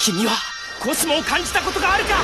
[0.00, 0.32] 君は
[0.80, 2.16] コスモを感じたことがあるか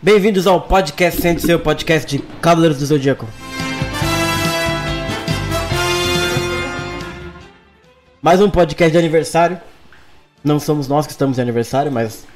[0.00, 3.26] Bem-vindos ao podcast Sente Seu podcast de Cavaleiros do Zodíaco.
[8.22, 9.60] Mais um podcast de aniversário.
[10.42, 12.26] Não somos nós que estamos de aniversário, mas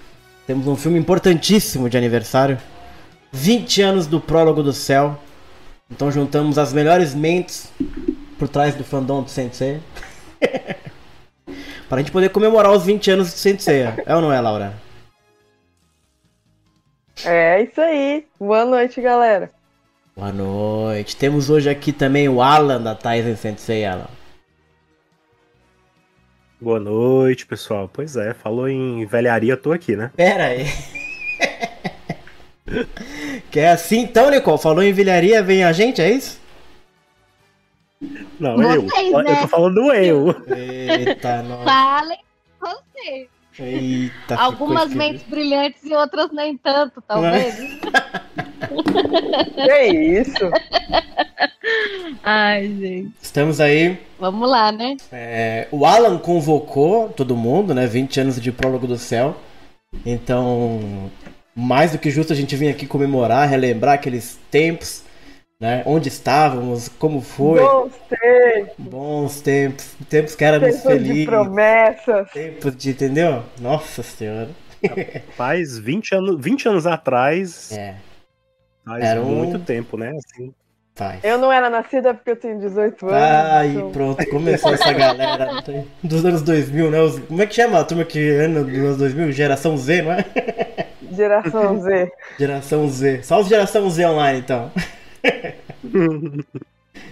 [0.47, 2.57] temos um filme importantíssimo de aniversário.
[3.33, 5.19] 20 anos do Prólogo do Céu.
[5.91, 7.69] Então juntamos as melhores mentes
[8.39, 9.81] por trás do fandom do Sensei.
[11.89, 13.81] Para a gente poder comemorar os 20 anos de Sensei.
[14.05, 14.73] É ou não é, Laura?
[17.25, 18.25] É isso aí.
[18.39, 19.51] Boa noite, galera.
[20.15, 21.17] Boa noite.
[21.17, 24.07] Temos hoje aqui também o Alan da Tyson Sensei, Alan.
[26.59, 27.87] Boa noite, pessoal.
[27.91, 30.11] Pois é, falou em velharia, tô aqui, né?
[30.15, 30.65] Pera aí.
[33.51, 34.59] que é assim então, Nicole?
[34.59, 36.41] Falou em velharia, vem a gente, é isso?
[38.39, 39.23] Não, Vocês, eu.
[39.23, 39.31] né?
[39.31, 40.35] Eu tô falando do eu.
[40.47, 41.63] Eita, nossa.
[41.63, 42.19] Falem
[42.59, 43.29] você.
[43.59, 47.55] Eita, Algumas mentes brilhantes e outras nem tanto, talvez.
[49.55, 50.51] Que isso?
[52.23, 53.13] Ai, gente.
[53.21, 53.99] Estamos aí.
[54.19, 54.97] Vamos lá, né?
[55.11, 57.85] é, o Alan convocou todo mundo, né?
[57.87, 59.35] 20 anos de Prólogo do Céu.
[60.05, 61.09] Então,
[61.55, 65.03] mais do que justo a gente vir aqui comemorar, relembrar aqueles tempos,
[65.59, 65.83] né?
[65.85, 67.59] Onde estávamos, como foi.
[67.61, 69.95] Bons tempos, Bons tempos.
[70.09, 71.25] Tempos que éramos tempos de felizes.
[71.25, 72.31] promessas.
[72.31, 73.43] Tempos de, entendeu?
[73.59, 74.49] Nossa senhora.
[75.35, 77.71] Faz 20 anos, 20 anos atrás.
[77.71, 77.95] É,
[78.85, 80.11] Faz Era um- muito tempo, né?
[80.15, 80.53] Assim,
[81.23, 83.51] Eu não era nascida porque eu tenho 18 anos.
[83.53, 85.63] Aí, então- pronto, começou essa galera
[86.03, 87.01] dos anos 2000, né?
[87.01, 89.31] Os- como é que chama a turma que ano dos anos 2000?
[89.31, 90.25] Geração Z, não é?
[91.11, 92.11] Geração Z.
[92.39, 93.21] Geração Z.
[93.23, 94.71] Só os Geração Z online, então.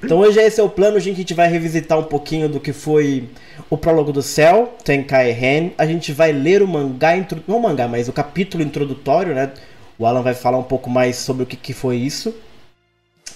[0.03, 1.15] Então hoje esse é o plano, gente.
[1.15, 3.29] A gente vai revisitar um pouquinho do que foi
[3.69, 5.69] o prólogo do céu, Tenkai Ren.
[5.77, 7.41] A gente vai ler o mangá, intro...
[7.47, 9.51] não o mangá, mas o capítulo introdutório, né?
[9.97, 12.35] O Alan vai falar um pouco mais sobre o que, que foi isso.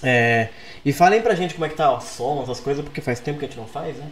[0.02, 0.48] É,
[0.84, 3.38] E falem pra gente como é que tá o som, essas coisas, porque faz tempo
[3.38, 4.10] que a gente não faz, né?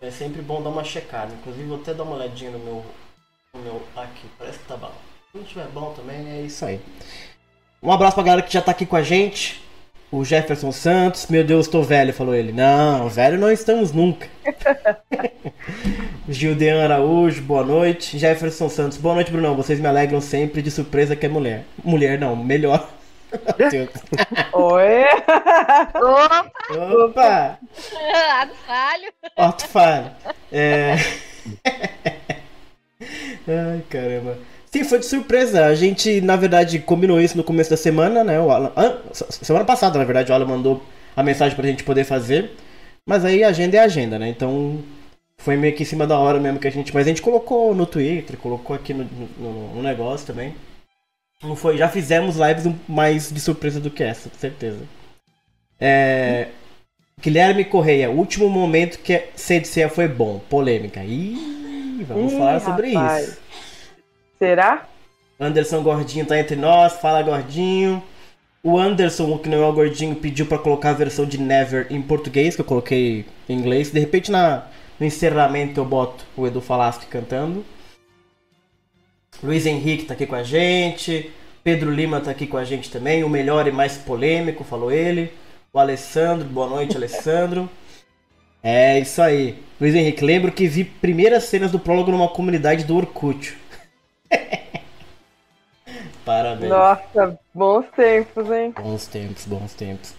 [0.00, 1.32] É sempre bom dar uma checada.
[1.34, 2.84] Inclusive, vou até dar uma olhadinha no meu.
[3.52, 4.92] No meu aqui, parece que tá bom.
[5.32, 6.80] Se não tiver bom também, é isso aí.
[7.82, 9.60] Um abraço pra galera que já tá aqui com a gente.
[10.10, 12.50] O Jefferson Santos, meu Deus, tô velho, falou ele.
[12.50, 14.26] Não, velho não estamos nunca.
[16.28, 18.18] Gildean Araújo, boa noite.
[18.18, 19.54] Jefferson Santos, boa noite, Brunão.
[19.54, 21.64] Vocês me alegram sempre de surpresa que é mulher.
[21.84, 22.88] Mulher não, melhor.
[23.58, 23.88] Meu Deus.
[24.52, 25.04] Oi?
[25.94, 26.52] Opa,
[27.04, 27.58] Opa!
[28.66, 29.12] falho.
[29.36, 30.10] Otto falho.
[30.52, 30.94] É.
[33.46, 34.38] Ai, caramba.
[34.70, 35.66] Sim, foi de surpresa.
[35.66, 38.38] A gente, na verdade, combinou isso no começo da semana, né?
[38.40, 38.72] O Alan...
[38.76, 40.82] ah, se- semana passada, na verdade, o Alan mandou
[41.16, 42.50] a mensagem pra gente poder fazer.
[43.06, 44.28] Mas aí a agenda é agenda, né?
[44.28, 44.82] Então
[45.40, 46.92] foi meio que em cima da hora mesmo que a gente.
[46.94, 49.04] Mas a gente colocou no Twitter, colocou aqui no,
[49.38, 50.54] no, no negócio também.
[51.42, 54.80] Não foi, já fizemos lives mais de surpresa do que essa, com certeza.
[55.80, 56.48] É.
[57.20, 60.40] Guilherme Correia, último momento que CDC foi bom.
[60.50, 61.02] Polêmica.
[61.04, 63.28] Ih, vamos Ih, falar sobre rapaz.
[63.28, 63.40] isso.
[64.38, 64.86] Será?
[65.38, 68.02] Anderson Gordinho tá entre nós, fala Gordinho.
[68.62, 71.86] O Anderson, o que não é o Gordinho, pediu pra colocar a versão de Never
[71.90, 73.90] em português, que eu coloquei em inglês.
[73.92, 74.66] De repente na,
[74.98, 77.64] no encerramento eu boto o Edu Falaschi cantando.
[79.42, 81.30] Luiz Henrique tá aqui com a gente.
[81.62, 83.22] Pedro Lima tá aqui com a gente também.
[83.22, 85.32] O melhor e mais polêmico, falou ele.
[85.72, 87.68] O Alessandro, boa noite, Alessandro.
[88.62, 89.56] É isso aí.
[89.80, 93.56] Luiz Henrique, lembro que vi primeiras cenas do prólogo numa comunidade do Orkut.
[96.24, 96.70] Parabéns.
[96.70, 98.74] Nossa, bons tempos, hein?
[98.76, 100.14] Bons tempos, bons tempos.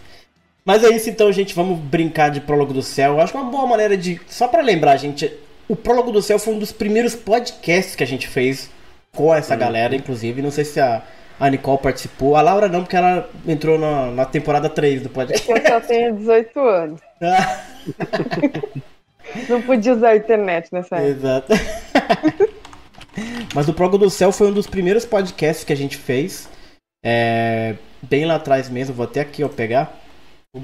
[0.64, 1.54] Mas é isso então, gente.
[1.54, 3.12] Vamos brincar de Prólogo do Céu.
[3.12, 4.20] Eu acho uma boa maneira de.
[4.26, 5.32] Só pra lembrar, gente.
[5.68, 8.70] O Prólogo do Céu foi um dos primeiros podcasts que a gente fez
[9.14, 10.42] com essa galera, inclusive.
[10.42, 11.02] Não sei se a,
[11.38, 12.36] a Nicole participou.
[12.36, 15.50] A Laura não, porque ela entrou na, na temporada 3 do podcast.
[15.50, 17.00] Eu só tenho 18 anos.
[19.48, 21.10] Não podia usar a internet nessa época.
[21.10, 21.52] Exato.
[23.54, 26.48] Mas o Prólogo do Céu foi um dos primeiros podcasts que a gente fez.
[27.04, 28.94] É, bem lá atrás mesmo.
[28.94, 29.98] Vou até aqui, ó, pegar.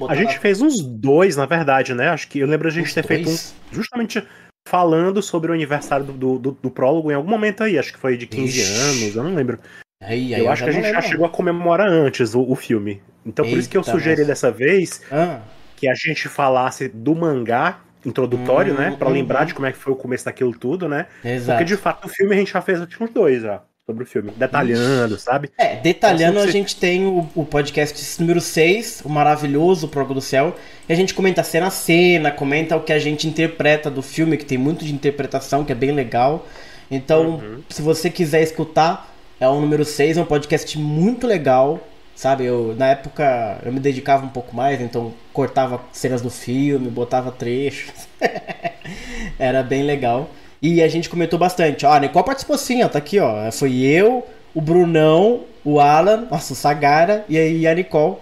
[0.08, 2.08] A gente na- fez uns dois, na verdade, né?
[2.08, 3.54] Acho que eu lembro a gente Uns ter feito um dois?
[3.70, 4.26] justamente
[4.66, 7.78] falando sobre o aniversário do, do, do- do prólogo em algum momento aí.
[7.78, 8.72] Acho que foi de 15 Ixi.
[8.74, 9.58] anos, eu não lembro.
[10.02, 13.00] Aí, aí, eu acho que a gente já chegou a comemorar antes o, o filme.
[13.24, 14.26] Então por isso que eu Eita, sugeri nossa.
[14.28, 15.40] dessa vez Ah,
[15.76, 18.96] que a gente falasse do mangá introdutório, Hum, né?
[18.98, 19.14] Pra uhum.
[19.14, 21.06] lembrar de como é que foi o começo daquilo tudo, né?
[21.24, 21.58] exato.
[21.58, 23.62] Porque de fato o filme a gente já fez acho, uns dois já.
[23.86, 25.50] Sobre o filme, detalhando, sabe?
[25.56, 30.20] É, detalhando, Então, a gente tem o, o podcast número 6, o maravilhoso Prólogo do
[30.20, 30.56] Céu,
[30.88, 34.36] e a gente comenta cena a cena, comenta o que a gente interpreta do filme,
[34.36, 36.46] que tem muito de interpretação, que é bem legal.
[36.90, 37.62] Então, Uhum.
[37.68, 41.78] se você quiser escutar, é o número 6, é um podcast muito legal,
[42.14, 42.44] sabe?
[42.44, 47.30] Eu, na época, eu me dedicava um pouco mais, então cortava cenas do filme, botava
[47.30, 47.92] trechos.
[49.38, 50.28] Era bem legal.
[50.66, 51.84] E a gente comentou bastante.
[51.86, 52.88] Ó, a Nicole participou sim, ó.
[52.88, 53.50] Tá aqui, ó.
[53.52, 58.16] Foi eu, o Brunão, o Alan, nossa, o Sagara e aí a Nicole.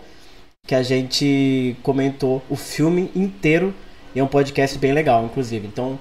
[0.67, 3.75] Que a gente comentou o filme inteiro.
[4.14, 5.67] E é um podcast bem legal, inclusive.
[5.67, 5.99] Então,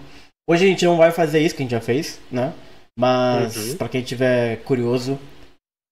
[0.50, 2.54] hoje a gente não vai fazer isso, que a gente já fez, né?
[2.98, 3.78] Mas, Uhum.
[3.78, 5.18] pra quem tiver curioso,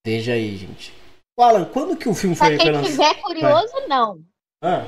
[0.06, 0.94] veja aí, gente.
[1.40, 2.92] O Alan, quando que o filme Pra foi, foi quem lançado?
[2.92, 4.20] tiver curioso, não.
[4.64, 4.86] Ah,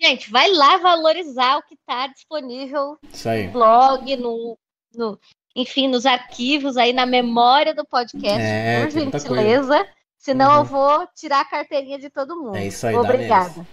[0.00, 3.46] Gente, vai lá valorizar o que tá disponível isso aí.
[3.48, 4.56] no blog, no,
[4.94, 5.18] no-
[5.56, 9.86] enfim, nos arquivos aí na memória do podcast, É, por gentileza.
[10.16, 10.58] Senão Uhum.
[10.58, 12.56] eu vou tirar a carteirinha de todo mundo.
[12.56, 13.66] É isso aí, Obrigada.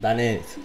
[0.00, 0.58] Dá neles.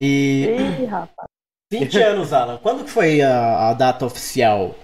[0.00, 0.46] E
[0.80, 1.28] Ih, rapaz.
[1.72, 2.58] 20 anos, Alan.
[2.58, 4.74] Quando que foi a, a data oficial?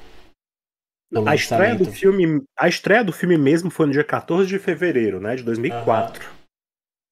[1.11, 4.58] do A estreia do filme, a estreia do filme mesmo foi no dia 14 de
[4.58, 6.31] fevereiro, né, de 2004,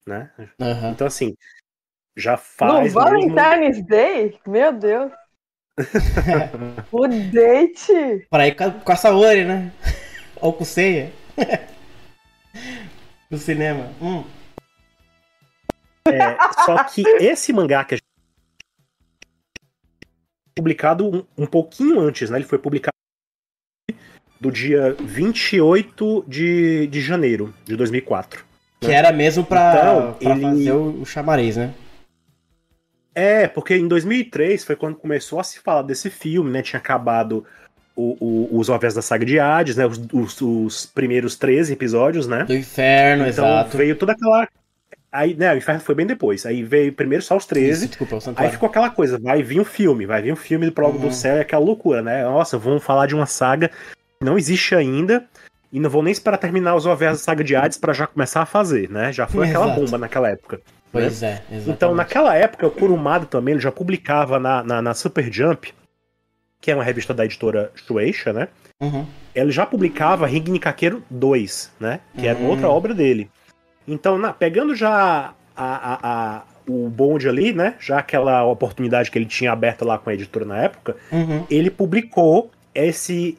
[0.07, 0.31] né?
[0.61, 0.91] Aham.
[0.91, 1.35] Então assim,
[2.15, 3.01] já No faz mesmo...
[3.01, 4.39] Valentine's Day?
[4.45, 5.11] Meu Deus.
[6.91, 8.27] o date.
[8.29, 9.71] Pra ir com a, Saori, né?
[10.41, 11.11] Ou com o Seiya.
[13.29, 13.91] no cinema.
[14.01, 14.23] Hum.
[16.07, 18.07] É, só que esse mangá que a gente
[20.55, 21.05] publicado
[21.37, 22.37] um, um pouquinho antes, né?
[22.39, 22.93] Ele foi publicado
[24.39, 28.45] do dia 28 de, de janeiro de 2004.
[28.79, 31.73] Que era mesmo pra, Então, pra ele- fazer o, o chamariz, né?
[33.19, 36.61] É, porque em 2003 foi quando começou a se falar desse filme, né?
[36.61, 37.43] Tinha acabado
[37.95, 38.15] o-
[38.53, 39.87] o- os OVAs da saga de Hades, né?
[39.87, 42.43] Os, os- os primeiros 13 episódios, né?
[42.43, 43.75] Do inferno, Então exato.
[43.75, 44.47] veio toda aquela.
[45.11, 46.45] Aí, né, o inferno foi bem depois.
[46.45, 47.85] Aí veio primeiro só os 13.
[47.85, 50.67] Isso, desculpa, o Aí ficou aquela coisa, vai vir um filme, vai vir um filme
[50.67, 51.07] do Prólogo Uhum.
[51.07, 52.23] do Céu, é aquela loucura, né?
[52.23, 55.25] Nossa, vamos falar de uma saga que não existe ainda,
[55.73, 58.41] e não vou nem esperar terminar os OVAs da saga de Hades pra já começar
[58.43, 59.11] a fazer, né?
[59.11, 59.81] Já foi aquela Exato.
[59.81, 60.61] bomba naquela época.
[60.91, 61.69] Pois é, exatamente.
[61.69, 65.73] Então, naquela época, o Kurumada também ele já publicava na, na, na Super Jump,
[66.61, 68.47] que é uma revista da editora Shueisha, né?
[68.81, 69.05] Uhum.
[69.35, 71.99] Ele já publicava Ring Nikakeiro 2, né?
[72.17, 72.47] Que era Hum.
[72.49, 73.29] outra obra dele.
[73.87, 77.75] Então, na- pegando já a, a- a- o bonde ali, né?
[77.79, 81.45] Já aquela oportunidade que ele tinha aberta lá com a editora na época, Uhum.
[81.49, 83.37] ele publicou esse.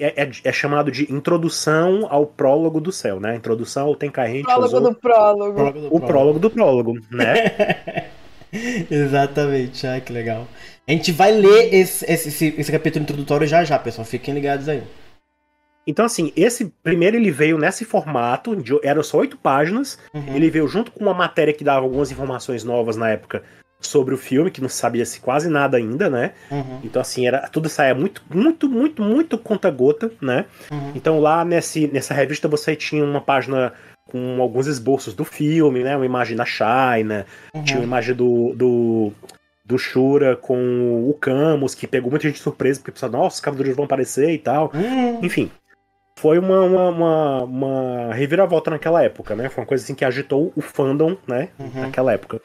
[0.00, 3.36] É, é- é chamado de Introdução ao Prólogo do Céu, né?
[3.36, 5.54] Introdução ao Tenkairen Prólogo Shoujo, do prólogo.
[5.54, 8.10] Prólogo do o prólogo do prólogo, né?
[8.90, 10.46] Exatamente, ai que legal.
[10.86, 14.04] A gente vai ler esse, esse, esse, esse capítulo introdutório já já, pessoal.
[14.04, 14.82] Fiquem ligados aí.
[15.86, 19.98] Então, assim, esse primeiro ele veio nesse formato, de, eram só oito páginas.
[20.12, 20.34] Uhum.
[20.34, 23.42] Ele veio junto com uma matéria que dava algumas informações novas na época
[23.80, 26.32] sobre o filme, que não sabia-se quase nada ainda, né?
[26.50, 26.80] Uhum.
[26.82, 30.46] Então, assim, era tudo saía muito, muito, muito, muito conta-gota, né?
[30.70, 30.92] Uhum.
[30.94, 33.72] Então, lá nesse, nessa revista você tinha uma página
[34.10, 35.96] com alguns esboços do filme, né?
[35.96, 37.64] Uma imagem da China, Uhum.
[37.64, 39.12] tinha uma imagem do, do,
[39.64, 43.40] do Shura com o Camus, que pegou muita gente de surpresa, porque pensou, nossa, os
[43.40, 44.70] Cavaleiros vão aparecer e tal.
[44.72, 45.20] Uhum.
[45.22, 45.50] Enfim,
[46.18, 49.48] foi uma, uma, uma, uma reviravolta naquela época, né?
[49.48, 51.50] Foi uma coisa assim que agitou o fandom, né?
[51.58, 51.82] Uhum.
[51.82, 52.40] Naquela época.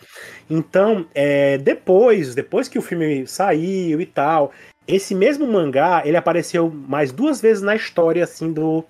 [0.49, 4.51] Então, é, depois, depois que o filme saiu e tal,
[4.87, 8.83] esse mesmo mangá, ele apareceu mais duas vezes na história, assim, do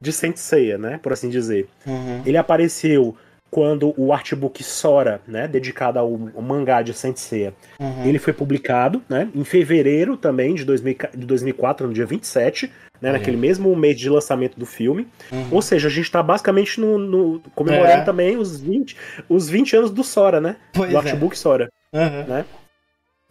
[0.00, 1.00] de Saint Seiya, né?
[1.02, 1.68] Por assim dizer.
[1.84, 2.22] Uhum.
[2.24, 3.16] Ele apareceu
[3.50, 5.48] quando o artbook Sora, né?
[5.48, 8.04] Dedicado ao, ao mangá de Saint Seiya, Uhum.
[8.04, 9.28] ele foi publicado, né?
[9.34, 13.12] Em fevereiro também de, 2000, de 2004, no dia 27, né?
[13.12, 15.06] Naquele mesmo mês de lançamento do filme.
[15.32, 15.48] Uhum.
[15.52, 18.04] Ou seja, a gente tá basicamente no, no- comemorando É.
[18.04, 18.96] também os 20,
[19.28, 20.56] os 20 anos do Sora, né?
[20.72, 20.98] Pois do é.
[20.98, 21.70] artbook Sora.
[21.92, 22.44] Uhum.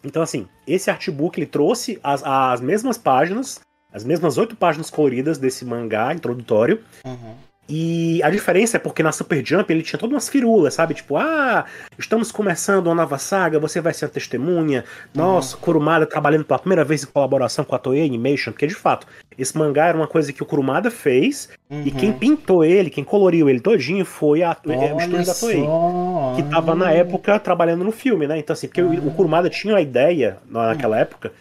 [0.04, 3.60] Então, assim, esse artbook ele trouxe as, as mesmas páginas,
[3.92, 6.82] as mesmas oito páginas coloridas desse mangá introdutório.
[7.06, 7.36] Uhum.
[7.70, 10.94] E a diferença é porque na Super Jump ele tinha todas umas firulas, sabe?
[10.94, 11.66] Tipo, ah,
[12.00, 14.86] estamos começando uma nova saga, você vai ser a testemunha.
[15.14, 19.06] Nossa, Kurumada trabalhando pela primeira vez em colaboração com a Toei Animation, porque de fato,
[19.38, 22.18] esse mangá era uma coisa que o Kurumada fez, e quem Uhum.
[22.18, 25.66] pintou ele, quem coloriu ele todinho foi a, é, o estúdio da Toei.
[25.66, 26.34] só.
[26.38, 28.38] Que tava na época trabalhando no filme, né?
[28.40, 31.34] Então, assim, porque o, o Kurumada tinha a ideia, na- naquela época,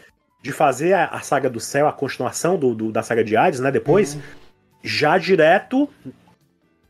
[0.42, 3.61] de fazer a, a saga do céu, a continuação do, do- da saga de Hades,
[3.61, 3.71] né?
[3.71, 4.21] Depois, Uhum.
[4.83, 5.88] Já direto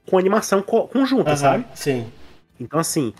[0.09, 1.65] com animação co- conjunta, Aham, sabe?
[1.75, 2.07] Sim.
[2.61, 3.13] Então, assim,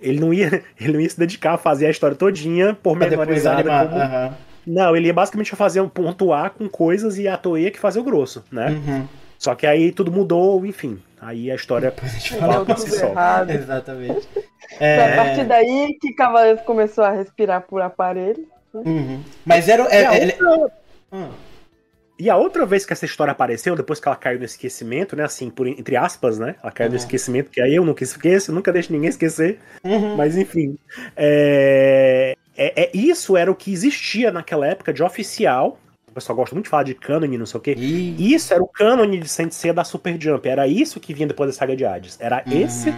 [0.00, 3.58] ele não ia, ele não ia se dedicar a fazer a história todinha depois pormenorizada.
[3.60, 3.88] animar.
[3.88, 4.34] como- Aham.
[4.66, 7.98] Não, ele ia basicamente fazer um pontuar com coisas e a Toei ia que fazer
[7.98, 8.68] o grosso, né?
[8.70, 9.08] Uhum.
[9.38, 11.02] Só que aí tudo mudou, enfim.
[11.20, 13.12] Aí a história Depois a gente fala por si só.
[13.48, 14.28] Exatamente.
[14.78, 18.46] Foi a partir É, daí que Cavaleiros começou a respirar por aparelho.
[18.74, 19.22] uhum.
[19.44, 19.82] Mas era.
[19.84, 20.72] E a É, ele- outra-
[21.12, 21.28] Hum.
[22.20, 25.24] E a outra vez que essa história apareceu, depois que ela caiu no esquecimento, né?
[25.24, 26.54] Assim, por, entre aspas, né?
[26.62, 27.00] Ela caiu no Uhum.
[27.02, 29.58] esquecimento, que aí eu nunca esqueço, nunca deixo ninguém esquecer.
[29.82, 30.16] Uhum.
[30.16, 30.76] Mas enfim.
[31.16, 35.78] É, é, é- isso era o que existia naquela época de oficial.
[36.08, 37.74] O pessoal gosta muito de falar de cânone, não sei o quê.
[37.78, 38.34] E...
[38.34, 40.46] Isso era o cânone de Sensei da Super Jump.
[40.48, 42.18] Era isso que vinha depois da saga de Hades.
[42.20, 42.92] Era esse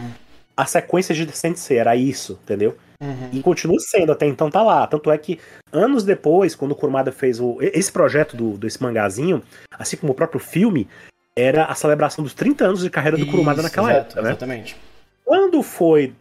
[0.56, 1.76] a sequência de Sensei.
[1.78, 2.74] Era isso, entendeu?
[3.02, 3.30] Uhum.
[3.32, 4.86] E continua sendo, até então tá lá.
[4.86, 5.40] Tanto é que
[5.72, 9.42] anos depois, quando o Kurumada fez o, esse projeto do, desse mangazinho,
[9.76, 10.88] assim como o próprio filme,
[11.36, 14.28] era a celebração dos 30 anos de carreira do Kurumada Isso, naquela exato, época, né?
[14.30, 14.76] Exatamente.
[15.24, 16.14] Quando foi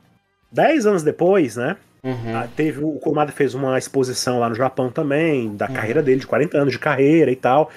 [0.51, 1.77] 10 anos depois, né?
[2.03, 2.47] Uhum.
[2.55, 5.73] Teve, o Kurumada fez uma exposição lá no Japão também, da Uhum.
[5.75, 7.69] carreira dele, de 40 anos de carreira e tal.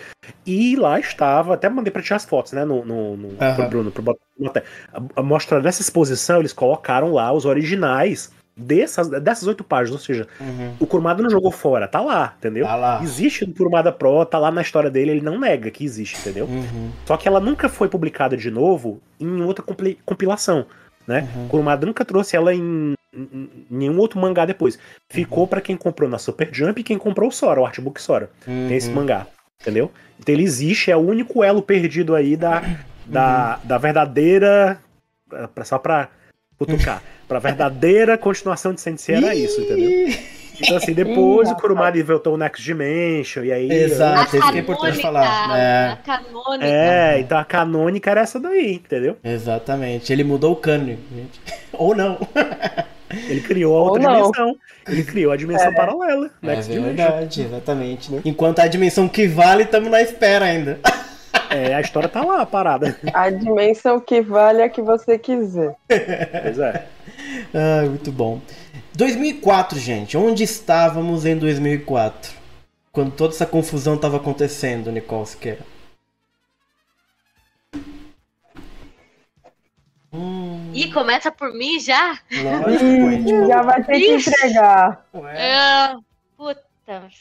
[0.46, 2.64] E lá estava, até mandei pra ti as fotos, né?
[2.64, 3.54] No, no, no, Aham.
[3.54, 10.00] pro Bruno, pro mostra dessa exposição, eles colocaram lá os originais dessas, dessas oito páginas,
[10.00, 10.74] ou seja, Uhum.
[10.78, 12.64] o Kurumada não jogou fora, tá lá, entendeu?
[12.66, 13.00] Tá lá.
[13.02, 16.46] Existe no Kurumada Pro, tá lá na história dele, ele não nega que existe, entendeu?
[16.46, 16.90] Uhum.
[17.04, 19.64] Só que ela nunca foi publicada de novo em outra
[20.04, 20.66] compilação,
[21.06, 21.28] né?
[21.34, 21.48] Uhum.
[21.48, 24.78] Kurumada nunca trouxe ela em, em- em nenhum outro mangá depois.
[25.10, 28.30] Ficou pra quem comprou na Super Jump e quem comprou o Sora, o Artbook Sora.
[28.44, 28.94] Tem esse Uhum.
[28.94, 29.26] mangá,
[29.60, 29.90] entendeu?
[30.20, 32.62] Então ele existe, é o único elo perdido aí da,
[33.04, 34.78] da, da verdadeira.
[35.54, 36.08] pra- Só pra
[36.58, 37.02] cutucar.
[37.28, 40.14] pra verdadeira continuação de Sensei era isso, entendeu?
[40.60, 43.68] Então, assim, depois o Kurumada inventou o Next Dimension, e aí.
[43.72, 44.36] Exato.
[44.36, 45.88] A isso que é importante falar, é.
[45.92, 46.64] a canônica.
[46.64, 49.16] É, então a canônica era essa daí, entendeu?
[49.24, 50.12] Exatamente.
[50.12, 51.40] Ele mudou o cânone, gente.
[51.72, 52.18] Ou não.
[53.28, 54.12] Ele criou a Ou outra não.
[54.30, 54.56] dimensão.
[54.88, 55.74] Ele criou a dimensão É.
[55.74, 56.30] paralela.
[56.42, 56.94] É Next Dimension.
[56.96, 58.20] verdade, exatamente.
[58.24, 60.78] Enquanto a dimensão que vale, estamos na espera ainda.
[61.50, 62.98] É, a história tá lá, parada.
[63.12, 65.74] A dimensão que vale é a que você quiser.
[66.42, 66.86] Pois é.
[67.54, 68.40] Ah, muito bom.
[68.94, 70.16] 2004, gente.
[70.16, 72.32] Onde estávamos em 2004?
[72.92, 75.60] Quando toda essa confusão estava acontecendo, Nicole Siqueira.
[80.12, 82.18] Hum, E começa por mim já?
[82.32, 84.30] lógico, Ih, já vai ter que Ixi.
[84.30, 85.04] entregar.
[85.12, 85.92] Ué.
[85.92, 86.04] Eu-
[86.36, 86.62] puta,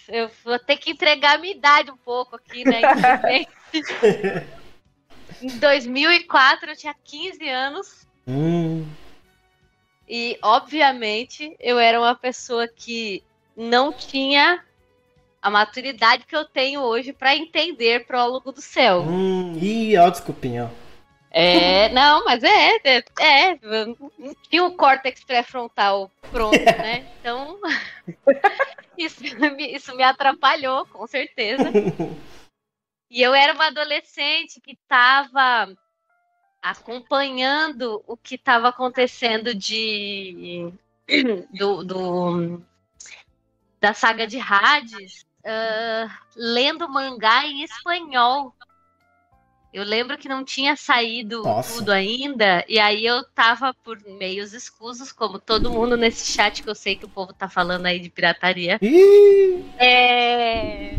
[0.09, 2.81] eu vou ter que entregar a minha idade um pouco aqui, né?
[5.41, 8.85] em 2004 eu tinha 15 anos Hum,
[10.07, 13.23] e, obviamente, eu era uma pessoa que
[13.55, 14.63] não tinha
[15.41, 19.01] a maturidade que eu tenho hoje para entender Prólogo do Céu.
[19.01, 20.71] hum, ih, ó, desculpinha.
[21.31, 27.05] É, não, mas é, é, é, não tinha o córtex pré-frontal pronto, né?
[27.19, 27.59] Então,
[28.97, 31.71] isso me, isso me atrapalhou, com certeza.
[33.13, 35.71] E eu era uma adolescente que estava
[36.59, 40.73] acompanhando o que estava acontecendo de
[41.53, 42.61] do, do-
[43.79, 48.51] da saga de Hades, ah, lendo mangá em espanhol.
[49.71, 51.71] Eu lembro que não tinha saído Nossa.
[51.75, 56.69] tudo ainda, e aí eu tava por meios escusos, como todo mundo nesse chat que
[56.69, 58.79] eu sei que o povo tá falando aí de pirataria.
[59.77, 60.95] É,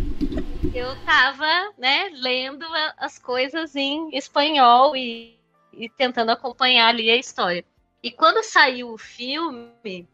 [0.75, 1.47] eu tava,
[1.79, 2.67] né, lendo
[2.99, 5.39] as coisas em espanhol e,
[5.73, 7.65] e tentando acompanhar ali a história.
[8.03, 10.07] E quando saiu o filme,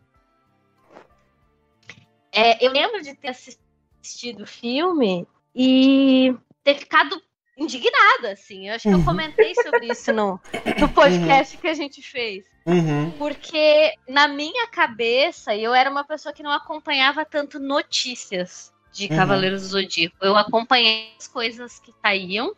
[2.33, 7.21] é, eu lembro de ter assistido o filme e ter ficado
[7.57, 8.69] indignada, assim.
[8.69, 9.05] Eu acho que eu Uhum.
[9.05, 10.39] comentei sobre isso no,
[10.79, 12.47] no podcast que a gente fez.
[12.67, 19.09] uhum, Porque na minha cabeça, eu era uma pessoa que não acompanhava tanto notícias de
[19.09, 19.17] Uhum.
[19.17, 20.17] Cavaleiros do Zodíaco.
[20.21, 22.55] Eu acompanhei as coisas que saíam,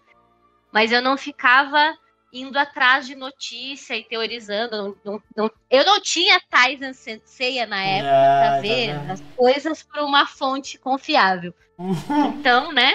[0.72, 1.96] mas eu não ficava
[2.32, 4.96] indo atrás de notícia e teorizando.
[5.04, 9.82] Não- não- eu não tinha Tyson Senseiya na época Ah, para tá ver as coisas
[9.82, 11.54] por uma fonte confiável.
[12.46, 12.94] Então, né?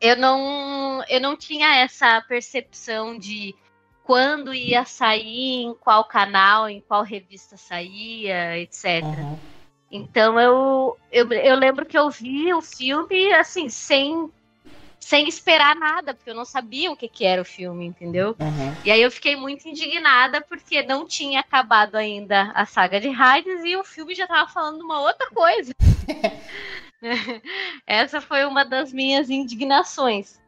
[0.00, 3.54] Eu não, eu não tinha essa percepção de
[4.02, 9.02] quando ia sair, em qual canal, em qual revista saía, etc.
[9.02, 9.38] Uhum.
[9.96, 14.28] Então eu, eu, eu lembro que eu vi o filme assim, sem,
[14.98, 18.34] sem esperar nada, porque eu não sabia o que, que era o filme, entendeu?
[18.40, 18.76] Uhum.
[18.84, 23.64] E aí eu fiquei muito indignada porque não tinha acabado ainda a saga de Hades
[23.64, 25.72] e o filme já tava falando uma outra coisa.
[27.86, 30.40] Essa foi uma das minhas indignações.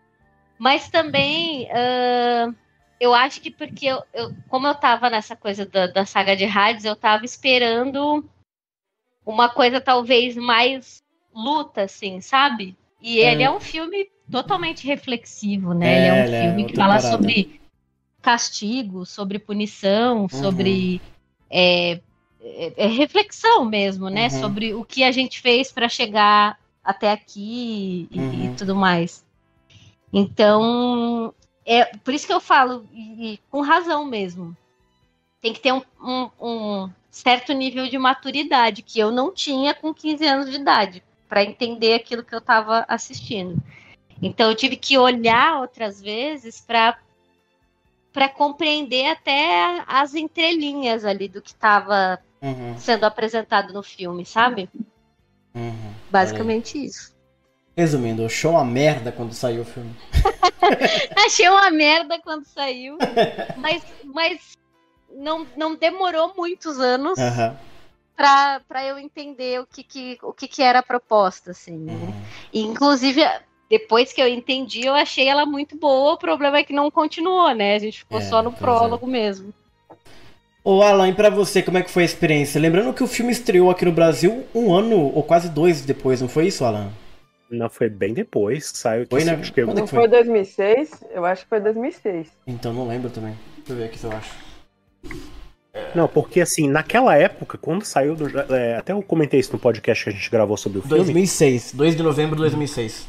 [0.58, 2.52] Mas também ah,
[2.98, 6.46] eu acho que porque eu, eu- como eu tava nessa coisa da, da saga de
[6.46, 8.28] Hades, eu tava esperando
[9.26, 11.02] uma coisa talvez mais
[11.34, 12.76] luta, assim, sabe?
[13.02, 15.98] E ele é um filme totalmente reflexivo, né?
[15.98, 17.16] ele é um é filme que outra fala parada.
[17.16, 17.60] sobre
[18.22, 20.28] castigo, sobre punição, Uhum.
[20.28, 21.02] sobre
[21.50, 22.00] é,
[22.42, 24.24] é- é reflexão mesmo, né?
[24.24, 24.30] Uhum.
[24.30, 28.44] Sobre o que a gente fez para chegar até aqui e, Uhum.
[28.46, 29.24] e tudo mais.
[30.12, 34.56] Então, é por isso que eu falo, e, e com razão mesmo.
[35.40, 39.94] Tem que ter um, um- um certo nível de maturidade que eu não tinha com
[39.94, 43.60] 15 anos de idade para entender aquilo que eu estava assistindo.
[44.20, 46.98] Então eu tive que olhar outras vezes para
[48.12, 54.68] para compreender até as entrelinhas ali do que estava Uhum, sendo apresentado no filme, sabe?
[55.54, 55.92] uhum.
[56.10, 57.14] Basicamente isso.
[57.74, 59.94] Resumindo, o show é uma merda quando saiu o filme.
[61.26, 62.98] Achei uma merda quando saiu,
[63.56, 64.56] mas, mas
[65.16, 67.18] não, não demorou muitos anos
[68.16, 71.76] pra para eu entender o que, que, o que, que era a proposta, assim.
[71.76, 71.92] né?
[71.92, 72.12] uhum.
[72.52, 73.22] E, inclusive,
[73.68, 76.14] depois que eu entendi, eu achei ela muito boa.
[76.14, 77.74] O problema é que não continuou, né?
[77.74, 78.52] A gente ficou É, só no é.
[78.52, 79.52] prólogo mesmo.
[80.64, 82.60] Ô Alan, e pra você, como é que foi a experiência?
[82.60, 86.28] Lembrando que o filme estreou aqui no Brasil um ano ou quase dois depois, não
[86.28, 86.90] foi isso, Alan?
[87.48, 89.06] Não, foi bem depois que saiu.
[89.08, 89.34] Foi, né?
[89.34, 90.00] acho que eu- Quando é Não que foi?
[90.00, 91.04] foi 2006?
[91.10, 92.28] Eu acho que foi 2006.
[92.46, 93.36] Então não lembro também.
[93.58, 94.45] Deixa eu ver aqui se eu acho.
[95.94, 98.14] Não, porque assim, naquela época, quando saiu.
[98.16, 100.96] do- é, até eu comentei isso no podcast que a gente gravou sobre o filme.
[100.96, 103.06] 2006, 2 de novembro de 2006.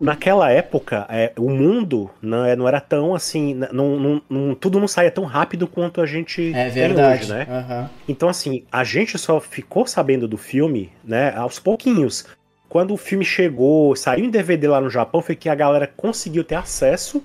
[0.00, 3.52] Naquela época, é, o mundo não, é- não era tão assim.
[3.72, 7.24] Não, não- não- tudo não saía tão rápido quanto a gente É verdade.
[7.24, 7.46] hoje, né?
[7.50, 7.90] Aham.
[8.08, 12.24] Então, assim, a gente só ficou sabendo do filme, né, aos pouquinhos.
[12.68, 16.44] Quando o filme chegou, saiu em DVD lá no Japão, foi que a galera conseguiu
[16.44, 17.22] ter acesso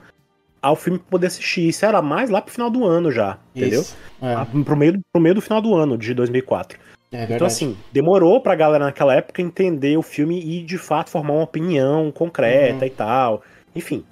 [0.63, 1.67] ao filme pra poder assistir.
[1.67, 3.82] Isso era mais lá pro final do ano já, entendeu?
[3.82, 3.96] Isso.
[4.22, 6.79] É, Ah, Pro, meio, pro meio do final do ano, de 2004.
[7.12, 7.25] é.
[7.29, 11.43] Então, assim, demorou pra galera naquela época entender o filme e, de fato, formar uma
[11.43, 12.86] opinião concreta Uhum.
[12.86, 13.43] e tal.
[13.75, 14.03] Enfim.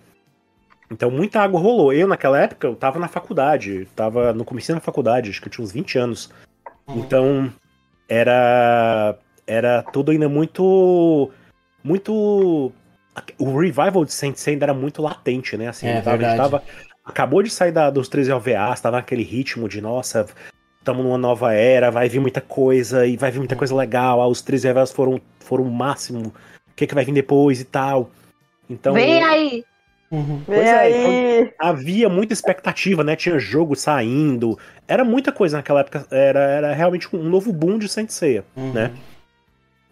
[0.92, 1.94] Então, muita água rolou.
[1.94, 3.88] Eu, naquela época, eu tava na faculdade.
[3.96, 6.30] Tava no começo da faculdade, acho que eu tinha uns 20 anos.
[6.88, 7.00] Uhum.
[7.00, 7.54] Então,
[8.10, 9.16] era...
[9.48, 11.32] Era tudo ainda muito...
[11.84, 12.72] Muito...
[13.38, 15.68] O revival de Saint Seiya ainda era muito latente, né?
[15.68, 16.52] Assim, É ele tava, a gente verdade.
[16.52, 16.64] tava-
[17.04, 20.26] acabou de sair da- dos 13 OVAs, tava naquele ritmo de, nossa,
[20.80, 24.28] estamos numa nova era, vai vir muita coisa, e vai vir muita coisa legal, ah,
[24.28, 26.34] os 13 OVAs foram, foram o máximo, o
[26.76, 28.10] que, que vai vir depois e tal.
[28.70, 29.64] Então, Vem aí!
[30.10, 30.38] Uhum.
[30.38, 31.54] Vem Pois é, aí!
[31.60, 33.16] havia muita expectativa, né?
[33.16, 37.88] Tinha jogo saindo, era muita coisa naquela época, era, era realmente um novo boom de
[37.90, 38.44] Saint Seiya.
[38.56, 38.72] Uhum.
[38.74, 38.92] né?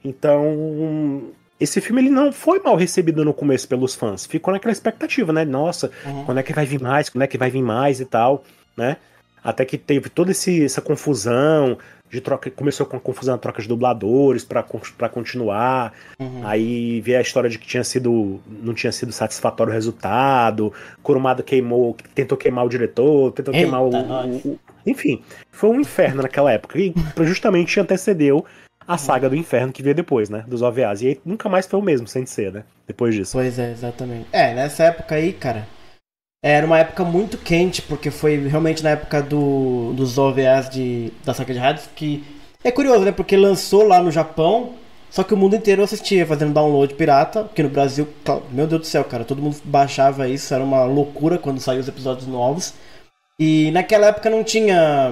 [0.03, 4.25] Então, esse filme ele não foi mal recebido no começo pelos fãs.
[4.25, 5.43] Ficou naquela expectativa, né?
[5.45, 6.25] Nossa, Uhum.
[6.25, 7.09] quando é que vai vir mais?
[7.09, 8.43] Quando é que vai vir mais e tal,
[8.77, 8.97] né?
[9.43, 11.77] Até que teve toda esse- essa confusão
[12.09, 15.93] de troca, começou com a confusão da troca de dubladores pra continuar.
[16.19, 16.41] Uhum.
[16.45, 20.73] Aí veio a história de que tinha sido não tinha sido satisfatório o resultado.
[21.03, 25.79] Kurumada queimou, tentou queimar o diretor, tentou Eita, queimar o, o- o- enfim, foi um
[25.79, 26.93] inferno naquela época e
[27.23, 28.43] justamente antecedeu
[28.89, 31.03] a saga do inferno que veio depois, né, dos OVAs.
[31.03, 32.63] E aí nunca mais foi o mesmo, sem ser, né?
[32.87, 33.33] Depois disso.
[33.33, 34.25] Pois é, exatamente.
[34.31, 35.67] É, nessa época aí, cara,
[36.43, 41.35] era uma época muito quente, porque foi realmente na época do, dos OVAs de, da
[41.35, 42.23] saga de rádios que.
[42.63, 43.11] É curioso, né?
[43.11, 44.73] Porque lançou lá no Japão,
[45.11, 48.07] só que o mundo inteiro assistia fazendo download pirata, porque no Brasil,
[48.51, 51.87] meu Deus do céu, cara, todo mundo baixava isso, era uma loucura quando saíam os
[51.87, 52.73] episódios novos.
[53.39, 55.11] E naquela época não tinha.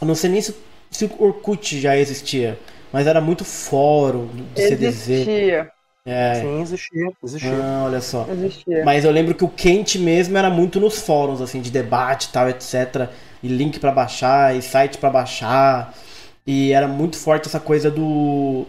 [0.00, 0.54] Não sei nem se,
[0.96, 2.58] se o Orkut já existia,
[2.92, 5.08] mas era muito fórum do CDZ.
[5.08, 5.70] Existia.
[6.04, 6.34] É.
[6.36, 7.50] Sim, existia, existia.
[7.62, 8.26] Ah, olha só.
[8.30, 8.84] Existia.
[8.84, 12.32] Mas eu lembro que o quente mesmo era muito nos fóruns, assim, de debate e
[12.32, 13.08] tal, etc.
[13.42, 15.92] E link pra baixar, e site pra baixar.
[16.46, 18.66] E era muito forte essa coisa do.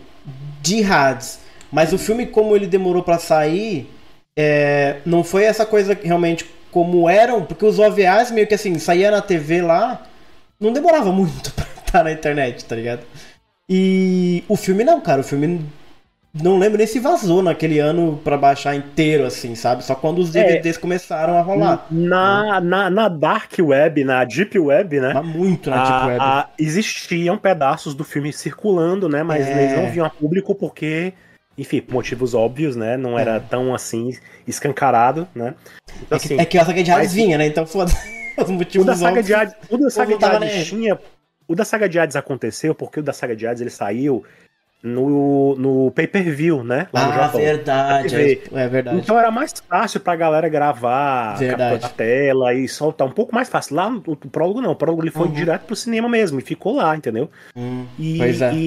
[0.61, 1.39] de rádios.
[1.71, 3.87] Mas o filme, como ele demorou pra sair,
[4.35, 8.77] é, não foi essa coisa que realmente como eram, porque os OVAs meio que assim,
[8.79, 10.05] saía na TV lá,
[10.59, 13.01] não demorava muito pra estar na internet, tá ligado?
[13.69, 15.65] E o filme não, cara, o filme
[16.33, 19.83] não lembro nem se vazou naquele ano pra baixar inteiro, assim, sabe?
[19.83, 21.85] Só quando os DVDs começaram a rolar.
[21.91, 25.13] Na, na, na Dark Web, na Deep Web, né?
[25.13, 26.19] Mas muito na a- Deep Web.
[26.21, 29.23] a- existiam pedaços do filme circulando, né?
[29.23, 29.51] Mas É.
[29.63, 31.11] eles não vinham a público porque,
[31.57, 32.95] enfim, por motivos óbvios, né?
[32.95, 33.39] Não era É.
[33.39, 34.11] tão assim
[34.47, 35.55] escancarado, né?
[36.03, 37.47] Então, é, que, assim, é que a saga de Hades mas- vinha, né?
[37.47, 37.91] Então foda.
[38.37, 39.25] Os motivos da saga óbvios.
[39.25, 40.99] de Hades, o da saga de Hades tinha.
[41.47, 44.25] O da saga de Hades aconteceu porque o da saga de Hades ele saiu
[44.83, 46.87] no, no pay-per-view, né?
[46.93, 47.41] Lá no Ah, Japão.
[47.41, 48.15] verdade.
[48.15, 48.97] É, é verdade.
[48.99, 51.71] Então era mais fácil pra galera gravar, Verdade.
[51.81, 53.75] capturar tela e soltar um pouco mais fácil.
[53.75, 55.33] Lá no, no prólogo não, o prólogo ele foi Uhum.
[55.33, 57.29] direto pro cinema mesmo e ficou lá, entendeu?
[57.55, 58.53] Hum, E, Pois é.
[58.53, 58.57] e,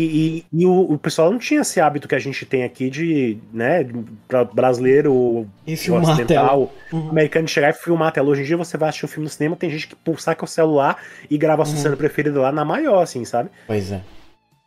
[0.41, 3.39] e- e o, o pessoal não tinha esse hábito que a gente tem aqui de,
[3.53, 3.87] né,
[4.27, 7.11] pra brasileiro, E filmar ocidental, Uhum.
[7.11, 8.29] americano de chegar e filmar a tela.
[8.29, 10.45] Hoje em dia você vai assistir um filme no cinema, tem gente que pulsar com
[10.45, 10.97] o celular
[11.31, 11.83] e grava a sua Uhum.
[11.83, 13.49] cena preferida lá na maior, assim, sabe?
[13.67, 14.01] Pois é.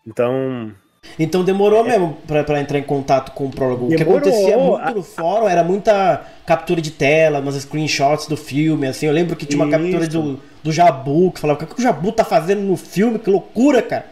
[0.08, 0.72] Então,
[1.20, 3.86] Então demorou mesmo pra, pra entrar em contato com o prólogo.
[3.86, 4.18] O que Demorou.
[4.20, 9.06] acontecia muito no fórum era muita captura de tela, umas screenshots do filme, assim.
[9.06, 9.92] Eu lembro que tinha uma Isso.
[9.92, 13.20] captura do, do Jabu, que falava, o que, que o Jabu tá fazendo no filme?
[13.20, 14.06] Que loucura, cara.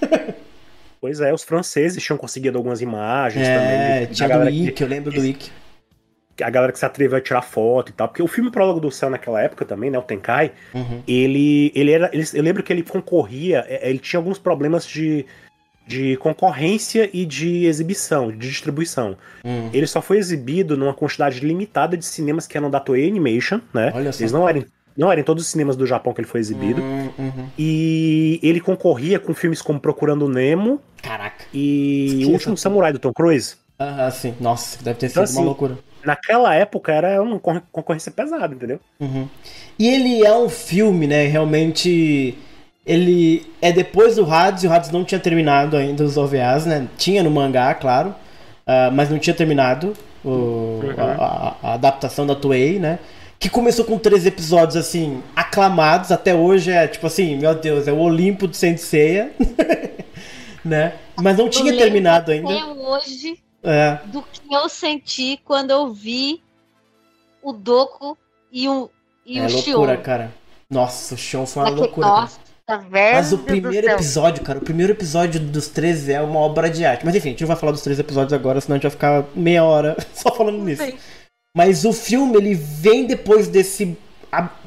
[1.00, 4.06] pois é, os franceses tinham conseguido algumas imagens É, também.
[4.08, 5.50] de- tinha do galera que- eu lembro do Ike.
[6.42, 8.08] a galera que se atreveu a tirar foto e tal.
[8.08, 9.98] Porque o filme Prólogo do Céu naquela época também, né?
[9.98, 11.02] O Tenkai, Uhum.
[11.06, 12.10] ele, ele era.
[12.12, 15.24] ele- eu lembro que ele concorria, é, ele tinha alguns problemas de,
[15.86, 19.16] de concorrência e de exibição, de distribuição.
[19.44, 19.68] Hum.
[19.72, 23.92] Ele só foi exibido numa quantidade limitada de cinemas que eram da Toei Animation, né?
[23.94, 24.20] Olha só.
[24.22, 24.64] Eles não eram.
[24.96, 26.80] Não eram em todos os cinemas do Japão que ele foi exibido.
[26.80, 27.46] Hum, uhum.
[27.58, 31.44] E ele concorria com filmes como Procurando Nemo Caraca.
[31.52, 33.56] e O Último Samurai do Tom Cruise.
[33.80, 34.34] Aham, sim.
[34.40, 35.78] Nossa, deve ter sido Então, uma assim, loucura.
[36.04, 38.78] Naquela época era uma concor- concorrência pesada, entendeu?
[39.00, 39.26] Uhum.
[39.76, 41.26] E ele é um filme, né?
[41.26, 42.38] Realmente.
[42.86, 46.86] Ele é depois do Hades, e o Hades não tinha terminado ainda os OVAs, né?
[46.98, 48.14] Tinha no mangá, claro,
[48.66, 49.94] ah, mas não tinha terminado
[50.24, 52.98] o- a, a- a adaptação da Toei, né?
[53.38, 57.92] Que começou com três episódios, assim, aclamados, até hoje é tipo assim, meu Deus, é
[57.92, 59.32] o Olimpo de Senseiya,
[60.64, 60.94] né?
[61.16, 62.48] Mas não tinha terminado ainda.
[62.52, 66.42] Até hoje É, do que eu senti quando eu vi
[67.42, 68.16] o Doku
[68.52, 68.90] e o,
[69.24, 70.02] e é o loucura, Shion.
[70.02, 70.34] cara.
[70.70, 72.06] Nossa, o Shion foi uma Naquele- loucura.
[72.08, 73.16] Nossa, velho.
[73.16, 77.04] Mas o primeiro episódio, cara, o primeiro episódio dos 13 é uma obra de arte.
[77.04, 78.90] Mas enfim, a gente não vai falar dos três episódios agora, senão a gente vai
[78.90, 80.84] ficar meia hora só falando nisso.
[80.84, 80.94] Sim.
[81.56, 83.96] Mas o filme, ele vem depois desse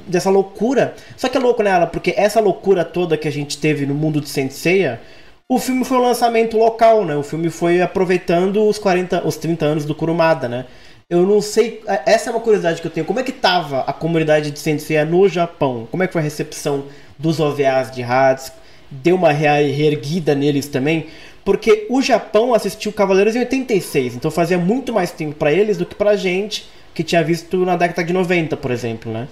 [0.05, 0.95] dessa loucura.
[1.17, 1.87] Só que é louco, né, Alan?
[1.87, 5.01] Porque essa loucura toda que a gente teve no mundo de Senseiya,
[5.49, 7.15] o filme foi um lançamento local, né?
[7.15, 10.65] O filme foi aproveitando os 40, os 30 anos do Kurumada, né?
[11.09, 13.05] Eu não sei, essa é uma curiosidade que eu tenho.
[13.05, 15.87] Como é que tava a comunidade de Senseiya no Japão?
[15.89, 16.85] Como é que foi a recepção
[17.17, 18.51] dos OVAs de Hades?
[18.89, 21.07] Deu uma reerguida neles também?
[21.43, 25.85] Porque o Japão assistiu Cavaleiros em 86, então fazia muito mais tempo pra eles do
[25.85, 29.27] que pra gente, que tinha visto na década de 90, por exemplo, né?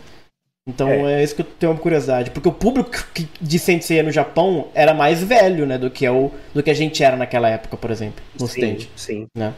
[0.67, 1.23] Então é, É.
[1.23, 4.93] isso que eu tenho uma curiosidade, porque o público que- de Sensei no Japão era
[4.93, 7.91] mais velho, né, do que, é o, do que a gente era naquela época, por
[7.91, 9.27] exemplo, no sim, sim.
[9.37, 9.53] Né?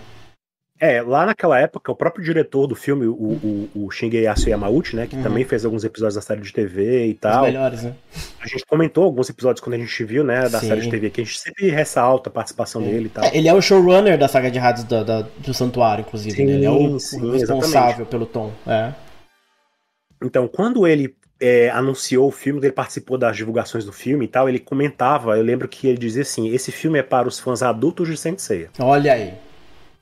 [0.79, 5.07] É, lá naquela época, o próprio diretor do filme, o, o, o Shigeyasu Yamauchi, né,
[5.07, 5.23] que Uhum.
[5.23, 7.95] também fez alguns episódios da série de TV e Os tal, melhores, né?
[8.39, 10.67] a gente comentou alguns episódios quando a gente viu, né, da Sim.
[10.67, 12.89] série de TV, que a gente sempre ressalta a participação Sim.
[12.91, 13.23] dele e tal.
[13.25, 16.35] É, ele é o showrunner da saga de da- da- do Santuário, inclusive.
[16.35, 16.51] Sim, né?
[16.53, 18.09] Ele é o, sim, o responsável exatamente.
[18.09, 18.51] pelo tom.
[18.67, 18.93] É.
[20.23, 24.49] Então, quando ele é, anunciou o filme, ele participou das divulgações do filme e tal,
[24.49, 28.07] ele comentava, eu lembro que ele dizia assim, esse filme é para os fãs adultos
[28.07, 28.67] de Sensei.
[28.79, 29.33] Olha aí.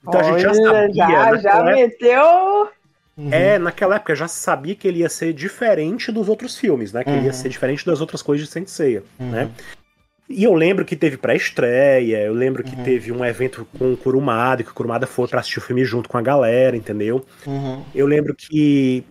[0.07, 2.69] Então a gente já Olha, sabia, já, já época- meteu.
[3.17, 3.29] Uhum.
[3.31, 7.03] É, naquela época já se sabia que ele ia ser diferente dos outros filmes, né?
[7.03, 7.25] Que ele Uhum.
[7.25, 9.29] ia ser diferente das outras coisas de Senseiya, Uhum.
[9.31, 9.49] né?
[10.27, 12.83] E eu lembro que teve pré-estreia, eu lembro que Uhum.
[12.83, 16.09] teve um evento com o Kurumada, que o Kurumada foi pra assistir o filme junto
[16.09, 17.23] com a galera, entendeu?
[17.47, 17.83] Uhum.
[17.93, 19.03] Eu lembro que.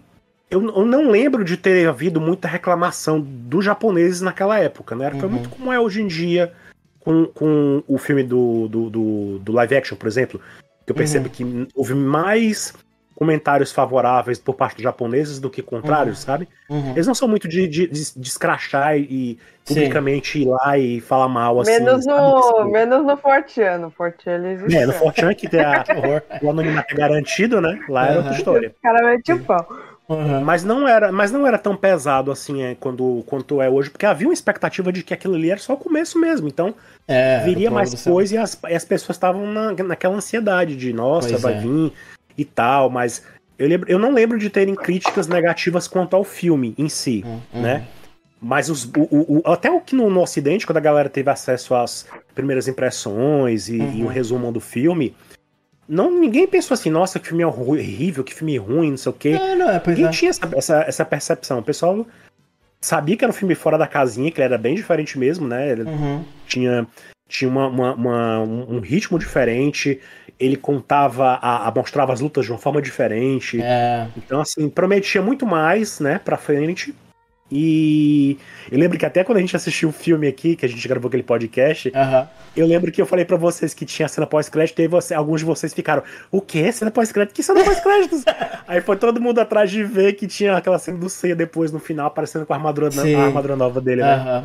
[0.51, 5.11] Eu, eu não lembro de ter havido muita reclamação dos japoneses naquela época, né?
[5.13, 5.31] Foi Uhum.
[5.31, 6.53] muito como é hoje em dia
[7.01, 10.41] com, com o filme do, do, do, do live action, por exemplo.
[10.87, 11.31] Que eu percebo Uhum.
[11.33, 12.75] que houve mais
[13.15, 16.49] comentários favoráveis por parte dos japoneses do que contrários, sabe?
[16.69, 16.91] Uhum.
[16.91, 19.75] Eles não são muito de, de, de, de escrachar e Sim.
[19.75, 21.71] publicamente ir lá e falar mal assim.
[21.79, 23.79] menos, no, menos no Fortean.
[23.79, 24.77] No Fortean ele existe.
[24.77, 25.85] É, no Fortran que tem a,
[26.43, 27.79] o anonimato é garantido, né?
[27.89, 28.37] Lá era outra Uhum.
[28.39, 28.75] história.
[28.79, 29.67] O cara mete o pau.
[30.09, 30.43] Uhum.
[30.45, 34.05] Mas não era, mas não era tão pesado assim é, quando, quanto é hoje, porque
[34.05, 36.47] havia uma expectativa de que aquilo ali era só o começo mesmo.
[36.47, 36.75] Então
[37.09, 41.31] É, viria mais coisa e as, e as pessoas estavam na, naquela ansiedade de nossa,
[41.31, 41.59] Pois vai é.
[41.59, 41.93] vir
[42.37, 42.91] e tal.
[42.91, 43.23] Mas
[43.59, 47.63] eu, lembro, eu não lembro de terem críticas negativas quanto ao filme em si, Uhum.
[47.63, 47.85] né?
[48.47, 51.75] Mas os, o, o- até o que no, no Ocidente, quando a galera teve acesso
[51.75, 54.07] às primeiras impressões e, e o Uhum.
[54.09, 55.17] resumo do filme,
[55.89, 59.15] não, ninguém pensou assim, nossa, que filme é horrível, que filme ruim, não sei o
[59.15, 59.29] quê.
[59.41, 60.13] É, não, é, pois Ninguém é.
[60.13, 61.59] tinha essa, essa, essa percepção.
[61.59, 62.07] O pessoal
[62.81, 65.71] sabia que era um filme fora da casinha, que ele era bem diferente mesmo, né?
[65.71, 66.25] Ele Uhum.
[66.47, 66.87] tinha,
[67.29, 70.01] tinha uma, uma- uma- um um ritmo diferente,
[70.39, 73.61] ele contava, a, a- mostrava as lutas de uma forma diferente.
[73.63, 74.07] É.
[74.17, 76.95] Então, assim, prometia muito mais, né, pra frente.
[77.57, 78.37] E
[78.71, 81.07] eu lembro que até quando a gente assistiu o filme aqui, que a gente gravou
[81.09, 81.93] aquele podcast,
[82.57, 85.41] eu lembro que eu falei pra vocês que tinha cena pós-crédito, e aí você, alguns
[85.41, 86.73] de vocês ficaram, o quê?
[86.73, 87.33] Cena pós-crédito?
[87.35, 88.25] Que cena pós-créditos?
[88.67, 91.79] aí foi todo mundo atrás de ver que tinha aquela cena do Ceia depois no
[91.79, 94.45] final, aparecendo com a armadura, a armadura nova dele, né?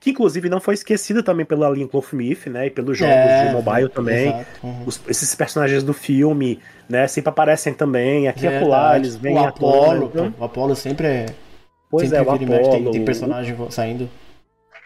[0.00, 2.66] Que inclusive não foi esquecida também pela Lincoln Smith, né?
[2.66, 4.34] E pelos jogos É, de mobile também.
[4.62, 4.82] Uhum.
[4.86, 6.58] Os- esses personagens do filme,
[6.88, 7.06] né?
[7.06, 8.28] Sempre aparecem também.
[8.28, 11.26] Aqui e acolá, eles vêm o Apolo, então- o Apolo sempre é.
[11.98, 14.08] Pois sempre é, o tem, tem personagem saindo.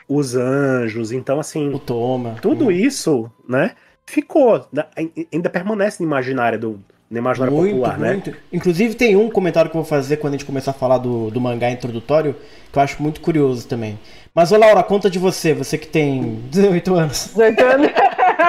[0.09, 1.13] os anjos.
[1.13, 2.37] Então, assim, O Toma.
[2.41, 2.71] tudo Uhum.
[2.71, 3.73] isso, né?
[4.07, 4.67] Ficou.
[4.73, 4.85] né,
[5.33, 8.13] Ainda permanece no imaginário do no imaginário Muito, popular, né?
[8.13, 8.35] muito.
[8.53, 11.31] Inclusive tem um comentário que eu vou fazer quando a gente começar a falar do,
[11.31, 12.37] do mangá introdutório,
[12.71, 13.99] que eu acho muito curioso também.
[14.35, 17.29] Mas, ô Laura, conta de você, você que tem 18 anos.
[17.29, 17.89] 18 anos.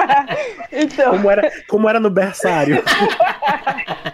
[0.72, 2.82] então, Como era, como era no berçário.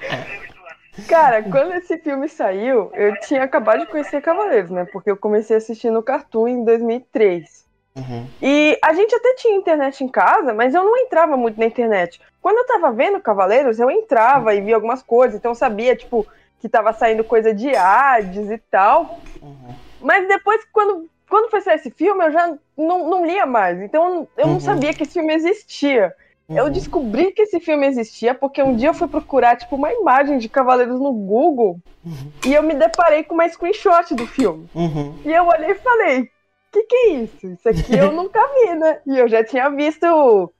[1.08, 4.84] cara, quando esse filme saiu, eu tinha acabado de conhecer Cavaleiros, né?
[4.92, 7.66] Porque eu comecei assistindo o Cartoon em 2003.
[7.96, 8.26] Uhum.
[8.42, 12.20] E a gente até tinha internet em casa, mas eu não entrava muito na internet.
[12.42, 16.26] Quando eu tava vendo Cavaleiros, eu entrava e via algumas coisas, então eu sabia, tipo,
[16.60, 19.18] que tava saindo coisa de Hades e tal.
[19.40, 19.74] Uhum.
[20.00, 23.80] Mas depois, quando, quando foi sair esse filme, eu já não, não lia mais.
[23.80, 24.52] Então eu Uhum.
[24.54, 26.14] não sabia que esse filme existia.
[26.48, 26.70] Eu Uhum.
[26.70, 30.48] descobri que esse filme existia porque um dia eu fui procurar, tipo, uma imagem de
[30.48, 32.30] Cavaleiros no Google Uhum.
[32.46, 34.68] e eu me deparei com uma screenshot do filme.
[34.74, 35.14] Uhum.
[35.24, 36.30] E eu olhei e falei,
[36.70, 37.46] que que é isso?
[37.48, 39.00] Isso aqui eu nunca vi, né?
[39.06, 40.04] E eu já tinha visto,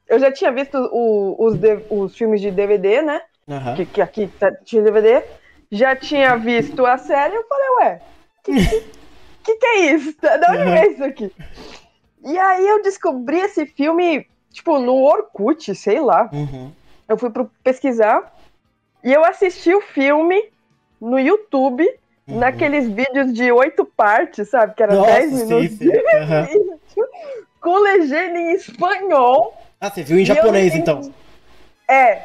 [0.09, 3.20] eu já tinha visto o- os, de- os filmes de DVD, né?
[3.49, 3.77] Aham.
[3.77, 5.22] Que, que aqui tá- tinha DVD.
[5.70, 8.01] Já tinha visto a série, eu falei, ué,
[8.42, 8.81] que que,
[9.44, 10.16] que, que é isso?
[10.20, 10.75] Da onde Uhum.
[10.75, 11.33] é isso aqui?
[12.25, 16.29] E aí eu descobri esse filme, tipo, no Orkut, sei lá.
[16.33, 16.73] Uhum.
[17.09, 18.35] Eu fui pro pesquisar
[19.05, 20.51] e eu assisti o filme
[21.01, 21.87] no YouTube,
[22.29, 22.40] Uhum.
[22.40, 24.75] naqueles vídeos de oito partes, sabe?
[24.75, 25.79] Que era Nossa, 10 sim, minutos.
[25.79, 25.88] sim.
[26.16, 26.49] Aham.
[27.61, 29.57] Com legenda em espanhol.
[29.81, 31.14] Ah, você viu em eu japonês, não então?
[31.88, 32.23] É.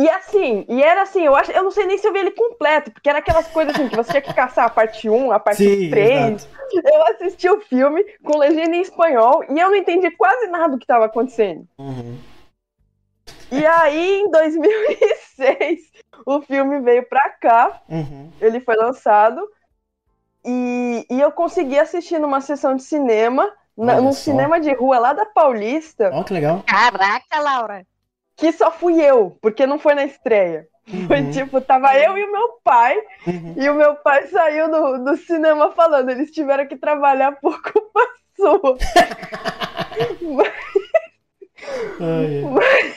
[0.00, 2.30] E assim, e era assim, eu acho, eu não sei nem se eu vi ele
[2.30, 5.38] completo, porque era aquelas coisas assim, que você tinha que caçar a parte 1, a
[5.38, 6.32] parte Sim, 3.
[6.42, 6.48] exato.
[6.72, 10.78] Eu assisti o filme com legenda em espanhol e eu não entendi quase nada do
[10.78, 11.66] que estava acontecendo.
[11.78, 12.18] Uhum.
[13.52, 15.80] E aí, em 2006,
[16.24, 18.30] o filme veio pra cá, Uhum.
[18.40, 19.46] ele foi lançado,
[20.44, 24.20] e, e eu consegui assistir numa sessão de cinema, na, Olha num só.
[24.22, 26.62] cinema de rua lá da Paulista, Ó, que legal.
[26.66, 27.84] Caraca, Laura.
[28.40, 30.66] Que só fui eu, porque não foi na estreia.
[31.06, 31.30] Foi Uhum.
[31.30, 33.54] tipo, tava eu e o meu pai, Uhum.
[33.56, 38.00] e o meu pai saiu do, do cinema falando, eles tiveram que trabalhar por culpa
[38.36, 38.76] sua.
[42.00, 42.94] Ai, ai.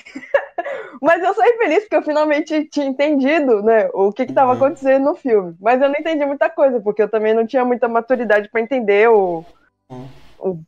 [1.01, 4.57] Mas eu saí feliz porque eu finalmente tinha entendido, né, o que que tava Uhum.
[4.57, 5.53] acontecendo no filme.
[5.59, 9.09] Mas eu não entendi muita coisa, porque eu também não tinha muita maturidade pra entender
[9.09, 9.43] o,
[9.89, 10.07] Uhum.
[10.39, 10.59] o-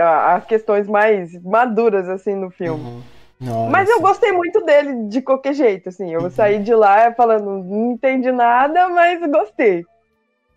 [0.00, 3.04] a- as questões mais maduras, assim, no filme.
[3.40, 3.70] Nossa.
[3.70, 6.10] Mas eu gostei muito dele de qualquer jeito, assim.
[6.12, 6.30] Eu Uhum.
[6.30, 9.84] saí de lá falando, não entendi nada, mas gostei.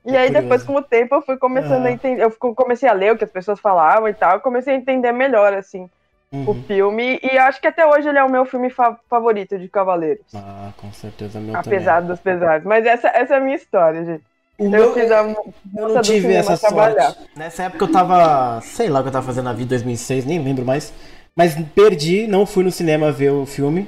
[0.05, 0.41] E É aí, curioso.
[0.43, 2.23] depois, com o tempo, eu fui começando a entender.
[2.23, 4.39] Eu comecei a ler o que as pessoas falavam e tal.
[4.39, 5.89] Comecei a entender melhor, assim,
[6.31, 6.63] o Uhum.
[6.63, 7.19] filme.
[7.21, 10.25] E acho que até hoje ele é o meu filme fa- favorito de Cavaleiros.
[10.33, 12.63] Ah, com certeza meu apesar dos pesares.
[12.63, 14.23] Mas essa, essa é a minha história, gente.
[14.23, 14.27] também.
[14.59, 17.11] O Eu meu- fiz a Eu não do tive essa trabalhar.
[17.11, 17.29] sorte.
[17.35, 18.59] Nessa época eu tava.
[18.61, 20.91] Sei lá o que eu tava fazendo na vida, 2006, nem lembro mais.
[21.37, 23.87] Mas perdi, não fui no cinema ver o filme.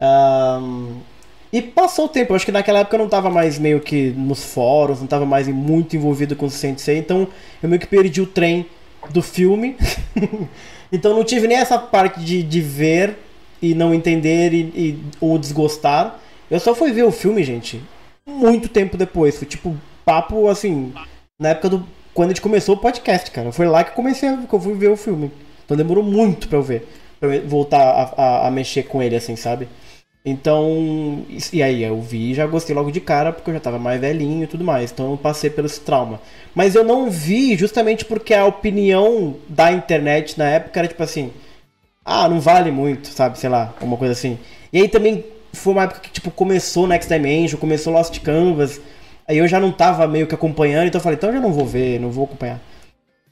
[0.00, 0.94] Ahn,
[1.52, 2.32] e passou o tempo.
[2.32, 5.26] Eu acho que naquela época eu não tava mais meio que nos fóruns, não tava
[5.26, 6.96] mais muito envolvido com o Sensei.
[6.96, 7.28] Então
[7.62, 8.64] eu meio que perdi o trem
[9.10, 9.76] do filme.
[10.90, 13.18] então não tive nem essa parte de, de ver
[13.60, 16.18] e não entender e, e- ou desgostar.
[16.50, 17.82] Eu só fui ver o filme, gente,
[18.26, 19.36] muito tempo depois.
[19.36, 20.94] Foi tipo papo assim,
[21.38, 21.86] na época do.
[22.14, 23.52] Quando a gente começou o podcast, cara.
[23.52, 25.30] Foi lá que eu comecei a, que eu fui ver o filme.
[25.70, 26.86] Então demorou muito pra eu ver.
[27.20, 29.68] Pra eu voltar a, a- a mexer com ele, assim, sabe?
[30.24, 31.24] Então.
[31.52, 34.00] E aí, eu vi e já gostei logo de cara, porque eu já tava mais
[34.00, 34.90] velhinho e tudo mais.
[34.92, 36.20] Então eu passei pelo esse trauma.
[36.54, 41.30] Mas eu não vi justamente porque a opinião da internet na época era tipo assim.
[42.04, 43.38] Ah, não vale muito, sabe?
[43.38, 44.38] Sei lá, uma coisa assim.
[44.72, 48.80] E aí também foi uma época que, tipo, começou Next Dimension, começou Lost Canvas.
[49.28, 51.52] Aí eu já não tava meio que acompanhando, então eu falei, então eu já não
[51.52, 52.60] vou ver, não vou acompanhar.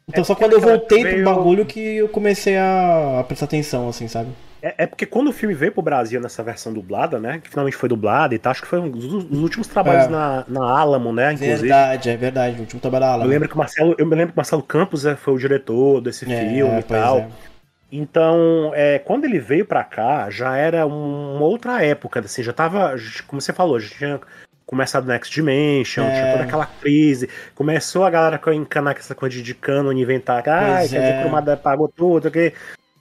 [0.09, 3.25] Então É só quando eu voltei época pro veio- bagulho que eu comecei a, a
[3.25, 4.31] prestar atenção, assim, sabe?
[4.61, 7.39] É, é porque quando o filme veio pro Brasil nessa versão dublada, né?
[7.43, 10.09] Que finalmente foi dublada e tal, acho que foi um dos, dos últimos trabalhos É.
[10.09, 11.33] na, na Alamo, né?
[11.35, 11.61] Inclusive.
[11.61, 12.57] Verdade, é verdade.
[12.57, 13.25] O último trabalho da Eu Alan.
[13.27, 16.01] lembro que o Marcelo, eu me lembro que o Marcelo Campos é, foi o diretor
[16.01, 17.19] desse filme e tal.
[17.19, 17.29] é.
[17.91, 22.53] Então, é, quando ele veio pra cá, já era um- uma outra época, assim, já
[22.53, 22.95] tava,
[23.27, 24.21] como você falou, já tinha
[24.69, 26.11] começado Next Dimension, É.
[26.21, 27.29] tinha toda aquela crise.
[27.55, 30.41] Começou a galera a encanar com essa coisa de canon e inventar.
[30.47, 31.13] Ah, quer é.
[31.13, 32.53] que o Kurumada pagou tudo, que.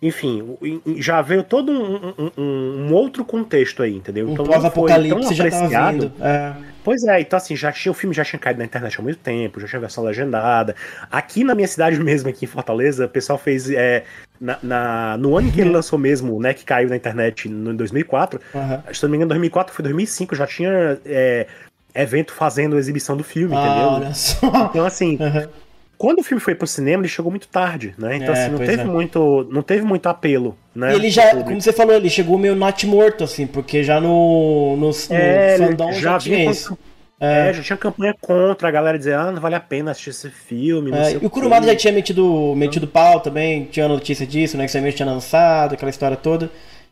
[0.02, 0.56] Enfim,
[0.98, 4.28] já veio todo um, um- um- outro contexto aí, entendeu?
[4.30, 6.00] Um Então pós-apocalipse já tava apreciado.
[6.00, 6.14] vindo.
[6.24, 6.54] É.
[6.88, 9.20] Pois é, então assim, já tinha, o filme já tinha caído na internet há muito
[9.20, 10.74] tempo, já tinha versão legendada.
[11.12, 13.70] Aqui na minha cidade mesmo, aqui em Fortaleza, o pessoal fez.
[13.70, 14.06] é,
[14.40, 17.76] na, na- no ano que ele lançou mesmo, né, que caiu na internet no, em
[17.76, 18.84] 2004, Aham.
[18.94, 21.46] se não me engano, 2004 foi 2005, já tinha é,
[21.94, 23.90] evento fazendo exibição do filme, Ah, entendeu?
[23.90, 24.68] olha só.
[24.72, 25.50] Então, assim, Aham.
[25.98, 28.18] Quando o filme foi pro cinema, ele chegou muito tarde, né?
[28.18, 28.86] Então, É, assim, não teve, é.
[28.86, 30.92] muito, não teve muito apelo, né?
[30.94, 34.76] E ele já, como você falou, ele chegou meio not morto, assim, porque já no,
[34.78, 36.70] no, no É, fandom já, já tinha isso.
[36.76, 36.78] com-
[37.20, 40.30] É, já tinha campanha contra a galera dizer, ah, não vale a pena assistir esse
[40.30, 40.92] filme.
[40.92, 41.30] É, e o.
[41.32, 44.66] Kurumada já tinha metido, metido pau também, tinha notícia disso, né?
[44.66, 46.52] Que você tinha lançado, aquela história toda.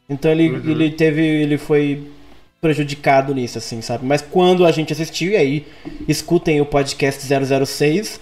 [0.09, 0.71] Então ele, Uhum.
[0.71, 1.21] ele teve.
[1.21, 2.07] ele foi
[2.59, 4.03] prejudicado nisso, assim, sabe?
[4.05, 5.67] Mas quando a gente assistiu, e aí,
[6.07, 8.19] escutem o podcast 006.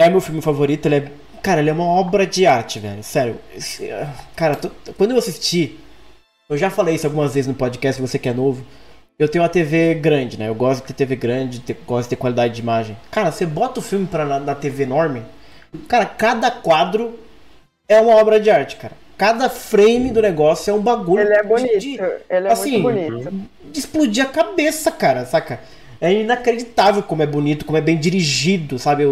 [0.00, 1.10] É meu filme favorito, ele é.
[1.42, 3.02] Cara, ele é uma obra de arte, velho.
[3.02, 3.36] Sério.
[4.36, 5.78] Cara, tô- quando eu assisti.
[6.48, 8.64] Eu já falei isso algumas vezes no podcast, você que é novo.
[9.18, 10.48] Eu tenho uma TV grande, né?
[10.48, 12.96] Eu gosto de ter TV grande, ter- gosto de ter qualidade de imagem.
[13.10, 15.22] Cara, você bota o filme pra, na, na TV enorme.
[15.88, 17.18] Cara, cada quadro
[17.88, 18.94] é uma obra de arte, cara.
[19.18, 21.22] Cada frame do negócio é um bagulho.
[21.22, 21.78] Ele é bonito.
[21.78, 21.98] de-
[22.30, 23.32] Ele é assim, muito bonito.
[23.72, 25.58] de explodir a cabeça, cara, saca?
[26.00, 29.02] É inacreditável como é bonito, como é bem dirigido, sabe?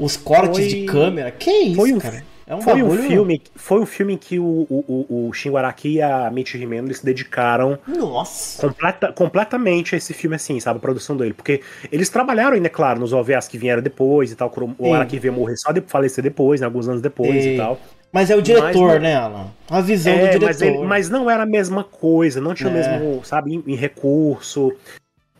[0.00, 1.30] Os cortes Foi- de câmera.
[1.30, 2.24] Que isso, foi um- cara?
[2.46, 3.02] É um Foi um bagulho.
[3.04, 6.58] filme, foi um filme em que o, o, o, o Shin Araki e a Michi
[6.60, 8.66] Himeno eles se dedicaram Nossa.
[8.66, 10.78] completa, completamente a esse filme, assim, sabe?
[10.78, 11.32] A produção dele.
[11.32, 11.60] Porque
[11.92, 14.52] eles trabalharam ainda, claro, nos OVAs que vieram depois e tal.
[14.78, 14.92] O Sim.
[14.92, 16.66] Araki veio morrer só de falecer depois, né?
[16.66, 17.54] Alguns anos depois Sim.
[17.54, 17.78] e tal.
[18.12, 19.46] Mas é o diretor, Mas né, Alan?
[19.70, 20.46] A visão do É, diretor.
[20.46, 22.98] mas, ele- mas não era a mesma coisa, não tinha o É.
[22.98, 24.72] mesmo, sabe, em, em recurso.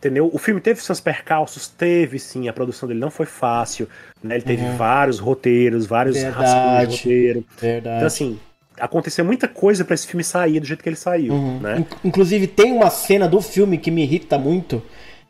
[0.01, 0.31] Entendeu?
[0.33, 3.87] O filme teve seus percalços, teve sim, a produção dele não foi fácil,
[4.23, 4.33] né?
[4.33, 4.75] Ele teve Uhum.
[4.75, 7.45] vários roteiros, vários rascunhos de roteiro.
[7.59, 7.95] Verdade.
[7.97, 8.39] Então, assim,
[8.79, 11.59] aconteceu muita coisa pra esse filme sair do jeito que ele saiu, Uhum.
[11.59, 11.77] né?
[12.03, 14.81] In- Inclusive, tem uma cena do filme que me irrita muito,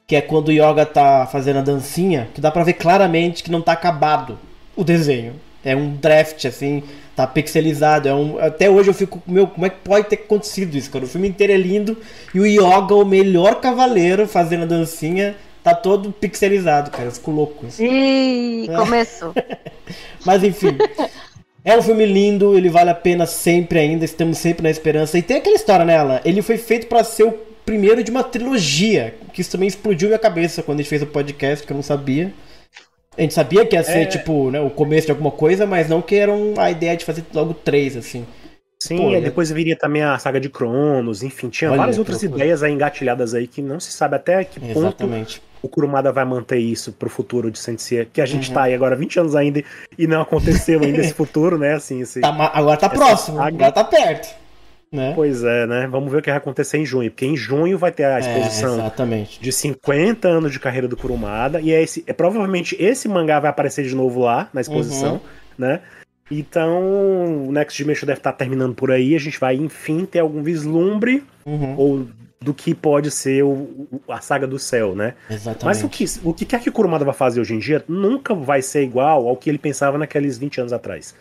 [0.07, 3.51] que é quando o Yoga tá fazendo a dancinha, que dá pra ver claramente que
[3.51, 4.39] não tá acabado
[4.73, 5.34] o desenho.
[5.63, 6.84] É um draft, assim,
[7.15, 8.08] tá pixelizado.
[8.08, 8.39] É um...
[8.39, 11.06] Até hoje eu fico, meu, como é que pode ter acontecido isso, cara?
[11.06, 11.97] O filme inteiro é lindo
[12.34, 17.06] e o Yoga, o melhor cavaleiro, fazendo a dancinha, tá todo pixelizado, cara.
[17.06, 17.84] Eu fico louco isso.
[17.84, 19.34] Ih, começou.
[20.26, 20.78] Mas enfim.
[21.63, 25.17] É um filme lindo, ele vale a pena sempre ainda, estamos sempre na esperança.
[25.17, 29.13] E tem aquela história nela, ele foi feito pra ser o primeiro de uma trilogia,
[29.32, 31.84] que isso também explodiu minha cabeça quando a gente fez o podcast, que eu não
[31.84, 32.34] sabia.
[33.17, 34.06] A gente sabia que ia ser, É.
[34.06, 37.26] tipo, né, o começo de alguma coisa, mas não que era a ideia de fazer
[37.34, 38.26] logo três, assim.
[38.82, 39.19] Sim, Pô, né?
[39.21, 42.41] depois viria também a saga de Cronos, enfim, tinha Olha, várias outras loucura.
[42.43, 45.41] ideias aí engatilhadas aí que não se sabe até que ponto Exatamente.
[45.62, 48.56] o Kurumada vai manter isso pro futuro de Sensei, que a gente Uhum.
[48.56, 49.62] tá aí agora há 20 anos ainda
[49.97, 51.74] e não aconteceu ainda esse futuro, né?
[51.74, 52.21] Assim, esse...
[52.21, 54.34] Tá agora tá próximo, saga- agora tá perto.
[54.91, 55.13] Né?
[55.15, 55.88] Pois é, né?
[55.88, 58.19] Vamos ver o que vai acontecer em junho, porque em junho vai ter a É,
[58.19, 59.41] exposição exatamente.
[59.41, 63.49] de 50 anos de carreira do Kurumada, e é esse, é, provavelmente esse mangá vai
[63.49, 65.19] aparecer de novo lá na exposição, Uhum.
[65.58, 65.82] né?
[66.30, 70.41] Então, o Next Dimension deve estar terminando por aí, a gente vai, enfim, ter algum
[70.43, 72.08] vislumbre Uhum, ou
[72.41, 75.13] do que pode ser o- a saga do céu, né?
[75.30, 75.65] Exatamente.
[75.65, 78.34] Mas o que, o que quer que o Kurumada vai fazer hoje em dia nunca
[78.34, 81.15] vai ser igual ao que ele pensava naqueles 20 anos atrás.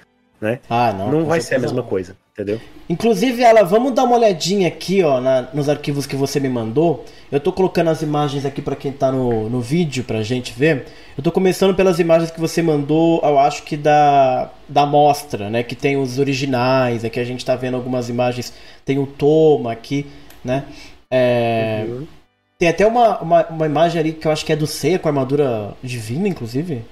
[0.68, 1.10] Ah, não.
[1.12, 1.88] Não, vai ser a mesma não.
[1.88, 2.58] coisa, entendeu?
[2.88, 7.04] Inclusive, ela, vamos dar uma olhadinha aqui, ó, na- nos arquivos que você me mandou.
[7.30, 10.86] Eu tô colocando as imagens aqui pra quem tá no, no vídeo pra gente ver.
[11.16, 15.62] Eu tô começando pelas imagens que você mandou, eu acho que da, da mostra, né?
[15.62, 18.52] Que tem os originais, aqui a gente tá vendo algumas imagens.
[18.84, 20.06] Tem o Toma aqui,
[20.44, 20.64] né?
[21.10, 22.06] É, Uhum.
[22.58, 25.08] Tem até uma, uma, uma imagem ali que eu acho que é do Seiya com
[25.08, 26.82] armadura divina, inclusive.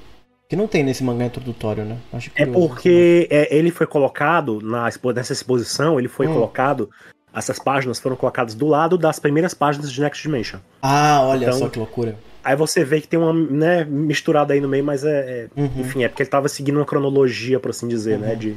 [0.49, 1.99] Que não tem nesse mangá introdutório, né?
[2.13, 6.33] Acho É porque é, ele foi colocado na, nessa exposição, ele foi Hum.
[6.33, 6.89] colocado.
[7.35, 10.59] Essas páginas foram colocadas do lado das primeiras páginas de Next Dimension.
[10.81, 12.17] Ah, olha Então, só que loucura.
[12.43, 15.49] Aí você vê que tem uma né, misturada aí no meio, mas é.
[15.55, 15.71] é- Uhum.
[15.81, 18.33] Enfim, é porque ele tava seguindo uma cronologia, por assim dizer, né?
[18.33, 18.39] Uhum.
[18.39, 18.57] De,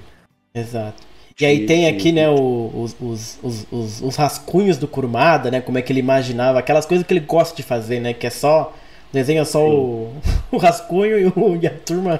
[0.55, 1.03] Exato.
[1.39, 3.39] E aí tem aqui, né, os, os,
[3.71, 5.59] os, os rascunhos do Kurumada, né?
[5.59, 8.13] Como é que ele imaginava, aquelas coisas que ele gosta de fazer, né?
[8.13, 8.73] Que é só.
[9.13, 10.13] Desenha só o,
[10.51, 12.19] o rascunho e, o- e a turma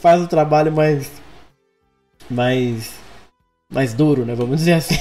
[0.00, 1.10] faz o trabalho mais.
[2.30, 2.92] mais.
[3.70, 4.34] mais duro, né?
[4.34, 4.98] Vamos dizer assim.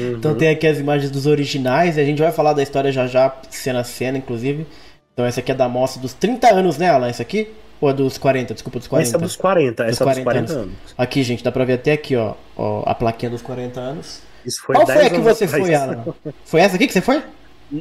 [0.00, 0.14] Uhum.
[0.18, 3.06] Então tem aqui as imagens dos originais, e a gente vai falar da história já
[3.06, 4.66] já, cena a cena, inclusive.
[5.12, 7.08] Então essa aqui é da mostra dos 30 anos, né, Alan?
[7.08, 7.48] Essa aqui?
[7.80, 8.54] Ou é dos 40?
[8.54, 9.08] Desculpa, dos 40.
[9.08, 10.62] Essa é dos 40, Dos essa é dos 40 40 anos.
[10.64, 10.94] anos.
[10.96, 14.22] Aqui, gente, dá pra ver até aqui, ó, ó, a plaquinha dos 40 anos.
[14.46, 16.04] Isso foi Qual foi 10 a que você foi, Alan?
[16.44, 17.22] Foi essa aqui que você foi?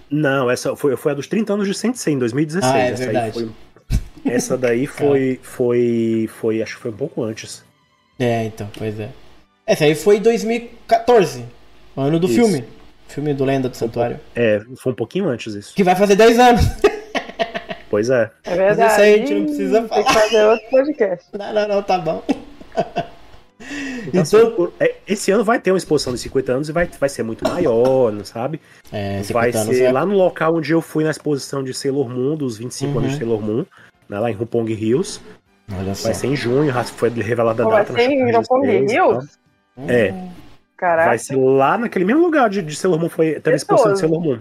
[0.10, 2.74] Não, essa foi, foi a dos 30 anos de Sensei, em 2016.
[2.74, 3.34] Ah, é essa aí verdade.
[3.34, 3.50] foi-
[4.26, 6.62] essa daí foi, foi, foi.
[6.62, 7.64] Acho que foi um pouco antes.
[8.20, 9.10] É, então, pois é.
[9.66, 11.46] Essa aí foi 2014,
[11.98, 12.36] ano do Isso.
[12.36, 12.64] filme.
[13.08, 14.20] Filme do Lenda do Santuário.
[14.36, 15.74] É, foi um pouquinho antes isso.
[15.76, 16.62] Que vai fazer 10 anos.
[17.90, 18.32] Pois é.
[18.46, 18.94] É verdade.
[18.94, 21.26] isso aí a gente não precisa Tem que fazer outro podcast.
[21.38, 22.24] Não, não, não, tá bom.
[24.14, 26.88] Então, Então- assim, é, esse ano vai ter uma exposição de 50 anos e vai,
[27.00, 28.60] vai ser muito maior, não sabe?
[28.92, 31.74] É, 50 Vai anos ser é- lá no local onde eu fui na exposição de
[31.74, 33.18] Sailor Moon, dos 25 anos Uhum.
[33.18, 33.66] de Sailor Moon,
[34.10, 35.20] né, lá em Rupong Hills.
[35.78, 36.06] Olha só.
[36.06, 37.94] Vai ser em junho, foi revelada a Pô, vai data.
[37.94, 38.28] ser em
[38.68, 39.30] e Hills?
[39.88, 40.14] É,
[40.76, 41.10] Caraca.
[41.10, 44.00] vai ser lá naquele mesmo lugar de, de Sailor Moon, foi, teve a exposição de.
[44.00, 44.40] Sailor Moon.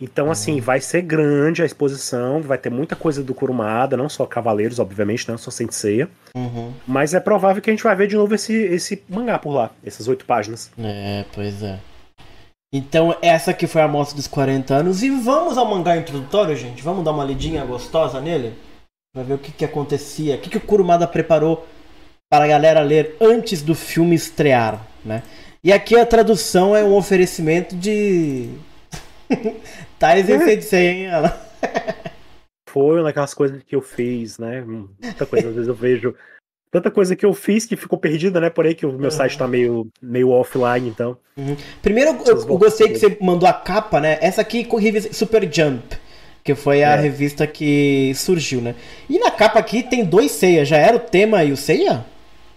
[0.00, 4.24] Então, assim, vai ser grande a exposição, vai ter muita coisa do Kurumada, não só
[4.26, 6.08] Cavaleiros, obviamente, não só Senseiya.
[6.34, 6.72] Uhum.
[6.86, 9.70] Mas é provável que a gente vai ver de novo esse, esse mangá por lá,
[9.84, 10.70] essas oito páginas.
[10.78, 11.80] É, pois é.
[12.72, 15.02] Então, essa aqui foi a mostra dos 40 anos.
[15.02, 16.82] E vamos ao mangá introdutório, gente?
[16.82, 18.54] Vamos dar uma lidinha gostosa nele?
[19.12, 20.36] Pra ver o que, que acontecia.
[20.36, 21.66] O que, que o Kurumada preparou
[22.30, 25.22] para a galera ler antes do filme estrear, né?
[25.64, 28.50] E aqui a tradução é um oferecimento de...
[29.98, 31.32] Tais e Sensei, hein, Alan?
[32.70, 34.60] Foi uma daquelas coisas que eu fiz, né?
[34.62, 36.14] Muita coisa, às vezes eu vejo.
[36.70, 38.50] Tanta coisa que eu fiz que ficou perdida, né?
[38.50, 41.16] Porém, que o meu site tá meio, meio offline, então.
[41.80, 44.18] Primeiro, eu, eu gostei que você mandou a capa, né?
[44.20, 45.96] Essa aqui com revista Super Jump,
[46.44, 47.00] que foi a É.
[47.00, 48.74] revista que surgiu, né?
[49.08, 50.64] E na capa aqui tem dois Seiya.
[50.64, 52.04] Já era o tema e o Seiya?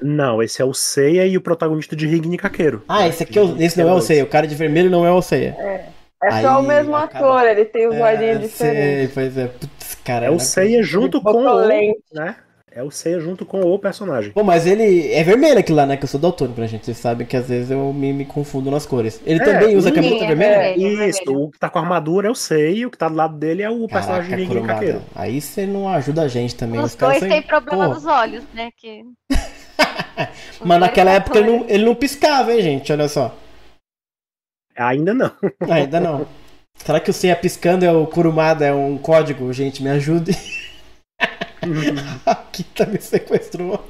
[0.02, 2.84] Não, esse é o Seiya e o protagonista de Rig Nikakeiro.
[2.90, 4.26] Ah, esse aqui é o, esse não é o Seiya.
[4.26, 5.56] O cara de vermelho não é o Seiya.
[5.58, 5.86] É
[6.30, 8.54] só Aí o mesmo acaba- ator, ele tem os olhinhos É, diferentes.
[8.54, 9.48] sei, pois é.
[9.48, 10.26] Putz, cara.
[10.28, 11.54] É o Seiya junto com o.
[11.56, 12.00] lente.
[12.14, 12.36] Né?
[12.74, 14.32] É o Seiya junto com o personagem.
[14.32, 15.98] Pô, mas ele é vermelho aquilo lá, né?
[15.98, 16.86] Que eu sou daltônico, né, gente?
[16.86, 19.20] Vocês sabem que às vezes eu me, me confundo nas cores.
[19.26, 20.58] Ele É, também usa sim, camiseta é vermelha?
[20.78, 21.04] vermelho.
[21.10, 23.16] Isso, o que tá com a armadura é o Seiya e o que tá do
[23.16, 24.74] lado dele é o personagem de Kurumada.
[24.74, 25.02] Nikakeiro.
[25.16, 26.80] Aí você não ajuda a gente também.
[26.80, 27.96] Os Os dois têm problema Porra.
[27.96, 28.70] nos olhos, né?
[28.78, 29.02] Que...
[30.64, 32.92] Mas naquela época ele não, ele não piscava, hein, gente?
[32.94, 33.36] Olha só.
[34.82, 35.32] Ainda não.
[35.70, 36.28] Ainda não.
[36.76, 39.52] Será que o Seiya piscando é o Kurumada, é um código?
[39.54, 40.32] Gente, me ajude.
[42.26, 43.86] Aqui tá me sequestrou.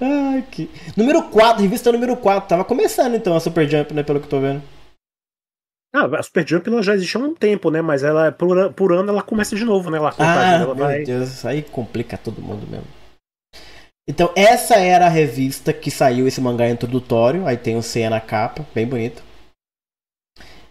[0.00, 0.70] Ai, que...
[0.96, 2.48] Número 4, revista número 4.
[2.48, 4.02] Tava começando então a Super Jump, né?
[4.02, 4.62] Pelo que eu tô vendo.
[5.94, 7.80] Ah, a Super Jump ela já existe há um tempo, né?
[7.80, 9.98] Mas ela, por, por ano ela começa de novo, né?
[9.98, 11.04] Ela, Ah, dela meu vai.
[11.04, 12.86] Deus, aí complica todo mundo mesmo.
[14.06, 17.46] Então, essa era a revista que saiu esse mangá introdutório.
[17.46, 19.22] Aí tem o Seiya na capa, bem bonito.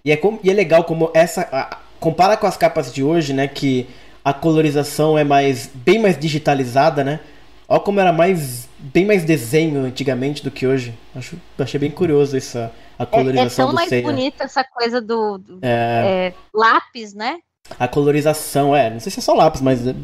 [0.06, 1.48] E é, com- e é legal como essa.
[1.52, 3.48] a- compara com as capas de hoje, né?
[3.48, 3.88] Que
[4.24, 7.20] a colorização é mais bem mais digitalizada, né?
[7.68, 10.94] Olha como era mais bem mais desenho antigamente do que hoje.
[11.16, 14.04] Acho, achei bem curioso essa a É, é colorização tão mais Seiya.
[14.04, 17.38] bonita essa coisa do, do- É, é, lápis, né?
[17.80, 19.96] a colorização, é, não sei se é só lápis, mas é,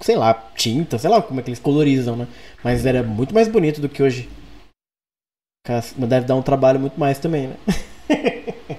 [0.00, 2.28] sei lá, tinta, sei lá como é que eles colorizam, né?
[2.62, 4.28] Mas era muito mais bonito do que hoje.
[5.96, 7.56] Deve dar um trabalho muito mais também, né?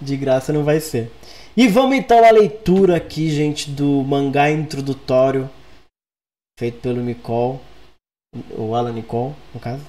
[0.00, 1.10] De graça não vai ser.
[1.56, 5.50] E vamos então à leitura aqui, gente, do mangá introdutório
[6.58, 7.58] feito pelo Nicole,
[8.56, 9.84] o Alan Nicole, no caso.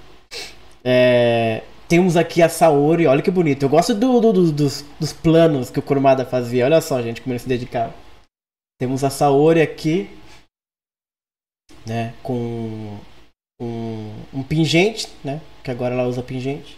[0.83, 3.63] É, temos aqui a Saori, olha que bonito.
[3.63, 6.65] Eu gosto do- do- do- dos, dos planos que o Kurumada fazia.
[6.65, 7.93] Olha só, gente, como ele se dedicava.
[8.79, 10.09] Temos a Saori aqui,
[11.85, 12.97] né, com
[13.59, 16.77] um, um pingente, né, que agora ela usa pingente.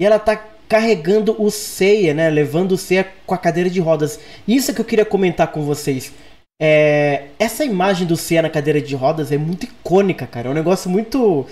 [0.00, 0.36] E ela tá
[0.68, 4.18] carregando o Seiya, né, levando o Seiya com a cadeira de rodas.
[4.48, 6.12] Isso que eu queria comentar com vocês.
[6.60, 10.48] É, essa imagem do Seiya na cadeira de rodas é muito icônica, cara.
[10.48, 11.46] É um negócio muito.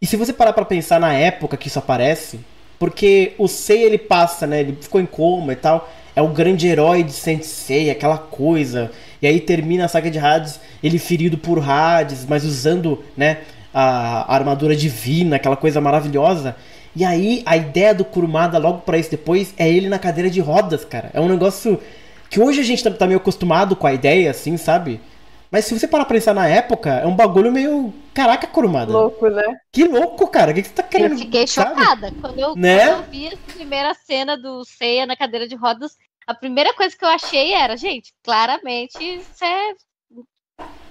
[0.00, 2.40] E se você parar pra pensar na época que isso aparece,
[2.78, 4.60] porque o Seiya ele passa, né?
[4.60, 5.88] Ele ficou em coma e tal.
[6.16, 8.90] É o grande herói de Sensei, aquela coisa.
[9.20, 13.38] E aí termina a saga de Hades, ele ferido por Hades, mas usando, né,
[13.72, 16.54] a, armadura divina, aquela coisa maravilhosa.
[16.94, 20.40] E aí a ideia do Kurumada logo pra isso depois é ele na cadeira de
[20.40, 21.10] rodas, cara.
[21.12, 21.80] É um negócio
[22.30, 25.00] que hoje a gente tá, tá meio acostumado com a ideia, assim, sabe?
[25.54, 27.94] Mas se você parar pra pensar na época, é um bagulho meio.
[28.12, 28.92] Caraca, Kurumada.
[28.92, 29.44] Louco, né?
[29.70, 30.50] Que louco, cara.
[30.50, 31.12] O que, que você tá querendo?
[31.12, 31.80] Eu fiquei sabe?
[31.80, 32.12] chocada.
[32.20, 32.88] Quando eu, Né?
[32.88, 35.96] quando eu vi essa primeira cena do Seiya na cadeira de rodas,
[36.26, 39.74] a primeira coisa que eu achei era, gente, claramente isso é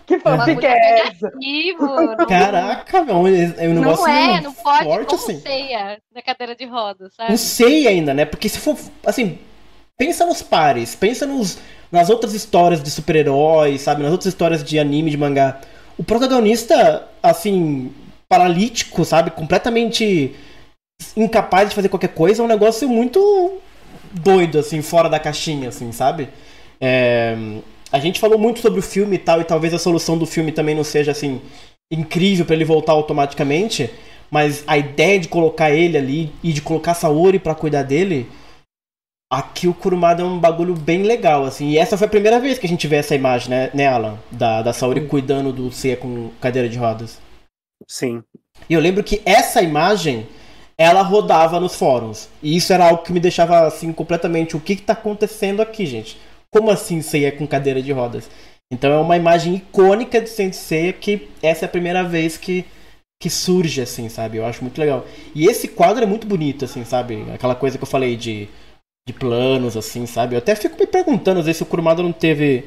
[0.08, 1.30] Que fanfic é essa?
[1.78, 5.40] não- Caraca, meu, é um negócio não é, não pode forte como assim.
[5.42, 7.32] Seiya na cadeira de rodas, sabe?
[7.32, 8.24] Não sei ainda, né?
[8.24, 9.40] Porque se for, assim,
[9.98, 11.58] pensa nos pares, pensa nos,
[11.94, 14.02] nas outras histórias de super-heróis, sabe?
[14.02, 15.62] Nas outras histórias de anime, de mangá.
[15.96, 17.92] O protagonista, assim,
[18.28, 19.30] paralítico, sabe?
[19.30, 20.34] Completamente
[21.16, 23.60] incapaz de fazer qualquer coisa, é um negócio muito
[24.12, 26.30] doido, assim, fora da caixinha, assim, sabe?
[26.82, 27.38] É,
[27.92, 30.52] a gente falou muito sobre o filme e tal, e talvez a solução do filme
[30.52, 31.42] também não seja, assim,
[31.92, 33.88] incrível para ele voltar automaticamente,
[34.32, 38.28] mas a ideia de colocar ele ali e de colocar Saori para cuidar dele,
[39.38, 41.70] aqui o Kurumada é um bagulho bem legal, assim.
[41.70, 44.18] E essa foi a primeira vez que a gente vê essa imagem, né, né Alan?
[44.32, 47.20] Da, da Saori cuidando do Seiya com cadeira de rodas.
[47.88, 48.24] Sim.
[48.70, 50.28] E eu lembro que essa imagem
[50.78, 52.30] ela rodava nos fóruns.
[52.42, 56.18] E isso era algo que me deixava assim completamente o que está acontecendo aqui, gente?
[56.52, 58.30] Como assim Seiya com cadeira de rodas?
[58.72, 62.66] Então é uma imagem icônica de Sensei que essa é a primeira vez que
[63.20, 64.38] que surge, assim, sabe?
[64.38, 65.06] Eu acho muito legal.
[65.34, 67.24] E esse quadro é muito bonito, assim, sabe?
[67.34, 68.50] Aquela coisa que eu falei de,
[69.08, 70.36] de planos, assim, sabe?
[70.36, 72.66] Eu até fico me perguntando, às vezes, se o Kurumada não teve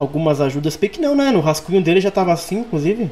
[0.00, 0.76] algumas ajudas.
[0.76, 1.30] Porque não, né?
[1.30, 3.10] No rascunho dele já tava assim, inclusive.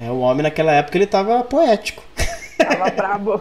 [0.00, 2.02] É, o homem naquela época ele tava poético.
[2.58, 3.40] Tava brabo.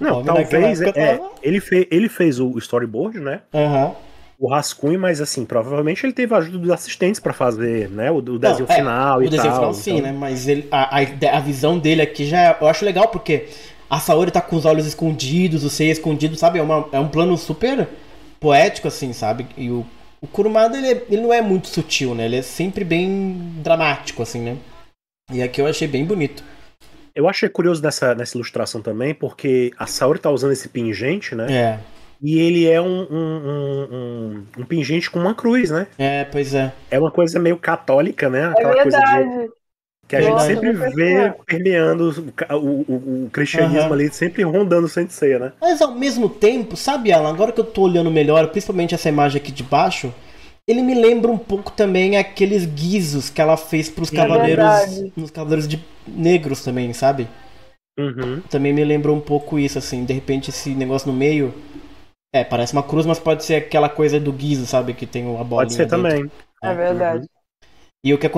[0.00, 0.80] Não, talvez.
[0.80, 1.30] É, tava...
[1.42, 3.42] ele, fe, ele fez o storyboard, né?
[3.52, 3.86] Aham.
[3.86, 8.08] Uhum o rascunho, mas assim, provavelmente ele teve a ajuda dos assistentes para fazer, né?
[8.10, 9.26] O, o desenho Não, é, final e tal.
[9.26, 10.12] O desenho final sim, então...
[10.12, 10.16] né?
[10.16, 13.48] Mas ele, a, a, a, visão dele aqui já é, eu acho legal porque
[13.90, 16.58] a Saori tá com os olhos escondidos, o seio escondido, sabe?
[16.58, 17.88] É, uma, é um plano super
[18.38, 19.46] poético, assim, sabe?
[19.56, 19.86] E o,
[20.20, 22.26] o Kurumada, ele, é, ele não é muito sutil, né?
[22.26, 24.56] Ele é sempre bem dramático, assim, né?
[25.32, 26.42] E aqui eu achei bem bonito.
[27.14, 31.46] Eu achei curioso nessa, nessa ilustração também, porque a Saori tá usando esse pingente, né?
[31.50, 31.80] É.
[32.20, 35.86] E ele é um, um, um, um, pingente com uma cruz, né?
[35.96, 36.72] É, pois é.
[36.90, 38.40] É uma coisa meio católica, né?
[38.40, 39.24] É Aquela é verdade.
[39.24, 39.52] Coisa de,
[40.08, 43.92] que a Nossa, gente sempre vê permeando o, o, o cristianismo uhum.
[43.92, 45.52] ali, sempre rondando o Sensei, né?
[45.60, 49.38] Mas ao mesmo tempo, sabe, Alan, agora que eu tô olhando melhor, principalmente essa imagem
[49.38, 50.12] aqui de baixo,
[50.66, 55.12] ele me lembra um pouco também aqueles guizos que ela fez pros é cavaleiros.
[55.14, 57.28] nos cavaleiros de negros também, sabe?
[57.98, 58.40] Uhum.
[58.48, 61.52] Também me lembra um pouco isso, assim, de repente esse negócio no meio
[62.34, 64.94] é, parece uma cruz, mas pode ser aquela coisa do guizo, sabe?
[64.94, 65.48] Que tem a bolinha.
[65.48, 66.02] Pode ser dentro.
[66.02, 66.30] também.
[66.62, 67.20] É, é verdade.
[67.20, 67.37] Uhum.
[68.04, 68.30] E, o que,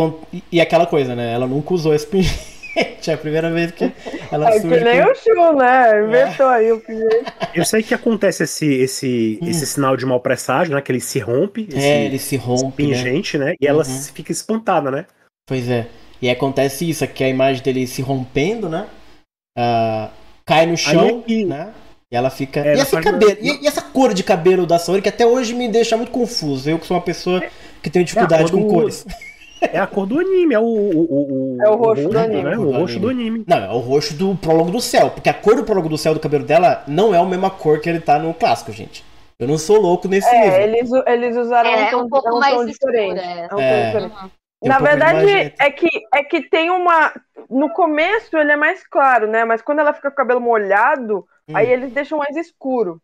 [0.50, 1.32] e aquela coisa, né?
[1.32, 2.60] Ela nunca usou esse pingente.
[3.04, 3.92] É a primeira vez que
[4.30, 6.04] ela É que nem o Chu, né?
[6.04, 6.56] Inventou é.
[6.56, 7.32] aí o pingente.
[7.52, 9.48] Eu sei que acontece esse, esse, hum.
[9.48, 10.80] esse sinal de mau presságio, né?
[10.80, 11.66] Que ele se rompe.
[11.68, 12.84] Esse, é, ele se rompe.
[12.84, 13.46] Pingente, né?
[13.46, 13.54] né?
[13.60, 13.72] E uhum.
[13.72, 15.04] ela fica espantada, né?
[15.46, 15.88] Pois é.
[16.22, 18.86] E acontece isso, aqui a imagem dele se rompendo, né?
[19.58, 20.10] Uh,
[20.46, 21.72] cai no chão, aí, né?
[22.12, 22.60] E ela fica.
[22.60, 23.36] É, e esse cabelo?
[23.40, 26.68] E, e, essa cor de cabelo da Saori que até hoje me deixa muito confuso.
[26.68, 27.42] Eu que sou uma pessoa
[27.82, 28.68] que tenho dificuldade é com do...
[28.68, 29.06] cores.
[29.60, 30.62] É a cor do anime, é o.
[30.62, 32.42] o, o é o roxo, do anime.
[32.42, 32.58] Né?
[32.58, 33.44] O roxo do anime.
[33.46, 35.10] Não, é o roxo do prólogo do céu.
[35.10, 37.80] Porque a cor do prólogo do céu do cabelo dela não é a mesma cor
[37.80, 39.04] que ele tá no clássico, gente.
[39.38, 40.60] Eu não sou louco nesse é, nível.
[40.60, 43.20] Eles, eles usaram é, um, tom, um pouco um mais diferente.
[43.20, 43.48] É.
[43.52, 43.86] Um é.
[43.86, 44.14] diferente.
[44.62, 47.12] Na um verdade, é que, é que tem uma.
[47.48, 49.44] No começo ele é mais claro, né?
[49.44, 51.56] Mas quando ela fica com o cabelo molhado, Hum.
[51.56, 53.02] Aí eles deixam mais escuro.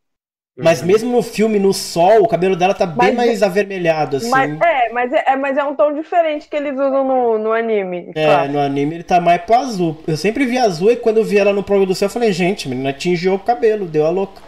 [0.59, 0.87] Mas uhum.
[0.87, 4.31] mesmo no filme, no sol, o cabelo dela tá bem mas, mais avermelhado, assim.
[4.31, 7.53] Mas, é, mas é, é, mas é um tom diferente que eles usam no, no
[7.53, 8.11] anime.
[8.15, 8.53] É, claro.
[8.53, 9.99] no anime ele tá mais pro azul.
[10.07, 12.33] Eu sempre vi azul e quando eu vi ela no programa do céu, eu falei,
[12.33, 14.41] gente, menina atingiu o cabelo, deu a louca.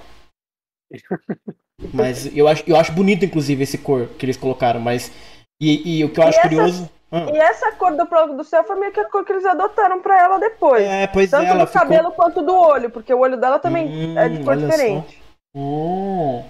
[1.92, 5.12] mas eu acho, eu acho bonito, inclusive, esse cor que eles colocaram, mas.
[5.60, 6.90] E, e o que eu acho curioso.
[7.12, 7.26] Ah.
[7.34, 10.00] E essa cor do prólogo do céu foi meio que a cor que eles adotaram
[10.00, 10.82] para ela depois.
[10.84, 12.24] É, pois Tanto é, do cabelo ficou...
[12.24, 15.27] quanto do olho, porque o olho dela também hum, é de cor diferente.
[15.54, 16.42] Hum.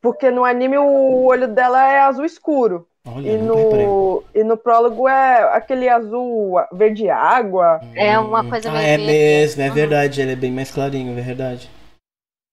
[0.00, 2.86] Porque no anime o olho dela é azul escuro.
[3.06, 7.80] Olha, e, no, e no prólogo é aquele azul verde água.
[7.94, 11.70] É uma coisa ah, É mesmo, é verdade, ele é bem mais clarinho, é verdade.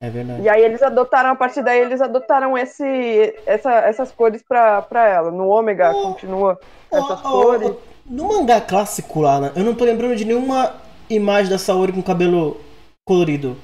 [0.01, 0.41] É verdade.
[0.41, 5.07] E aí eles adotaram, a partir daí, eles adotaram esse, essa, essas cores pra, pra
[5.07, 5.29] ela.
[5.29, 6.59] No ômega oh, continua
[6.91, 7.69] essas oh, cores.
[7.69, 10.75] Oh, no mangá clássico lá, né, eu não tô lembrando de nenhuma
[11.09, 12.59] imagem da Saori com cabelo
[13.05, 13.55] colorido.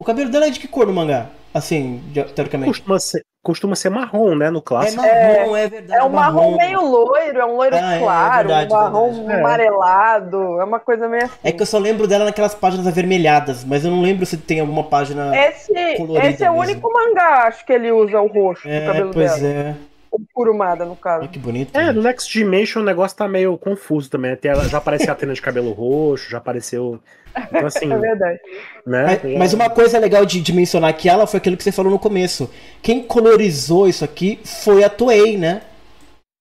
[0.00, 1.30] O cabelo dela é de que cor no mangá?
[1.54, 2.02] Assim,
[2.34, 2.70] teoricamente.
[2.70, 4.50] Costuma ser, costuma ser marrom, né?
[4.50, 5.04] No clássico.
[5.04, 6.00] É marrom, é, é verdade.
[6.00, 9.12] É um marrom, marrom meio loiro, é um loiro ah, claro, é, verdade, um marrom
[9.12, 9.38] verdade.
[9.40, 10.60] amarelado.
[10.60, 11.34] É uma coisa meio assim.
[11.44, 14.60] É que eu só lembro dela naquelas páginas avermelhadas, mas eu não lembro se tem
[14.60, 15.36] alguma página.
[15.36, 19.40] Esse, esse é o único mangá, acho que ele usa o roxo é, cabelo pois
[19.40, 19.46] dela.
[19.52, 19.91] é.
[20.12, 21.26] O Kurumada, no caso.
[21.26, 21.74] que bonito.
[21.74, 24.32] É, no Next Dimension o negócio tá meio confuso também.
[24.32, 27.00] Até já apareceu a Atena de cabelo roxo, já apareceu.
[27.34, 27.90] Então, assim.
[27.90, 28.38] é verdade.
[28.86, 29.06] Né?
[29.06, 31.90] Mas, mas, uma coisa legal de, de mencionar aqui, ela foi aquilo que você falou
[31.90, 32.50] no começo.
[32.82, 35.62] Quem colorizou isso aqui foi a Toei, né?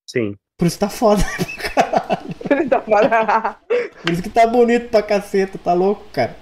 [0.05, 0.35] Sim.
[0.57, 1.23] Por isso tá foda.
[2.69, 3.57] Tá
[4.01, 6.35] Por isso que tá bonito pra caceta, tá louco, cara.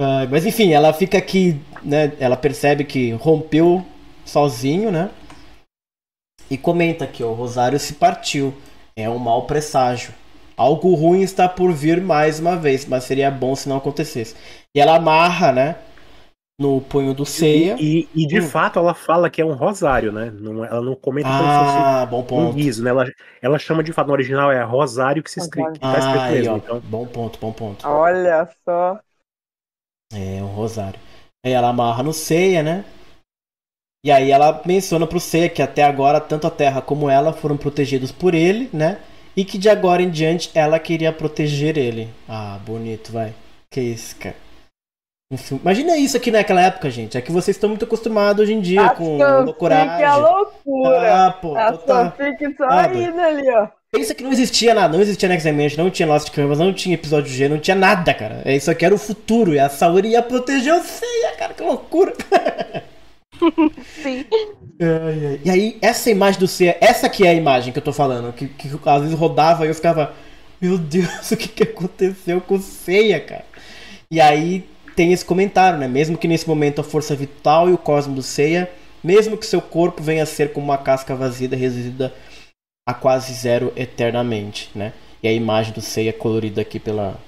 [0.00, 2.12] Uh, mas enfim, ela fica aqui, né?
[2.18, 3.84] Ela percebe que rompeu
[4.24, 5.10] sozinho, né?
[6.50, 8.54] E comenta aqui, ó, o Rosário se partiu.
[8.96, 10.12] É um mau presságio.
[10.56, 14.34] Algo ruim está por vir mais uma vez, mas seria bom se não acontecesse.
[14.74, 15.76] E ela amarra, né?
[16.60, 17.78] no punho do Seiya.
[17.78, 18.40] E, e, e de Hum.
[18.40, 20.30] fato ela fala que é um rosário, né?
[20.30, 21.86] Não, ela não comenta Ah, bom como se fosse
[22.34, 22.50] um ponto.
[22.50, 22.90] riso, né?
[22.90, 23.06] Ela,
[23.40, 26.30] ela chama de fato no original é rosário que se escreve, que tá escrito Ah,
[26.30, 26.56] aí, mesmo.
[26.56, 27.84] ó, Então, bom ponto, bom ponto.
[27.84, 29.02] Olha só.
[30.12, 30.98] É, um rosário.
[31.44, 32.84] Aí ela amarra no Seiya, né?
[34.04, 37.56] E aí ela menciona pro Seiya que até agora tanto a Terra como ela foram
[37.56, 38.98] protegidos por ele, né?
[39.36, 42.08] E que de agora em diante ela queria proteger ele.
[42.28, 43.32] Ah, bonito, vai.
[43.70, 44.36] Que isso, cara.
[45.30, 47.18] Um filme- Imagina isso aqui naquela época, gente.
[47.18, 50.04] É que vocês estão muito acostumados hoje em dia A com fanfic loucuragem.
[50.04, 51.26] é loucura.
[51.26, 52.12] Ah, pô, a total.
[52.16, 53.68] fanfic só Ah, indo ali, ó.
[53.92, 56.94] Pensa que não existia nada, não existia Next Dimension, não tinha Lost Canvas, não tinha
[56.94, 58.42] episódio G, não tinha nada, cara.
[58.44, 61.62] É isso aqui era o futuro, e a Saori ia proteger o Seiya, cara, que
[61.62, 62.12] loucura.
[64.02, 64.24] Sim.
[64.80, 65.40] Ai, ai.
[65.44, 68.32] E aí, essa imagem do Seiya, essa aqui é a imagem que eu tô falando,
[68.32, 70.14] que, que às vezes rodava e eu ficava,
[70.60, 73.44] meu Deus, o que, que aconteceu com o Seiya, cara?
[74.10, 75.88] E aí tem esse comentário, né?
[75.88, 78.70] Mesmo que nesse momento a força vital e o cosmo do Seiya,
[79.02, 82.12] mesmo que seu corpo venha a ser como uma casca vazia resídua
[82.86, 84.92] a quase zero eternamente, né?
[85.22, 87.18] E a imagem do Seiya colorida aqui pela,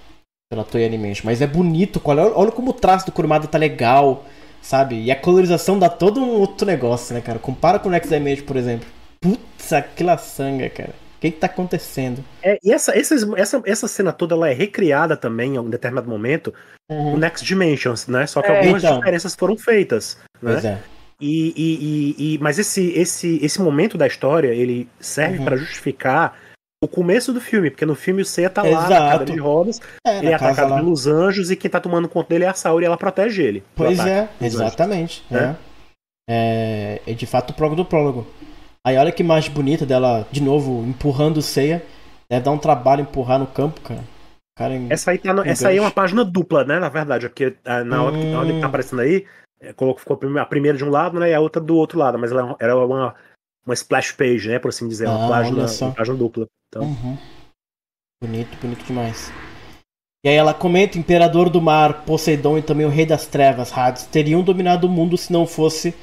[0.50, 1.22] pela Toei Animation.
[1.24, 4.24] Mas é bonito, olha, olha como o traço do Kurumada tá legal,
[4.62, 5.00] sabe?
[5.02, 7.38] E a colorização dá todo um outro negócio, né, cara?
[7.38, 8.86] Compara com o Next Dimension, por exemplo.
[9.20, 10.90] Putz, aquela sanga, cara.
[10.90, 12.24] O que que tá acontecendo?
[12.42, 16.08] é, e essa, essas- essa, essa cena toda ela é recriada também em um determinado
[16.08, 16.52] momento
[16.88, 18.26] no Next Dimensions, né?
[18.26, 18.58] Só que É.
[18.58, 18.98] algumas Então.
[18.98, 20.16] diferenças foram feitas.
[20.40, 20.52] Né?
[20.52, 20.78] Pois é.
[21.20, 25.44] E, e, e- e- mas esse, esse, esse momento da história ele serve Uhum.
[25.44, 26.34] pra justificar
[26.82, 28.90] o começo do filme, porque no filme o Seiya tá lá Exato.
[28.90, 30.76] na cadeira de rodas, É, ele é atacado lá.
[30.76, 33.62] pelos anjos e quem tá tomando conta dele é a Saori e ela protege ele.
[33.76, 34.54] Pois é, anjos.
[34.54, 35.24] exatamente.
[35.30, 35.56] né?
[35.56, 35.70] É.
[36.32, 38.26] É, é de fato o prólogo do prólogo.
[38.86, 41.82] Aí olha que imagem bonita dela, de novo, empurrando o Seiya.
[42.30, 44.00] Deve dar um trabalho empurrar no campo, cara.
[44.56, 46.78] Cara em- Essa aí, tá no- essa aí é uma página dupla, né?
[46.78, 48.68] Na verdade, é porque ah, na hora, que, na hora que tá Hum.
[48.68, 49.26] aparecendo aí,
[49.60, 51.98] é, ficou a prime- a primeira de um lado né, e a outra do outro
[51.98, 53.14] lado, mas ela era uma,
[53.66, 54.58] uma splash page, né?
[54.58, 56.46] Por assim dizer, uma, Ah, página, uma página dupla.
[56.70, 57.18] Então, Uhum.
[58.22, 59.32] Bonito, bonito demais.
[60.24, 64.04] E aí ela comenta: Imperador do Mar, Poseidon e também o Rei das Trevas, Hades,
[64.06, 65.94] teriam dominado o mundo se não fosse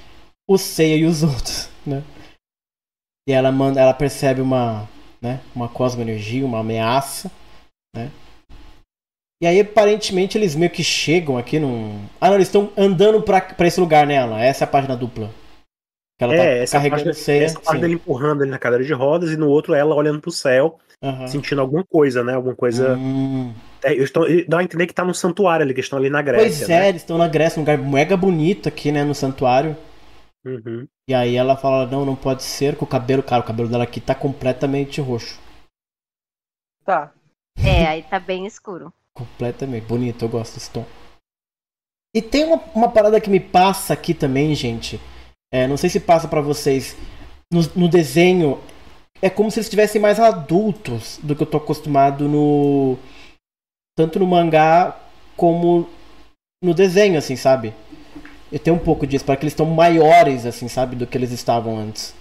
[0.49, 2.03] o Seiya e os outros, né?
[3.29, 4.89] E ela manda, ela percebe uma,
[5.21, 7.31] né, uma cosmoenergia, uma ameaça,
[7.95, 8.11] né?
[9.41, 12.07] E aí aparentemente eles meio que chegam aqui num.
[12.19, 14.39] Ah, não, eles estão andando pra, pra esse lugar, né, Alan?
[14.39, 15.31] Essa é a página dupla.
[16.17, 17.45] Que ela é, tá essa carregando Seiya.
[17.45, 17.79] essa sim.
[17.79, 21.27] dele empurrando ele na cadeira de rodas e no outro ela olhando pro céu, Aham.
[21.27, 22.33] sentindo alguma coisa, né?
[22.33, 22.95] Alguma coisa.
[22.95, 23.53] Hum.
[23.83, 26.21] É, eu estou, dá a entender que tá no santuário ali, que estão ali na
[26.21, 26.65] Grécia.
[26.65, 26.89] Pois é, né?
[26.89, 29.77] eles estão na Grécia, um lugar mega bonito aqui, né, no santuário.
[30.43, 30.87] Uhum.
[31.07, 33.83] E aí ela fala, não, não pode ser, com o cabelo, cara, o cabelo dela
[33.83, 35.39] aqui tá completamente roxo.
[36.83, 37.11] Tá.
[37.63, 38.91] É, aí tá bem escuro.
[39.13, 39.85] Completamente.
[39.85, 40.85] Bonito, eu gosto desse tom.
[42.15, 44.99] E tem uma, uma parada que me passa aqui também, gente.
[45.51, 46.95] É, não sei se passa pra vocês.
[47.51, 48.59] No, no desenho,
[49.21, 52.97] é como se eles estivessem mais adultos do que eu tô acostumado no.
[53.95, 54.95] Tanto no mangá
[55.35, 55.87] como
[56.61, 57.73] no desenho, assim, sabe?
[58.51, 61.31] Eu tenho um pouco disso, para que eles estão maiores, assim, sabe, do que eles
[61.31, 62.13] estavam antes.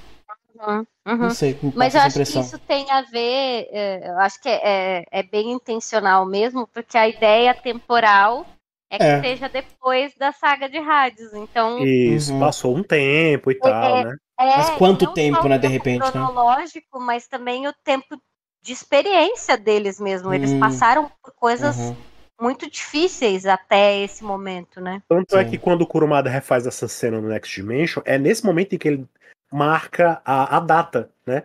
[0.58, 1.16] Uhum, uhum.
[1.18, 2.42] Não sei, me Mas eu acho que impressão.
[2.42, 6.96] isso tem a ver, é, eu acho que é, é- é bem intencional mesmo, porque
[6.96, 8.46] a ideia temporal
[8.90, 9.20] é que É.
[9.20, 11.32] seja depois da saga de rádios.
[11.34, 12.40] Então, Isso, Uhum.
[12.40, 14.16] passou um tempo e tal, é- né?
[14.38, 16.10] é, Mas quanto tempo, né, de repente, né?
[16.12, 18.20] cronológico, mas também o tempo
[18.62, 20.32] de experiência deles mesmo.
[20.32, 20.60] Eles Hum.
[20.60, 21.96] passaram por coisas Uhum.
[22.40, 25.02] muito difíceis até esse momento, né?
[25.08, 25.50] Tanto é Sim.
[25.50, 28.88] que quando o Kurumada refaz essa cena no Next Dimension, é nesse momento em que
[28.88, 29.06] ele
[29.52, 31.44] marca a, a data, né?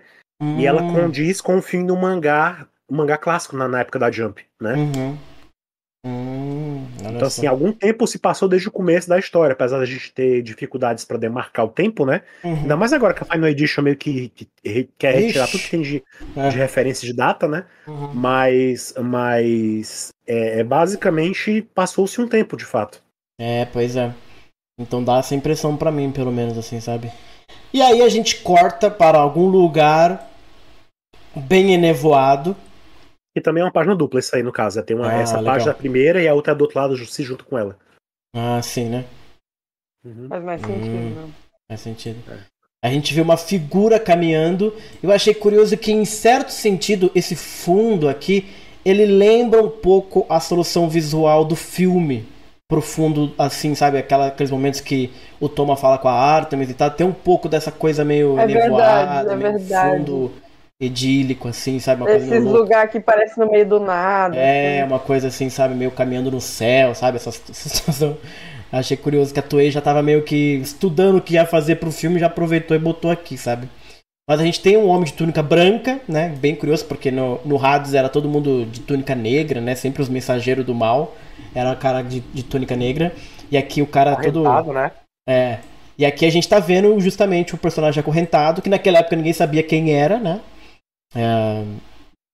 [0.57, 3.99] E ela Hum, condiz com o fim do mangá, o mangá clássico na, na época
[3.99, 4.73] da Jump, né?
[4.75, 5.17] Uhum.
[6.05, 10.11] Hum, Então, assim, algum tempo se passou desde o começo da história, apesar da gente
[10.11, 12.21] ter dificuldades para demarcar o tempo, né?
[12.43, 12.55] Uhum.
[12.55, 15.51] Ainda mais agora que a Final Edition meio que, que- que quer retirar Ixi.
[15.51, 16.03] tudo que tem de,
[16.35, 16.49] É.
[16.49, 17.65] de referência de data, né?
[17.87, 18.13] Uhum.
[18.13, 23.01] Mas, mas é, é, basicamente passou-se um tempo, de fato.
[23.39, 24.11] É, pois é.
[24.79, 27.11] Então dá essa impressão pra mim, pelo menos, assim, sabe?
[27.73, 30.27] E aí a gente corta para algum lugar
[31.35, 32.55] bem enevoado.
[33.35, 34.79] E também é uma página dupla, isso aí, no caso.
[34.79, 35.53] é, Tem uma, Ah, essa legal.
[35.53, 37.77] página primeira e a outra do outro lado se junto com ela.
[38.35, 39.05] Ah, sim, né?
[40.05, 40.27] Uhum.
[40.27, 41.13] Faz mais sentido, Hum.
[41.15, 41.29] não.
[41.69, 42.17] Faz sentido.
[42.31, 42.37] É.
[42.83, 44.73] A gente vê uma figura caminhando.
[45.03, 48.49] Eu achei curioso que, em certo sentido, esse fundo aqui,
[48.83, 52.25] ele lembra um pouco a solução visual do filme.
[52.67, 53.97] Profundo, assim, sabe?
[53.97, 56.89] Aquela, aqueles momentos que o Toma fala com a Artemis e tal.
[56.89, 59.97] Tem um pouco dessa coisa meio É nevoada, verdade, é meio verdade.
[59.97, 60.31] fundo
[60.81, 62.01] idílico, assim, sabe?
[62.01, 64.35] Uma Esses lugares que parecem no meio do nada.
[64.35, 64.91] É, assim.
[64.91, 65.75] uma coisa assim, sabe?
[65.75, 67.17] Meio caminhando no céu, sabe?
[67.17, 68.17] Essa, situação
[68.71, 71.91] Achei curioso que a Toei já tava meio que estudando o que ia fazer pro
[71.91, 73.67] filme, já aproveitou e botou aqui, sabe?
[74.27, 76.29] Mas a gente tem um homem de túnica branca, né?
[76.39, 79.75] Bem curioso, porque no, no Hades era todo mundo de túnica negra, né?
[79.75, 81.17] Sempre os mensageiros do mal.
[81.53, 83.13] Era o cara de, de túnica negra.
[83.51, 84.47] E aqui o cara todo.
[84.47, 84.91] Arretado, né?
[85.27, 85.57] É.
[85.97, 89.61] E aqui a gente tá vendo justamente o personagem acorrentado, que naquela época ninguém sabia
[89.61, 90.39] quem era, né?
[91.15, 91.63] É,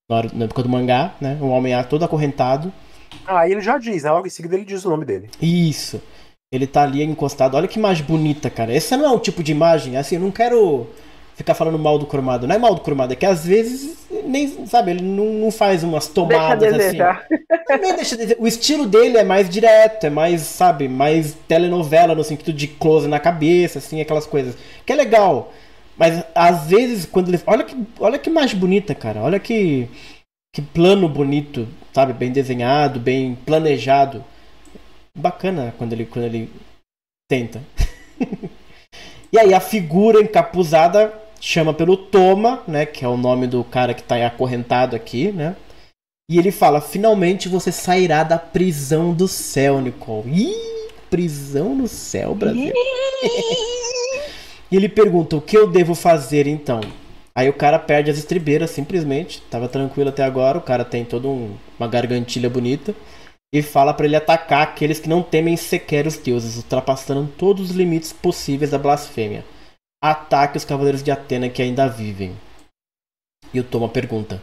[0.09, 1.38] na hora- na época do mangá, né?
[1.41, 2.71] Um homem todo acorrentado.
[3.25, 4.11] Ah, ele já diz, né?
[4.11, 5.30] Logo em seguida ele diz o nome dele.
[5.41, 6.01] Isso.
[6.51, 7.55] Ele tá ali encostado.
[7.57, 8.73] Olha que imagem bonita, cara.
[8.73, 10.88] Esse não é um tipo de imagem, assim, eu não quero
[11.36, 12.47] ficar falando mal do Kurumada.
[12.47, 15.84] Não é mal do Kurumada, é que às vezes, nem, sabe, ele não, não faz
[15.84, 16.97] umas tomadas assim.
[17.67, 18.41] Também deixa desejar.
[18.41, 23.07] O estilo dele é mais direto, é mais, sabe, mais telenovela no sentido de close
[23.09, 24.55] na cabeça, assim, aquelas coisas.
[24.86, 25.51] Que é legal.
[25.98, 27.41] Mas às vezes, quando ele.
[27.45, 29.22] Olha que, olha que imagem bonita, cara.
[29.22, 29.89] Olha que.
[30.54, 32.14] Que plano bonito, sabe?
[32.14, 34.24] Bem desenhado, bem planejado.
[35.16, 36.50] Bacana quando ele, quando ele
[37.30, 37.62] tenta.
[39.32, 42.86] e aí a figura encapuzada chama pelo Toma, né?
[42.86, 45.56] Que é o nome do cara que tá acorrentado aqui, né?
[46.30, 50.50] E ele fala: finalmente você sairá da prisão do céu, Nicole.
[50.50, 52.74] Ih, prisão no céu, Brasil.
[54.72, 56.82] e ele pergunta: o que eu devo fazer então?
[57.36, 59.41] Aí o cara perde as estribeiras, simplesmente.
[59.43, 60.57] Tava tranquilo até agora.
[60.57, 62.95] O cara tem toda um- uma gargantilha bonita.
[63.53, 67.76] E fala pra ele atacar aqueles que não temem sequer os deuses, ultrapassando todos os
[67.76, 69.45] limites possíveis da blasfêmia.
[70.03, 72.36] Ataque os cavaleiros de Atena que ainda vivem.
[73.53, 74.41] E o Toma pergunta: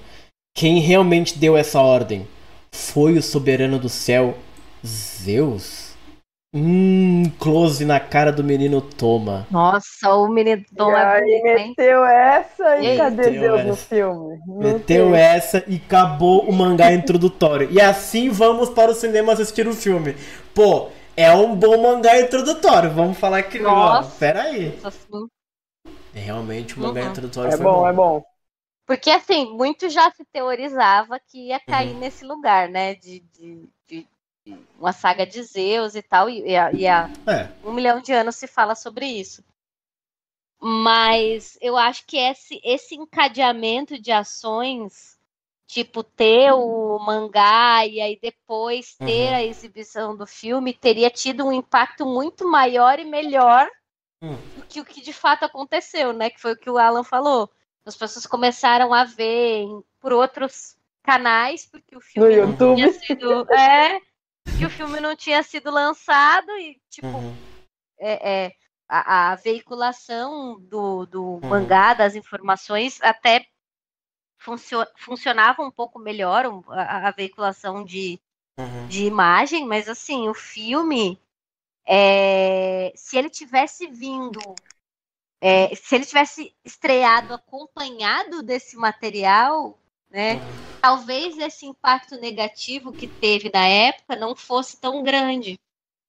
[0.56, 2.26] Quem realmente deu essa ordem?
[2.72, 4.38] Foi o soberano do céu,
[4.86, 5.83] Zeus?
[6.54, 9.46] Hum, close na cara do menino Toma.
[9.48, 11.74] Nossa, o menino Dom e é aí bonito, hein?
[11.74, 13.88] meteu essa e Ei, cadê Deus no essa.
[13.88, 14.38] filme?
[14.46, 15.14] Não Meteu tem.
[15.14, 17.68] essa e acabou o mangá introdutório.
[17.70, 20.16] E assim vamos para o cinema assistir o filme.
[20.54, 22.90] Pô, é um bom mangá introdutório.
[22.92, 24.02] Vamos falar que não.
[24.18, 24.74] Pera aí.
[24.74, 25.28] Nossa, assim.
[26.14, 27.04] Realmente o mangá Uhum.
[27.04, 28.22] introdutório É foi bom, é bom.
[28.86, 31.96] Porque assim, muito já se teorizava que ia cair Uhum.
[31.96, 32.94] nesse lugar, né?
[32.96, 34.08] De- de- de
[34.78, 36.28] uma saga de Zeus e tal.
[36.28, 37.48] E, há- e há É.
[37.66, 39.42] um milhão de anos se fala sobre isso.
[40.60, 45.18] Mas eu acho que esse, esse encadeamento de ações,
[45.66, 49.34] tipo ter o mangá e aí depois ter Uhum.
[49.34, 53.68] a exibição do filme, teria tido um impacto muito maior e melhor
[54.22, 54.36] Hum.
[54.56, 56.30] do que o que de fato aconteceu, né?
[56.30, 57.50] Que foi o que o Alan falou.
[57.84, 59.66] As pessoas começaram a ver
[60.00, 62.76] por outros canais, porque o filme não YouTube.
[62.76, 63.52] tinha sido.
[63.52, 64.00] É,
[64.44, 67.36] que o filme não tinha sido lançado e, tipo, Uhum.
[67.98, 68.52] é, é,
[68.88, 73.46] a, a veiculação do, do mangá, das informações, até
[74.38, 78.20] funcio- funcionava um pouco melhor a, a veiculação de,
[78.58, 78.86] Uhum.
[78.86, 81.18] de imagem, mas assim, o filme,
[81.86, 84.40] é, se ele tivesse vindo,
[85.40, 89.78] é, se ele tivesse estreado acompanhado desse material,
[90.10, 90.36] né,
[90.84, 95.58] talvez esse impacto negativo que teve na época não fosse tão grande.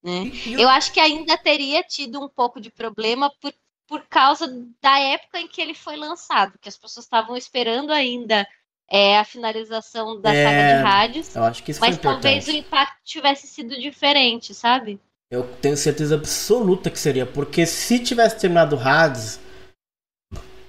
[0.03, 0.29] Né?
[0.45, 3.53] Eu acho que ainda teria tido um pouco de problema por,
[3.87, 4.45] por causa
[4.81, 8.45] da época em que ele foi lançado, que as pessoas estavam esperando ainda
[8.91, 12.51] é, a finalização da É, saga de rádios, Eu acho que isso mas talvez o
[12.51, 14.99] impacto tivesse sido diferente, sabe?
[15.31, 19.39] Eu tenho certeza absoluta que seria, porque se tivesse terminado Hades,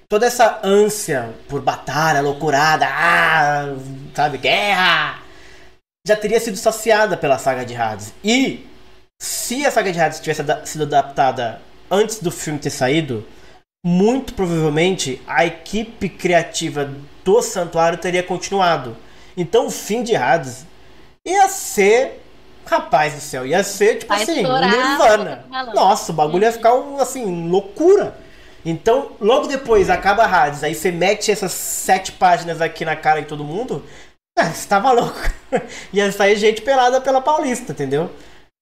[0.08, 3.74] toda essa ânsia por batalha, loucurada, ah,
[4.14, 5.22] sabe, guerra,
[6.06, 8.14] já teria sido saciada pela saga de Hades.
[8.22, 8.66] E
[9.20, 13.26] se a saga de Hades tivesse sido adaptada antes do filme ter saído,
[13.84, 16.90] muito provavelmente a equipe criativa
[17.24, 18.96] do Santuário teria continuado.
[19.36, 20.66] Então o fim de Hades
[21.24, 22.22] ia ser.
[22.68, 25.44] Rapaz do céu, ia ser tipo Vai assim, estourar Nirvana.
[25.72, 28.16] Nossa, o bagulho ia ficar um, assim, loucura.
[28.68, 33.28] Então, logo depois acaba Hades, aí você mete essas sete páginas aqui na cara de
[33.28, 33.84] todo mundo.
[34.36, 35.20] Ah, você tava louco.
[35.94, 38.10] ia sair gente pelada pela Paulista, entendeu?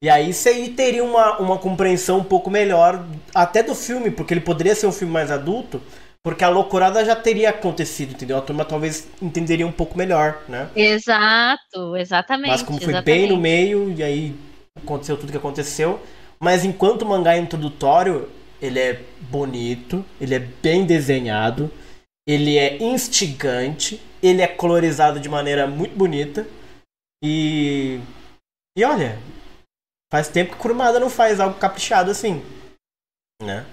[0.03, 3.03] E aí você teria uma, uma compreensão um pouco melhor
[3.35, 5.81] até do filme, porque ele poderia ser um filme mais adulto,
[6.23, 8.37] porque a loucurada já teria acontecido, entendeu?
[8.37, 10.69] A turma talvez entenderia um pouco melhor, né?
[10.77, 12.51] Exato, exatamente.
[12.51, 13.21] Mas como foi exatamente.
[13.21, 14.37] bem no meio, e aí
[14.77, 15.99] aconteceu tudo que aconteceu.
[16.39, 18.29] Mas enquanto o mangá é introdutório,
[18.65, 18.95] ele é
[19.31, 21.71] bonito, ele é bem desenhado,
[22.27, 26.47] ele é instigante, ele é colorizado de maneira muito bonita.
[27.23, 28.01] E.
[28.77, 29.19] E olha,
[30.11, 32.43] faz tempo que Kurumada não faz algo caprichado assim.
[33.43, 33.67] Né?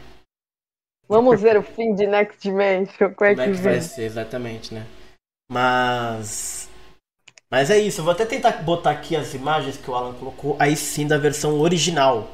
[1.08, 3.14] Vamos ver o fim de Next Dimension.
[3.14, 4.86] Como é Como é que que vai ser, exatamente, né?
[5.50, 6.70] Mas.
[7.50, 10.56] Mas é isso, eu vou até tentar botar aqui as imagens que o Alan colocou,
[10.58, 12.32] aí sim da versão original.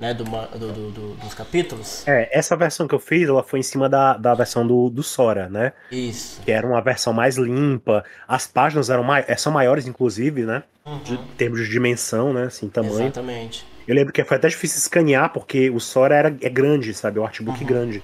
[0.00, 2.08] Né, do, do- do- do- dos capítulos.
[2.08, 5.02] É, essa versão que eu fiz, ela foi em cima da, da versão do, do
[5.02, 5.72] Sora, né?
[5.92, 6.40] Isso.
[6.42, 8.02] Que era uma versão mais limpa.
[8.26, 10.62] As páginas eram mai eh, são maiores, inclusive, né?
[11.04, 12.44] De Uhum, em termos de dimensão, né?
[12.44, 12.94] Assim, tamanho.
[13.02, 13.66] Exatamente.
[13.86, 17.18] Eu lembro que foi até difícil escanear, porque o Sora era, é grande, sabe?
[17.18, 17.66] O artbook Uhum.
[17.66, 18.02] grande.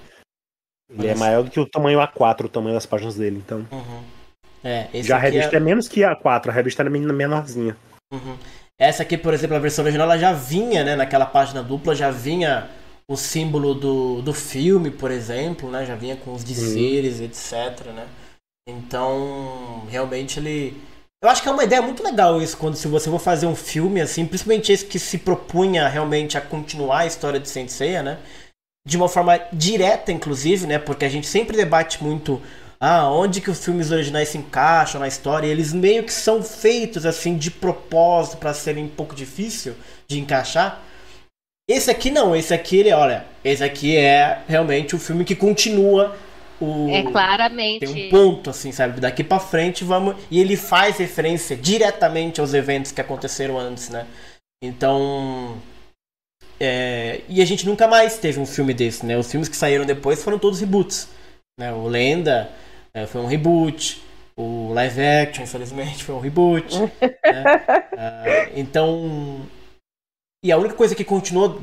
[0.89, 3.41] Ele é maior do que o tamanho A4, o tamanho das páginas dele.
[3.43, 3.65] Então.
[3.71, 4.03] Uhum.
[4.63, 5.59] É, esse Já a aqui revista é- é...
[5.59, 7.75] menos que a A4, a revista era men- menorzinha.
[8.13, 8.37] Uhum.
[8.79, 12.11] Essa aqui, por exemplo, a versão original, ela já vinha, né, naquela página dupla, já
[12.11, 12.69] vinha
[13.09, 18.05] o símbolo do, do filme, por exemplo, né, já vinha com os dizeres, etc, né.
[18.69, 20.79] Então, realmente ele...
[21.23, 23.55] Eu acho que é uma ideia muito legal isso, quando se você for fazer um
[23.55, 28.03] filme, assim, principalmente esse que se propunha realmente a continuar a história de Saint Seiya,
[28.03, 28.19] né,
[28.87, 32.39] de uma forma direta, inclusive, né, porque a gente sempre debate muito
[32.79, 36.43] ah, onde que os filmes originais se encaixam na história, e eles meio que são
[36.43, 39.75] feitos assim de propósito para serem um pouco difícil
[40.07, 40.81] de encaixar.
[41.69, 46.15] Esse aqui não, esse aqui ele, olha, esse aqui é realmente o filme que continua
[46.59, 47.85] o É claramente.
[47.85, 49.01] tem um ponto assim, sabe?
[49.01, 54.07] Daqui pra frente vamos e ele faz referência diretamente aos eventos que aconteceram antes, né?
[54.63, 55.57] Então,
[56.59, 59.17] é, e a gente nunca mais teve um filme desse, né?
[59.17, 61.09] Os filmes que saíram depois foram todos reboots,
[61.59, 61.71] né?
[61.73, 62.49] O Lenda
[62.97, 64.03] é, foi um reboot,
[64.35, 66.79] o Live Action, infelizmente, foi um reboot.
[66.79, 66.91] né?
[67.99, 69.41] Ah, então,
[70.43, 71.61] e a única coisa que continuou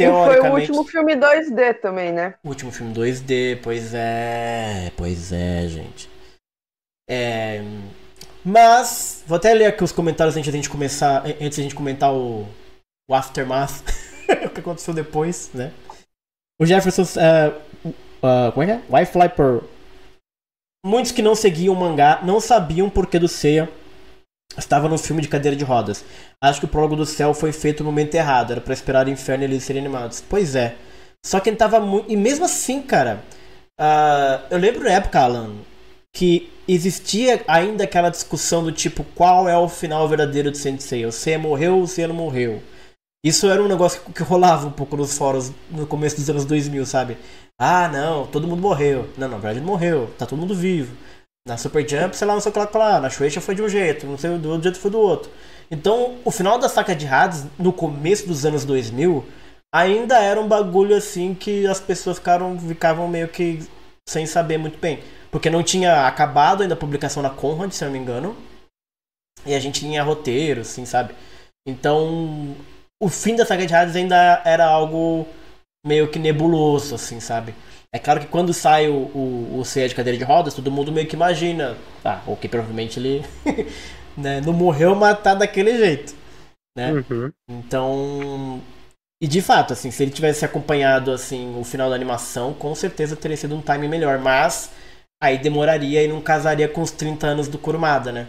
[0.00, 2.34] E foi o teoricamente último filme 2D também, né?
[2.42, 4.90] o último filme 2D, pois é.
[4.96, 6.08] Pois é, gente.
[7.08, 7.62] É,
[8.44, 11.24] mas, vou até ler aqui os comentários antes da gente começar.
[11.26, 12.46] Antes da gente comentar o,
[13.08, 13.82] o Aftermath.
[14.46, 15.72] o que aconteceu depois, né?
[16.60, 17.20] O Jefferson.
[17.20, 18.82] é, uh, como é que é?
[18.90, 19.64] Wi-Fi por.
[20.88, 23.68] Muitos que não seguiam o mangá não sabiam por que do Seiya
[24.56, 26.02] estava no filme de cadeira de rodas.
[26.42, 28.52] Acho que o prólogo do céu foi feito no momento errado.
[28.52, 30.24] Era pra esperar o inferno e eles serem animados.
[30.26, 30.76] Pois é.
[31.22, 32.10] Só que ele tava muito.
[32.10, 33.22] E mesmo assim, cara.
[33.78, 35.56] ah, eu lembro na época, Alan,
[36.16, 41.04] que existia ainda aquela discussão do tipo: qual é o final verdadeiro de Sensei?
[41.04, 42.62] O Seiya morreu ou o não morreu?
[43.22, 46.86] Isso era um negócio que rolava um pouco nos fóruns no começo dos anos 2000,
[46.86, 47.18] sabe?
[47.60, 49.08] Ah, não, todo mundo morreu.
[49.16, 50.96] Não, na verdade não morreu, tá todo mundo vivo.
[51.46, 53.00] Na Super Jump, sei lá, não sei o que lá, lá.
[53.00, 55.30] Na Shueisha foi de um jeito, não sei, do outro jeito foi do outro.
[55.70, 59.26] Então, o final da saca de Hades, no começo dos anos 2000,
[59.74, 63.66] ainda era um bagulho assim que as pessoas ficaram, ficavam meio que
[64.08, 65.02] sem saber muito bem.
[65.30, 68.36] Porque não tinha acabado ainda a publicação na Conrad, se eu não me engano.
[69.44, 71.14] E a gente tinha roteiro, assim, sabe?
[71.66, 72.56] Então,
[73.00, 75.26] o fim da saga de Hades ainda era algo
[75.86, 77.54] meio que nebuloso, assim, sabe?
[77.92, 81.06] É claro que quando sai o, o, o de cadeira de rodas, todo mundo meio
[81.06, 81.76] que imagina.
[82.04, 83.24] Ah, ok, provavelmente ele
[84.16, 86.14] né, não morreu, mas tá daquele jeito.
[86.76, 86.92] Né?
[86.92, 87.32] Uhum.
[87.50, 88.60] Então.
[89.20, 93.16] E de fato, assim, se ele tivesse acompanhado assim o final da animação, com certeza
[93.16, 94.18] teria sido um time melhor.
[94.18, 94.70] Mas
[95.22, 98.28] aí demoraria e não casaria com os 30 anos do Kurumada, né?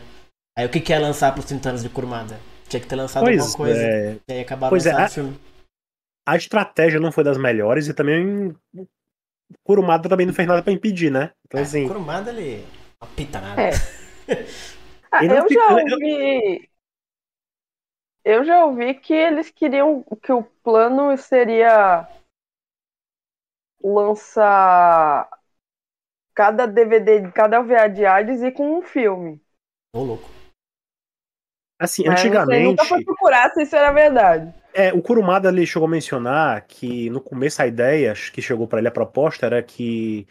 [0.58, 2.40] Aí o que que é lançar pros 30 anos de Kurumada?
[2.68, 3.82] Tinha que ter lançado Pois alguma coisa.
[3.82, 4.18] é.
[4.30, 5.40] E aí acabar Pois é, lançando a- o filme.
[6.30, 8.84] A estratégia não foi das melhores e também o
[9.64, 11.32] Kurumada também não fez nada pra impedir, né?
[11.48, 12.66] Então, É, assim, o Kurumada, ele
[13.02, 13.62] não apita nada.
[13.64, 13.72] É.
[15.12, 16.70] Ah, não eu fica- já eu- ouvi.
[18.24, 22.08] Eu já ouvi que eles queriam que o plano seria
[23.84, 25.28] lançar
[26.36, 29.42] cada DVD, cada OVA de Hades e com um filme.
[29.94, 30.30] Ô, louco.
[31.80, 34.54] assim, Mas você antigamente, nunca foi procurar se isso era verdade.
[34.88, 38.80] É, o Kurumada ele chegou a mencionar que no começo a ideia que chegou pra
[38.80, 40.26] ele a proposta era que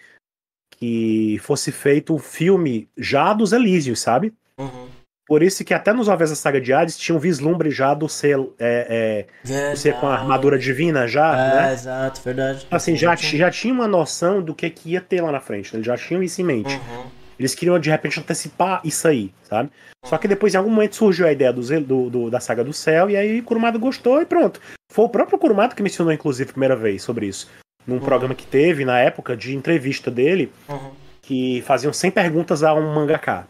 [0.79, 4.33] que fosse feito o filme já dos Elísios, sabe?
[4.59, 4.87] Uhum.
[5.27, 8.09] Por isso que até nos OVAs da saga de Hades tinha um vislumbre já do
[8.09, 11.73] ser, é, é, do ser com a armadura divina já, É, né?
[11.75, 12.67] exato, verdade.
[12.71, 15.73] Assim, já, Tinha- já tinha uma noção do que, que ia ter lá na frente,
[15.73, 15.79] né?
[15.79, 16.75] eles já tinham isso em mente.
[16.75, 17.18] Uhum.
[17.39, 19.71] Eles queriam, de repente, antecipar isso aí, sabe?
[20.05, 22.73] Só que depois, em algum momento, surgiu a ideia do, do- do- da saga do
[22.73, 24.61] céu, e aí Kurumada gostou e pronto.
[24.91, 27.49] Foi o próprio Kurumada que mencionou, inclusive, a primeira vez sobre isso.
[27.87, 30.91] Num programa que teve, na época, de entrevista dele, Uhum.
[31.23, 33.47] que faziam 100 perguntas a um mangaká.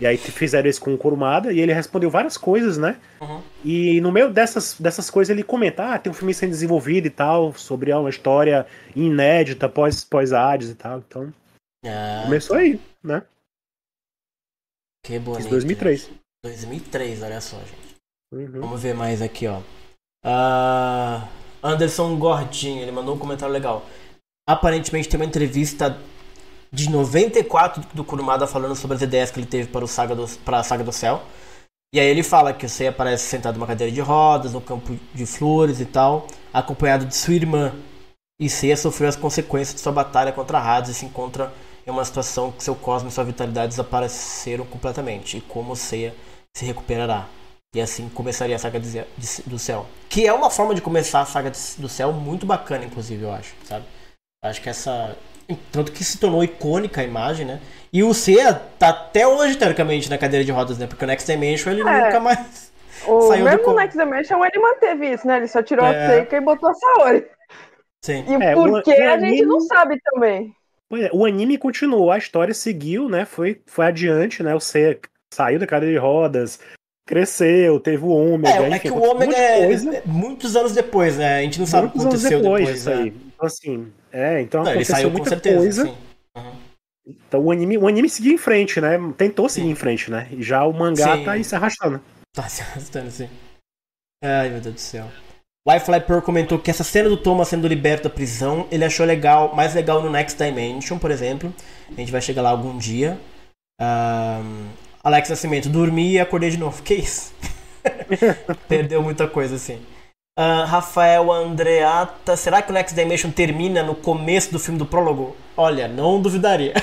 [0.00, 2.96] E aí fizeram isso com o Kurumada, e ele respondeu várias coisas, né?
[3.20, 3.40] Uhum.
[3.64, 7.10] E no meio dessas, dessas coisas ele comenta, ah, tem um filme sendo desenvolvido e
[7.10, 8.64] tal, sobre uma história
[8.96, 11.02] inédita, pós, pós Hades e tal.
[11.06, 11.32] Então,
[11.84, 13.26] Ah, começou aí, né?
[15.04, 15.42] Que bonito.
[15.42, 16.00] Fiz 2003.
[16.02, 16.20] gente.
[16.44, 17.96] 2003, olha só, gente.
[18.32, 18.60] Uhum.
[18.60, 19.60] Vamos ver mais aqui, ó.
[20.22, 21.26] Ah,
[21.62, 23.84] Anderson Gordinho, ele mandou um comentário legal.
[24.46, 25.98] Aparentemente tem uma entrevista
[26.70, 30.28] de 94 do Kurumada falando sobre as ideias que ele teve para, o saga do,
[30.44, 31.22] para a Saga do Céu.
[31.92, 34.94] E aí ele fala que o Seiya aparece sentado numa cadeira de rodas, no campo
[35.14, 36.26] de flores e tal.
[36.52, 37.74] acompanhado de sua irmã.
[38.38, 41.52] E Seiya sofreu as consequências de sua batalha contra Hades e se encontra
[41.88, 45.38] em uma situação que seu cosmo e sua vitalidade desapareceram completamente.
[45.38, 46.14] E como Seiya
[46.54, 47.26] se recuperará.
[47.74, 49.86] E assim começaria a saga de Ze- de- do céu.
[50.08, 53.32] Que é uma forma de começar a saga de- do céu muito bacana, inclusive, eu
[53.32, 53.84] acho, sabe?
[54.44, 55.16] Acho que essa.
[55.72, 57.60] Tanto que se tornou icônica a imagem, né?
[57.90, 60.86] E o Seiya tá até hoje, teoricamente, na cadeira de rodas, né?
[60.86, 62.04] Porque o Next Dimension ele É.
[62.06, 62.70] nunca mais.
[63.06, 65.38] O Saiu do mesmo co- Next Dimension ele manteve isso, né?
[65.38, 66.04] Ele só tirou É.
[66.06, 67.26] a Seika e botou a Saori.
[68.04, 68.24] Sim.
[68.28, 70.54] E É, por o- que o a gente não sabe também.
[70.88, 73.24] Pois é, o anime continuou, a história seguiu, né?
[73.24, 74.54] Foi, foi adiante, né?
[74.54, 74.98] O Seiya
[75.32, 76.58] saiu da cadeira de rodas,
[77.06, 78.56] cresceu, teve o Ômega.
[78.56, 81.38] É, é enfim, que o Ômega é, é muitos anos depois, né?
[81.38, 82.80] A gente não sabe o que aconteceu depois, depois.
[82.80, 82.96] isso né?
[82.96, 83.08] aí.
[83.08, 85.58] Então, assim, é, então Não, ele aconteceu saiu com muita certeza.
[85.58, 85.84] coisa.
[85.86, 85.94] sim.
[86.36, 86.68] Uhum.
[87.06, 88.98] Então o anime, o anime seguiu em frente, né?
[89.16, 89.72] Tentou seguir Sim.
[89.72, 90.28] em frente, né?
[90.30, 91.24] E já o mangá Sim.
[91.24, 92.02] tá aí se arrastando.
[92.34, 93.28] Tá se arrastando, sim.
[94.22, 95.08] Ai, meu Deus do céu.
[95.68, 99.54] Wi-Fi Pearl comentou que essa cena do Thomas sendo liberto da prisão, ele achou legal,
[99.54, 101.52] mais legal no Next Dimension, por exemplo.
[101.90, 103.20] A gente vai chegar lá algum dia.
[103.78, 104.68] Ahn,
[105.04, 106.80] Alex Nascimento, dormi e acordei de novo.
[106.82, 107.34] Que isso?
[108.66, 109.78] Perdeu muita coisa, assim.
[110.38, 115.36] Ah, Rafael Andreata, será que o Next Dimension termina no começo do filme do prólogo?
[115.56, 116.74] Olha, não duvidaria.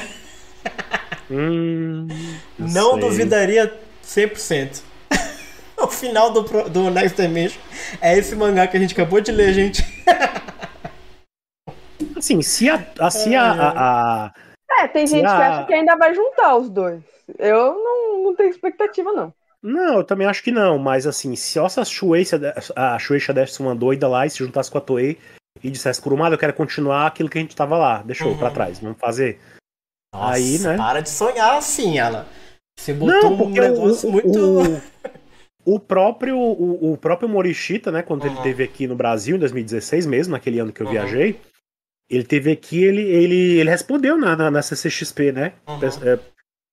[1.27, 2.07] Hum,
[2.59, 2.99] Não sei.
[2.99, 3.73] duvidaria
[4.05, 4.83] 100%.
[5.85, 7.59] O final do, do Next Dimension
[8.01, 9.83] é esse mangá que a gente acabou de ler, gente.
[12.17, 12.83] Assim, se a.
[12.99, 14.33] a- se a, a- a-
[14.79, 17.01] É, tem gente que a- acha que ainda vai juntar os dois.
[17.39, 19.33] Eu não, não tenho expectativa, não.
[19.61, 22.39] Não, eu também acho que não, mas assim, se essa Shueisha,
[22.75, 25.17] a Shueisha desse uma doida lá e se juntasse com a Toei
[25.63, 28.37] e dissesse, Kurumada, eu quero continuar aquilo que a gente tava lá, deixou Uhum.
[28.37, 29.39] pra trás, vamos fazer.
[30.13, 30.77] Nossa, Aí, né?
[30.77, 32.25] para de sonhar assim, Alan.
[32.79, 34.61] Você botou Não, um negócio o, muito...
[34.61, 34.81] o,
[35.65, 38.41] o próprio o, o próprio Morishita, né, quando ele Uhum.
[38.43, 40.91] teve aqui no Brasil em 2016 mesmo, naquele ano que eu Uhum.
[40.93, 41.39] viajei,
[42.09, 45.53] ele teve aqui, ele, ele, ele respondeu na, na, na CCXP, né?
[45.67, 45.79] Uhum.
[46.03, 46.19] É,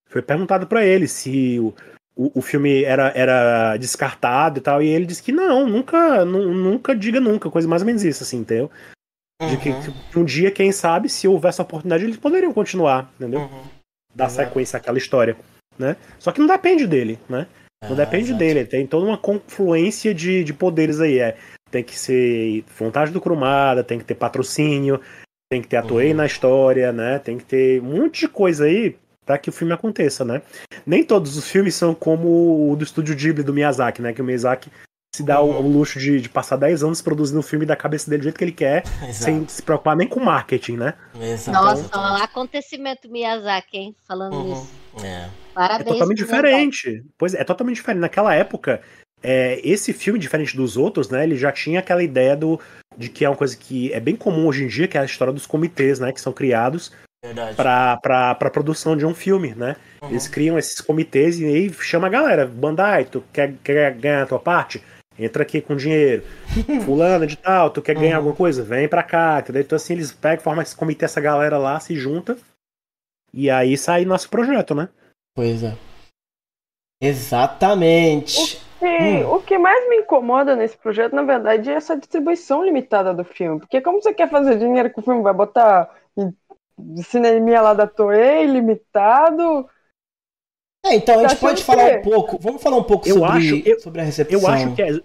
[0.09, 1.75] foi perguntado pra ele se o,
[2.15, 6.53] o, o filme era, era descartado e tal, e ele disse que não, nunca, nu-
[6.53, 8.71] nunca diga nunca, coisa mais ou menos isso, assim, entendeu?
[9.49, 9.73] De que,
[10.13, 13.51] que um dia, quem sabe, se houvesse a oportunidade, eles poderiam continuar, entendeu?
[14.15, 14.49] Dar Exato.
[14.49, 15.35] sequência àquela história,
[15.79, 15.97] né?
[16.19, 17.47] Só que não depende dele, né?
[17.83, 18.39] Não Ah, depende exato.
[18.39, 21.19] dele, tem toda uma confluência de, de poderes aí.
[21.19, 21.37] É.
[21.71, 25.01] Tem que ser vontade do Kurumada, tem que ter patrocínio,
[25.51, 26.17] tem que ter a Toei Uhum.
[26.17, 27.19] na história, né?
[27.19, 30.43] Tem que ter um monte de coisa aí para que o filme aconteça, né?
[30.87, 34.13] Nem todos os filmes são como o do estúdio Ghibli do Miyazaki, né?
[34.13, 34.71] Que o Miyazaki
[35.15, 35.67] se dá o, Uhum.
[35.67, 38.39] o luxo de, de passar 10 anos produzindo um filme da cabeça dele do jeito
[38.39, 39.53] que ele quer, sem Exato.
[39.53, 40.95] se preocupar nem com marketing, né?
[41.21, 42.23] Exato, Nossa, exatamente.
[42.23, 43.97] acontecimento Miyazaki, hein?
[44.07, 44.45] Falando Uhum.
[44.51, 44.71] nisso.
[45.05, 45.29] É.
[45.53, 45.89] É Parabéns.
[45.89, 46.71] totalmente pro Miyazaki.
[46.71, 47.05] diferente.
[47.19, 48.01] Pois é, é totalmente diferente.
[48.01, 48.81] Naquela época,
[49.23, 51.23] é, esse filme, diferente dos outros, né?
[51.25, 52.59] Ele já tinha aquela ideia do,
[52.97, 55.05] de que é uma coisa que é bem comum hoje em dia, que é a
[55.05, 56.13] história dos comitês, né?
[56.13, 56.93] Que são criados
[57.57, 59.77] para a produção de um filme, né?
[60.03, 60.11] Uhum.
[60.11, 62.47] Eles criam esses comitês e aí chama a galera.
[62.47, 64.83] Bandai, tu quer, quer ganhar a tua parte?
[65.19, 66.25] Entra aqui com dinheiro.
[66.85, 68.17] Fulano de tal, tu quer ganhar Uhum.
[68.17, 68.63] alguma coisa?
[68.65, 69.63] Vem pra cá, entendeu?
[69.63, 72.37] Então assim, eles pegam, formam esse comitê, essa galera lá, se junta.
[73.33, 74.89] E aí sai nosso projeto, né?
[75.35, 75.73] Pois é.
[77.01, 78.61] Exatamente.
[78.81, 79.35] E Hum.
[79.35, 83.61] o que mais me incomoda nesse projeto, na verdade, é essa distribuição limitada do filme.
[83.61, 85.23] Porque como você quer fazer dinheiro com o filme?
[85.23, 89.69] Vai botar em cinemia lá da Toei, limitado?
[90.85, 92.39] É, então a gente Tá pode falar que- um pouco.
[92.41, 94.41] Vamos falar um pouco Eu sobre, acho- eu- sobre a recepção.
[94.41, 95.01] Eu acho que é.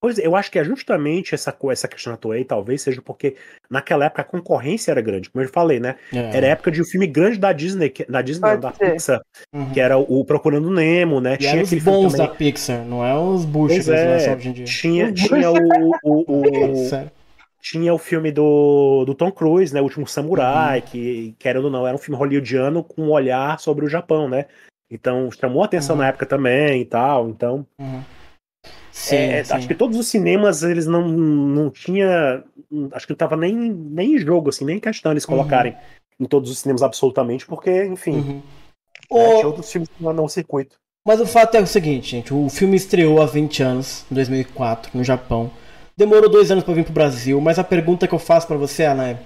[0.00, 3.36] Pois é, eu acho que é justamente essa, essa questão da Toei, talvez seja porque
[3.68, 5.96] naquela época a concorrência era grande, como eu falei, né?
[6.12, 6.36] É.
[6.38, 8.92] Era a época de um filme grande da Disney, que- da Disney, não, da ser.
[8.92, 9.20] Pixar,
[9.52, 9.70] Uhum.
[9.70, 11.34] que era o Procurando Nemo, né?
[11.34, 14.48] E Tinha os bons da Pixar, não é os buchas Pois que é, lançam hoje
[14.48, 14.64] em dia.
[14.64, 17.10] Tinha, tinha o, o, o- Sério.
[17.60, 19.80] tinha o filme do, do Tom Cruise, né?
[19.82, 20.86] O Último Samurai, Uhum.
[20.86, 24.46] que, querendo ou não, era um filme hollywoodiano com um olhar sobre o Japão, né?
[24.90, 26.00] Então chamou a atenção Uhum.
[26.02, 27.28] na época também e tal.
[27.28, 28.00] Então, Uhum.
[29.00, 29.54] Sim, É, sim.
[29.54, 32.44] acho que todos os cinemas eles não, não tinha.
[32.92, 35.36] Acho que não tava nem, nem em jogo, assim, nem em questão eles Uhum.
[35.36, 35.74] colocarem
[36.18, 38.42] em todos os cinemas absolutamente, porque, enfim, Uhum.
[39.08, 40.76] O- tinha outros filmes não no circuito.
[41.06, 42.32] Mas o fato é o seguinte, gente.
[42.34, 45.50] O filme estreou há 20 anos, em 2004, no Japão.
[45.96, 48.84] Demorou dois anos pra vir pro Brasil, mas a pergunta que eu faço pra você,
[48.84, 49.18] Ana, é...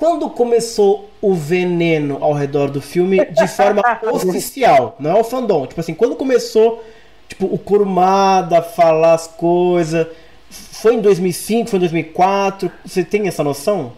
[0.00, 4.94] Quando começou o veneno ao redor do filme de forma oficial?
[5.00, 5.66] Não é o fandom.
[5.66, 6.84] Tipo assim, quando começou,
[7.28, 10.06] tipo, o Kurumada falar as coisas...
[10.50, 12.70] Foi em 2005, foi em 2004?
[12.84, 13.92] Você tem essa noção?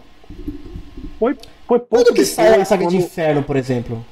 [1.17, 4.05] Foi, foi pouco Quando que saiu a Saga de quando Inferno, por exemplo?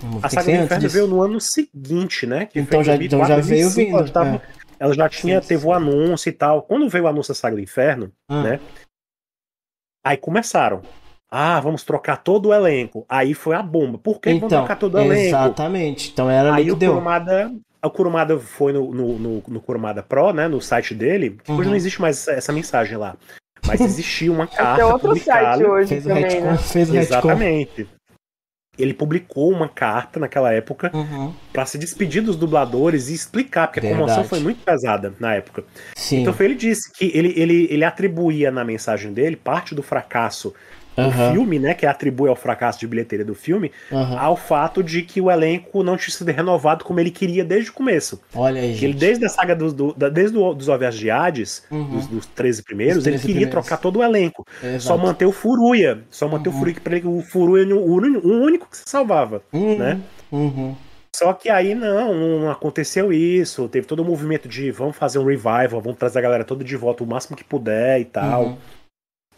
[0.00, 0.94] Vamos A que Saga antes Inferno disso.
[0.94, 2.46] veio no ano seguinte, né?
[2.46, 4.40] Que Então já- então já veio 2005, vindo, eu tava- é.
[4.78, 5.68] Ela já tinha, Sim, teve sim.
[5.68, 6.62] o anúncio e tal.
[6.62, 8.42] Quando veio o anúncio da Saga do Inferno, Ah.
[8.42, 8.60] né?
[10.04, 10.82] Aí começaram.
[11.30, 13.04] Ah, vamos trocar todo o elenco.
[13.08, 13.98] Aí foi a bomba.
[13.98, 15.26] Por que vamos Então, trocar todo o elenco?
[15.28, 16.10] exatamente.
[16.12, 16.92] Então era Aí que o deu.
[16.92, 17.52] Kurumada,
[17.86, 20.48] o Kurumada foi no, no, no, no Kurumada Pro, né?
[20.48, 21.38] No site dele.
[21.42, 21.68] que Hoje Uhum.
[21.70, 23.16] não existe mais essa, mensagem lá.
[23.66, 25.56] Mas existia uma Tem carta outro publicada.
[25.58, 26.58] site hoje Fez o também, retcon, né?
[26.58, 27.14] fez o retcon.
[27.14, 27.88] Exatamente.
[28.78, 31.32] Ele publicou uma carta naquela época Uhum.
[31.50, 34.02] pra se despedir dos dubladores e explicar, porque a Verdade.
[34.02, 35.64] comoção foi muito pesada na época.
[35.96, 36.20] Sim.
[36.20, 40.54] Então foi, ele disse que ele, ele, ele atribuía na mensagem dele parte do fracasso
[40.96, 41.74] do Aham, filme, né?
[41.74, 44.18] Que atribui ao fracasso de bilheteria do filme, aham.
[44.18, 47.72] ao fato de que o elenco não tinha sido renovado como ele queria desde o
[47.74, 48.20] começo.
[48.34, 51.10] Olha aí, Que ele, desde a saga dos, do, da- desde o, dos OVAs de
[51.10, 51.84] Hades, Uhum.
[51.96, 53.66] dos, dos 13 primeiros, Os ele 13 queria primeiros.
[53.68, 54.46] trocar todo o elenco.
[54.62, 54.82] Exato.
[54.82, 56.00] Só manter o Furuya.
[56.10, 56.54] Só manter Uhum.
[56.54, 59.42] o Furuya, pra ele, o Furuya o, o único que se salvava.
[59.52, 60.00] Uhum, né?
[60.32, 60.74] uhum.
[61.14, 63.66] Só que aí não, não aconteceu isso.
[63.70, 66.76] Teve todo o movimento de vamos fazer um revival, vamos trazer a galera toda de
[66.76, 68.44] volta o máximo que puder e tal.
[68.44, 68.56] Uhum.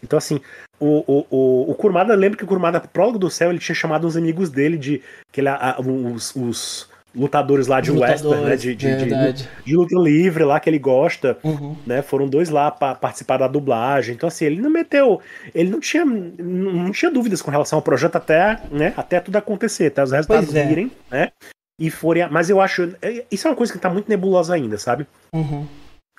[0.03, 0.39] Então, assim,
[0.79, 4.07] o, o, o, o Kurumada, lembra que o Kurumada, prólogo do céu, ele tinha chamado
[4.07, 5.01] uns amigos dele de.
[5.31, 8.55] Que ele, a- os, os lutadores lá de western, né?
[8.55, 11.75] De, de, de, de luta livre lá que ele gosta, Uhum.
[11.85, 12.01] né?
[12.01, 14.13] Foram dois lá para participar da dublagem.
[14.15, 15.19] Então, assim, ele não meteu.
[15.53, 19.87] Ele não tinha, não tinha dúvidas com relação ao projeto até, né, até tudo acontecer,
[19.87, 20.65] até os resultados é.
[20.65, 21.29] virem, né?
[21.81, 22.27] E forem.
[22.29, 22.93] Mas eu acho.
[23.01, 25.07] é- Isso é uma coisa que tá muito nebulosa ainda, sabe?
[25.33, 25.65] Uhum.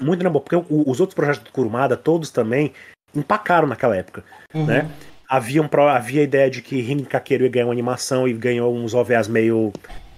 [0.01, 0.45] Muito nebulosa.
[0.45, 2.72] Porque os outros projetos do Kurumada, todos também,
[3.15, 4.67] empacaram naquela época Uhum.
[4.67, 4.91] né?
[5.29, 8.75] Havia, um, havia a ideia de que Rin Kakeru ia ganhar uma animação e ganhou
[8.75, 9.73] uns OVAs meio.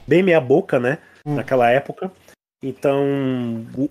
[0.07, 0.99] bem meia boca, né?
[1.27, 1.35] Hum.
[1.37, 2.11] Naquela época.
[2.65, 3.05] Então,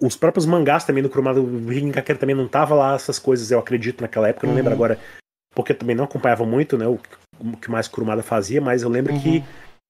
[0.02, 3.52] os próprios mangás também do Kurumada, o Rin Kakeru também não tava lá essas coisas,
[3.52, 4.48] eu acredito, naquela época.
[4.48, 4.58] Não Uhum.
[4.58, 4.98] lembro agora,
[5.54, 6.88] porque eu também não acompanhava muito, né?
[6.88, 6.98] O,
[7.40, 9.20] o que mais Kurumada fazia, mas eu lembro Uhum.
[9.20, 9.44] que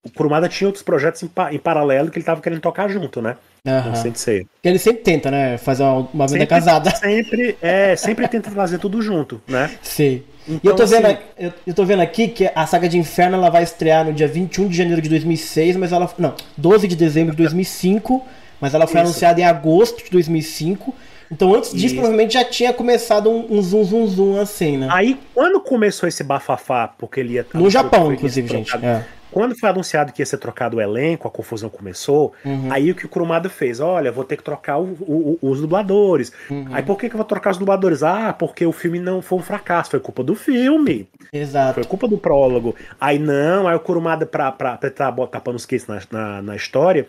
[0.04, 3.22] o Kurumada tinha outros projetos em, pa- em paralelo que ele tava querendo tocar junto,
[3.22, 3.36] né?
[3.64, 5.58] Porque ele sempre tenta, né?
[5.58, 6.90] Fazer uma, uma vida Sempre- casada.
[6.98, 9.70] Sempre, é, sempre tenta fazer tudo junto, né?
[9.84, 10.24] Sim.
[10.48, 12.90] E Então, eu tô, vendo, assim, aqui- eu, eu tô vendo aqui que a saga
[12.90, 16.12] de Inferno ela vai estrear no dia 21 de janeiro de 2006, mas ela.
[16.18, 18.26] Não, 12 de dezembro de 2005,
[18.60, 19.10] mas ela foi Isso.
[19.10, 20.96] anunciada em agosto de 2005.
[21.32, 21.96] Então antes disso, Isso.
[21.96, 24.88] provavelmente já tinha começado um, um zoom, zoom, zoom assim, né?
[24.92, 27.46] Aí, quando começou esse bafafá, porque ele ia.
[27.54, 28.76] no Japão, inclusive, gente.
[28.84, 29.04] É.
[29.32, 32.34] Quando foi anunciado que ia ser trocado o elenco, a confusão começou.
[32.44, 32.68] Uhum.
[32.72, 33.80] Aí o que o Kurumada fez?
[33.80, 36.32] Olha, vou ter que trocar o- o- os dubladores.
[36.50, 36.66] Uhum.
[36.72, 38.04] Aí por que, que eu vou trocar os dubladores?
[38.04, 41.76] Ah, porque o filme não foi um fracasso, foi culpa do filme, Exato.
[41.76, 42.76] foi culpa do prólogo.
[43.00, 46.56] Aí não, aí o Kurumada, pra, pra, pra tá tapando os quentes na, na, na
[46.56, 47.08] história,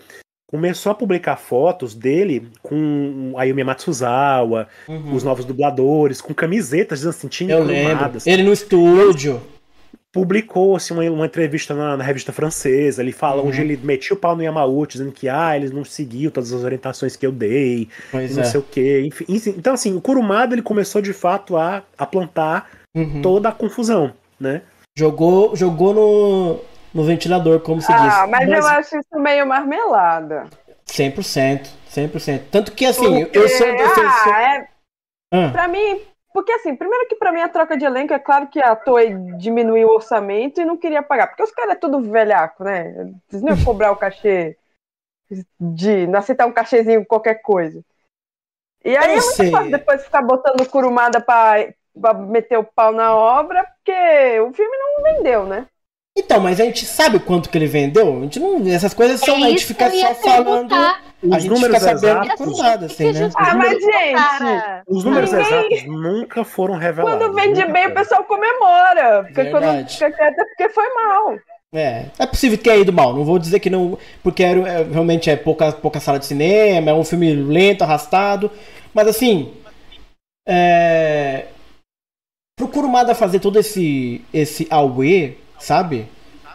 [0.50, 5.14] começou a publicar fotos dele com a Yumi Matsuzawa, Uhum.
[5.14, 8.10] os novos dubladores, com camisetas dizendo assim, tinha Eu lembro.
[8.26, 9.40] Ele no estúdio.
[10.12, 13.02] Publicou assim, uma, uma entrevista na, na revista francesa.
[13.02, 13.48] Ele fala Uhum.
[13.48, 16.62] onde ele metia o pau no Yamauchi, dizendo que ah, eles não seguiu todas as
[16.62, 18.46] orientações que eu dei, Pois não é.
[18.46, 19.02] sei o quê.
[19.06, 23.22] Enfim, então, assim, o Kurumada ele começou de fato a, a plantar Uhum.
[23.22, 24.60] toda a confusão, né?
[24.94, 26.60] Jogou, jogou no,
[26.92, 28.30] no ventilador, como se Ah, diz.
[28.30, 30.44] mas, Mas- eu acho isso meio marmelada.
[30.86, 31.70] 100%.
[31.88, 32.42] 100%.
[32.50, 34.04] Tanto que assim, Porque, eu sou um defensor.
[34.34, 34.68] ah, é,
[35.32, 36.00] Ah, pra mim,
[36.32, 39.14] porque assim, primeiro que pra mim a troca de elenco é claro que a Toei
[39.38, 42.90] diminuiu o orçamento e não queria pagar, porque os caras é tudo velhaco, né?
[43.30, 44.56] Eles não iam cobrar o cachê
[45.58, 47.82] de não aceitar um cachezinho qualquer coisa.
[48.84, 49.50] E aí Eu é muito sei.
[49.50, 54.76] fácil depois ficar botando curumada pra, pra meter o pau na obra, porque o filme
[54.76, 55.68] não vendeu, né?
[56.16, 58.18] Então, mas a gente sabe quanto que ele vendeu?
[58.18, 58.66] A gente não.
[58.68, 59.36] Essas coisas são.
[59.36, 60.74] a É gente isso fica só falando.
[60.74, 63.30] A Os gente fica números sabendo exatos, por nada, assim, né?
[63.34, 67.18] Ah, mas gente, Cara, os números Ninguém- exatos nunca foram revelados.
[67.18, 69.22] quando vende bem o pessoal comemora.
[69.24, 71.36] Porque quando fica quieto é porque foi mal.
[71.74, 73.14] É, é possível que tenha ido mal.
[73.14, 73.96] Não vou dizer que não.
[74.22, 78.50] Porque era, é, realmente é pouca, pouca sala de cinema, é um filme lento, arrastado.
[78.92, 79.54] Mas assim.
[80.46, 81.46] É.
[82.58, 84.22] Pro Kurumada fazer todo esse.
[84.34, 86.08] esse Aue, sabe?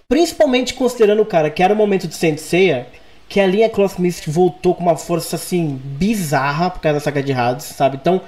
[0.08, 2.88] Principalmente considerando, cara, que era o momento de Senseiya,
[3.28, 7.24] que a linha Cloth Mist voltou com uma força assim bizarra por causa da saga
[7.24, 7.98] de Hades, sabe?
[8.00, 8.22] Então,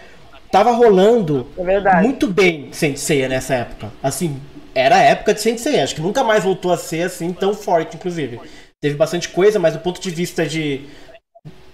[0.51, 3.91] tava rolando É muito bem Senseiya nessa época.
[4.01, 4.39] Assim,
[4.73, 5.83] era a época de Senseiya.
[5.83, 8.39] Acho que nunca mais voltou a ser assim tão forte, inclusive.
[8.81, 10.81] Teve bastante coisa, mas do ponto de vista de,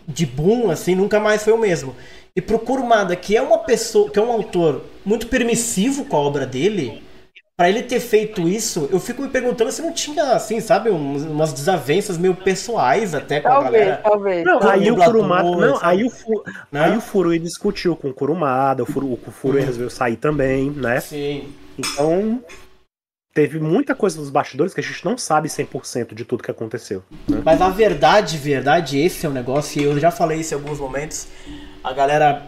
[0.08, 1.96] de boom, assim, nunca mais foi o mesmo.
[2.36, 6.20] E pro Kurumada, que é uma pessoa, que é um autor muito permissivo com a
[6.20, 7.05] obra dele,
[7.58, 11.24] pra ele ter feito isso, eu fico me perguntando se não tinha, assim, sabe, uns-
[11.24, 14.02] umas desavenças meio pessoais até com a Talvez, galera.
[14.04, 14.44] talvez.
[14.46, 15.50] Não, aí o Kurumada.
[15.50, 16.80] Não, aí o, Fu, Né?
[16.82, 21.00] aí o Furui discutiu com o Kurumada, o Furu, o Furui resolveu sair também, né?
[21.00, 21.54] Sim.
[21.78, 22.42] Então.
[23.34, 27.04] teve muita coisa nos bastidores que a gente não sabe 100% de tudo que aconteceu.
[27.28, 27.42] Né?
[27.44, 30.80] Mas a verdade, verdade, esse é o negócio, e eu já falei isso em alguns
[30.80, 31.28] momentos.
[31.84, 32.44] A galera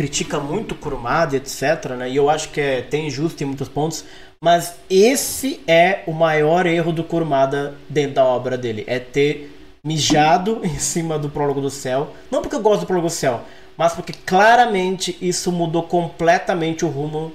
[0.00, 2.08] critica muito Kurumada, etc, né?
[2.08, 4.02] E eu acho que é, tem justo em muitos pontos,
[4.42, 9.54] mas esse é o maior erro do Kurumada dentro da obra dele, é ter
[9.84, 12.14] mijado em cima do Prólogo do Céu.
[12.30, 13.42] Não porque eu gosto do Prólogo do Céu,
[13.76, 17.30] mas porque claramente isso mudou completamente o rumo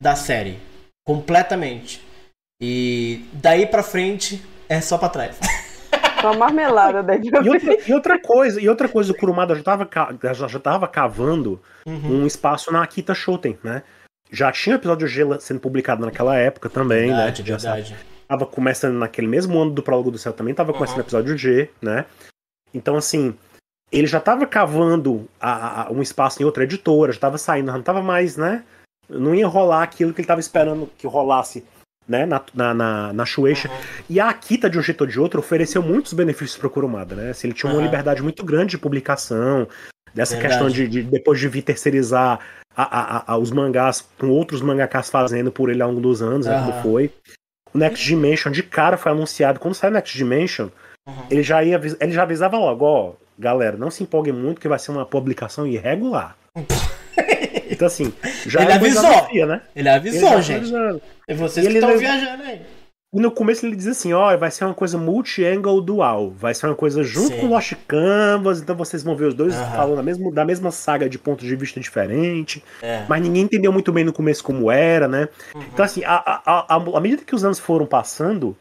[0.00, 0.60] da série.
[1.04, 2.00] Completamente.
[2.62, 5.36] E daí pra frente é só pra trás.
[6.24, 7.90] Só marmelada pra E outra, frente.
[7.90, 11.60] e outra coisa, e outra coisa, o Kurumada já tava, ca- já, já tava cavando
[11.86, 12.22] Uhum.
[12.22, 13.82] um espaço na Akita Shoten, né?
[14.30, 17.48] Já tinha episódio G sendo publicado naquela época também, Verdade, né?
[17.48, 17.96] Já verdade.
[18.26, 21.04] tava começando naquele mesmo ano do Prólogo do Céu também, tava começando o Uhum.
[21.04, 22.06] episódio G, né?
[22.72, 23.34] Então, assim,
[23.92, 27.82] ele já tava cavando a- a- um espaço em outra editora, já tava saindo, não
[27.82, 28.64] tava mais, né?
[29.08, 31.62] Não ia rolar aquilo que ele tava esperando que rolasse,
[32.08, 32.26] né?
[32.26, 33.68] Na, na, na, na Shueisha.
[33.68, 33.74] Uhum.
[34.10, 37.30] E a Akita, de um jeito ou de outro, ofereceu muitos benefícios pro Kurumada, né?
[37.30, 37.84] Assim, ele tinha uma Aham.
[37.86, 39.66] liberdade muito grande de publicação,
[40.14, 40.54] dessa Verdade.
[40.54, 42.38] questão de, de depois de vir terceirizar
[42.76, 42.82] a-
[43.28, 46.54] a- a- os mangás com outros mangakas fazendo por ele ao longo dos anos, né,
[46.54, 46.66] Aham.
[46.70, 47.10] como foi.
[47.72, 49.58] O Next Dimension de cara foi anunciado.
[49.58, 50.68] Quando saiu o Next Dimension,
[51.08, 51.14] Uhum.
[51.30, 54.78] ele já ia ele já avisava logo, ó, galera, não se empolguem muito que vai
[54.78, 56.36] ser uma publicação irregular.
[57.74, 58.12] então assim,
[58.46, 59.02] já Ele uma avisou.
[59.02, 59.60] desafia, né?
[59.76, 60.56] Ele Ele avisou, já gente.
[60.58, 61.02] avisando.
[61.28, 62.62] É vocês E que ele estão lev- viajando aí.
[63.16, 66.66] E no começo ele diz assim, ó, vai ser uma coisa multi-angle dual, vai ser
[66.66, 67.40] uma coisa junto Sim.
[67.42, 69.76] com Lost Canvas, então vocês vão ver os dois Aham.
[69.76, 73.04] falando da mesma, da mesma saga de pontos de vista diferente, É.
[73.08, 75.28] mas ninguém entendeu muito bem no começo como era, né?
[75.54, 75.62] Uhum.
[75.72, 78.56] Então assim, a, a, a, à medida que os anos foram passando,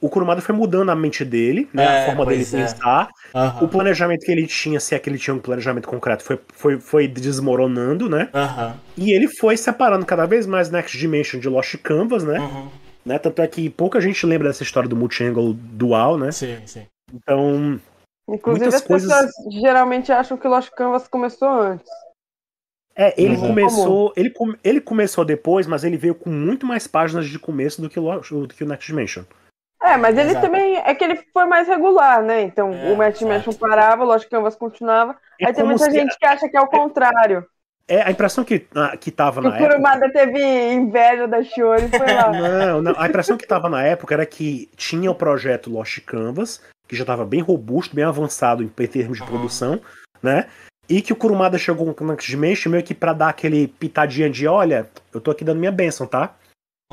[0.00, 2.46] o Kurumada foi mudando a mente dele, né, É, a forma dele é.
[2.46, 3.64] pensar, Aham.
[3.64, 6.80] o planejamento que ele tinha, se é que ele tinha um planejamento concreto, foi, foi,
[6.80, 8.28] foi desmoronando, né?
[8.34, 8.76] Aham.
[8.96, 12.38] E ele foi separando cada vez mais Next Dimension de Lost Canvas, né?
[12.40, 12.68] Uhum.
[13.04, 13.18] né?
[13.18, 16.32] Tanto é que pouca gente lembra dessa história do multi-angle dual, né?
[16.32, 16.86] Sim, sim.
[17.12, 17.80] Então,
[18.28, 21.90] Inclusive, muitas as coisas- pessoas geralmente acham que o Lost Canvas começou antes.
[22.96, 23.46] é, ele Uhum.
[23.48, 27.80] começou, ele, come- ele começou depois, mas ele veio com muito mais páginas de começo
[27.80, 29.24] do que o, do que o Next Dimension.
[29.90, 30.46] É, mas ele Exato.
[30.46, 30.76] também.
[30.76, 32.42] É que ele foi mais regular, né?
[32.42, 33.24] Então É, o Match exato.
[33.30, 35.16] Dimension parava, o Lost Canvas continuava.
[35.40, 37.44] É Aí tem muita gente que acha que é o contrário.
[37.88, 38.66] É a impressão que,
[39.00, 39.70] que tava Que na o época.
[39.70, 42.30] Kurumada teve inveja da Shiori foi lá.
[42.30, 46.62] Não, não, a impressão que tava na época era que tinha o projeto Lost Canvas,
[46.86, 49.28] que já estava bem robusto, bem avançado em, em termos de Uhum.
[49.28, 49.80] produção,
[50.22, 50.46] né?
[50.88, 54.30] E que o Kurumada chegou com o Next Dimension meio que pra dar aquele pitadinha
[54.30, 56.34] de, olha, eu tô aqui dando minha bênção, tá?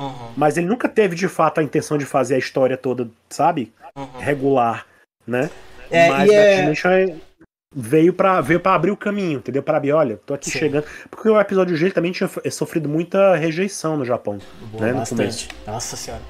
[0.00, 0.32] Uhum.
[0.36, 3.72] Mas ele nunca teve de fato a intenção de fazer a história toda, sabe?
[3.96, 4.18] Uhum.
[4.18, 4.86] Regular,
[5.26, 5.50] né?
[5.90, 7.04] É, Mas Next é...
[7.04, 7.16] É-
[7.74, 9.62] veio pra, veio pra abrir o caminho, entendeu?
[9.62, 10.58] Pra abrir, olha, tô aqui Sim.
[10.58, 10.86] chegando.
[11.10, 14.38] Porque o episódio G também tinha sofrido muita rejeição no Japão.
[14.72, 15.48] Boa, né, no bastante.
[15.66, 16.22] Nossa senhora.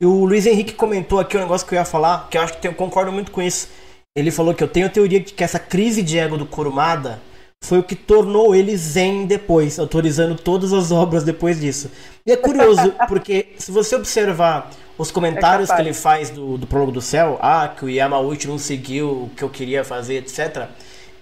[0.00, 2.58] E o Luiz Henrique comentou aqui um negócio que eu ia falar, que eu acho
[2.58, 3.68] que eu concordo muito com isso.
[4.16, 7.20] Ele falou que eu tenho a teoria de que essa crise de ego do Kurumada
[7.62, 11.90] foi o que tornou ele zen depois, autorizando todas as obras depois disso.
[12.26, 16.66] E é curioso, porque se você observar os comentários É que ele faz do, do
[16.66, 20.68] Prólogo do Céu, ah, que o Yamauchi não seguiu o que eu queria fazer, etc.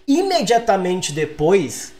[0.06, 1.92] Imediatamente depois,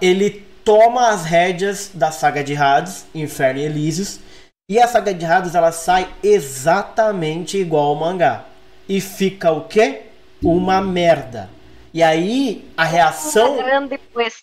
[0.00, 4.20] ele toma as rédeas da saga de Hades, Inferno e Elísios,
[4.68, 8.44] e a saga de Hades ela sai exatamente igual ao mangá.
[8.88, 10.02] E fica o quê?
[10.42, 11.48] Uma merda.
[11.92, 13.58] E aí a reação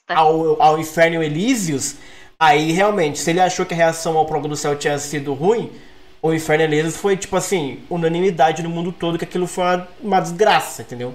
[0.09, 1.95] ao, ao Inferno Elísios,
[2.39, 5.71] aí realmente, se ele achou que a reação ao Prólogo do Céu tinha sido ruim,
[6.21, 10.19] o Inferno Elísios foi tipo assim, unanimidade no mundo todo que aquilo foi uma, uma
[10.19, 11.13] desgraça, entendeu?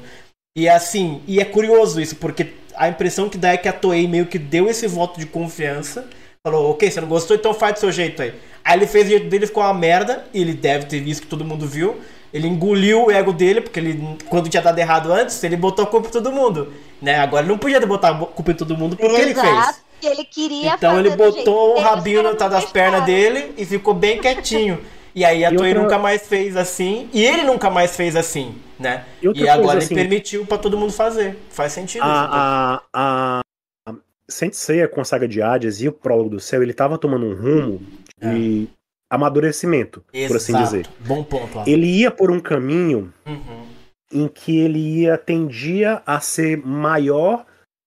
[0.57, 4.07] E assim, e é curioso isso, porque a impressão que dá é que a Toei
[4.07, 6.09] meio que deu esse voto de confiança,
[6.43, 8.35] falou, ok, você não gostou, então faz do seu jeito aí.
[8.65, 11.29] Aí ele fez o jeito dele, ficou uma merda, e ele deve ter visto que
[11.29, 12.01] todo mundo viu.
[12.33, 15.89] Ele engoliu o ego dele, porque ele, quando tinha dado errado antes, ele botou a
[15.89, 16.73] culpa em todo mundo.
[17.03, 17.19] Né?
[17.19, 19.47] Agora ele não podia botar a culpa em todo mundo porque ele fez.
[19.49, 23.65] Exato, que ele queria Então fazer ele botou o rabinho no das pernas dele e
[23.65, 24.79] ficou bem quietinho.
[25.13, 28.15] E aí a E Toei outra- nunca mais fez assim, e ele nunca mais fez
[28.15, 29.05] assim, né?
[29.21, 31.37] E E agora coisa, ele assim- permitiu pra todo mundo fazer.
[31.51, 32.09] Faz sentido isso.
[32.09, 33.41] A, a,
[33.89, 33.95] a
[34.29, 37.35] Senseiya com a saga de Hades e o Prólogo do Céu, ele tava tomando um
[37.35, 37.83] rumo
[38.23, 38.69] de
[39.11, 40.65] amadurecimento, por assim Exato.
[40.65, 40.87] dizer.
[41.01, 41.65] Bom ponto, lá.
[41.67, 43.67] Ele ia por um caminho Uhum.
[44.13, 47.45] em que ele ia tendia a ser maior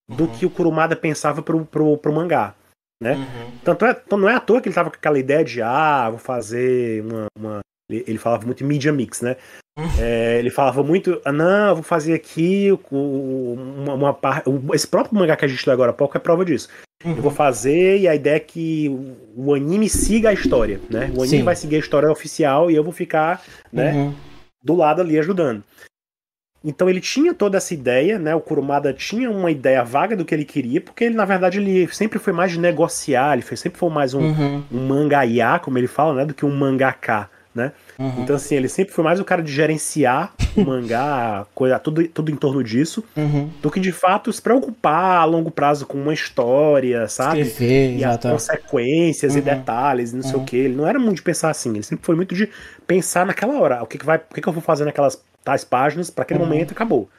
[0.09, 0.29] do Uhum.
[0.37, 2.53] que o Kurumada pensava pro, pro, pro mangá.
[3.01, 3.15] né?
[3.15, 3.51] Uhum.
[3.65, 6.09] Tanto é, então não é à toa que ele tava com aquela ideia de, ah,
[6.09, 7.25] vou fazer uma.
[7.37, 7.59] uma-
[7.91, 9.35] Ele falava muito media mix, né?
[9.77, 9.85] Uhum.
[9.99, 14.49] É, ele falava muito, ah, não, eu vou fazer aqui uma, uma parte.
[14.73, 16.69] Esse próprio mangá que a gente leu agora há pouco é prova disso.
[17.05, 18.87] Eu vou fazer e a ideia é que
[19.35, 21.07] o, o anime siga a história, né?
[21.15, 21.43] O anime Sim.
[21.43, 24.13] vai seguir a história oficial e eu vou ficar, né, Uhum.
[24.63, 25.63] do lado ali ajudando.
[26.65, 28.33] Então ele tinha toda essa ideia, né?
[28.33, 31.91] O Kurumada tinha uma ideia vaga do que ele queria, porque ele, na verdade, ele
[31.93, 34.63] sempre foi mais de negociar, ele foi- sempre foi mais um, Uhum.
[34.71, 36.25] um mangaiá, como ele fala, né?
[36.25, 37.71] Do que um mangaká, né?
[37.99, 38.21] Uhum.
[38.23, 42.31] Então, assim, ele sempre foi mais o cara de gerenciar o mangá, coisa, tudo, tudo
[42.31, 43.49] em torno disso, Uhum.
[43.61, 47.41] do que de fato se preocupar a longo prazo com uma história, sabe?
[47.41, 48.29] Escrever, E as exato.
[48.29, 49.45] consequências e Uhum.
[49.45, 50.41] detalhes, e não sei Uhum.
[50.41, 50.57] o que.
[50.57, 52.49] Ele não era muito de pensar assim, ele sempre foi muito de
[52.87, 53.83] pensar naquela hora.
[53.83, 56.39] O que, que, vai, o que, que eu vou fazer naquelas tais páginas para aquele
[56.39, 56.45] Uhum.
[56.47, 57.09] momento e acabou.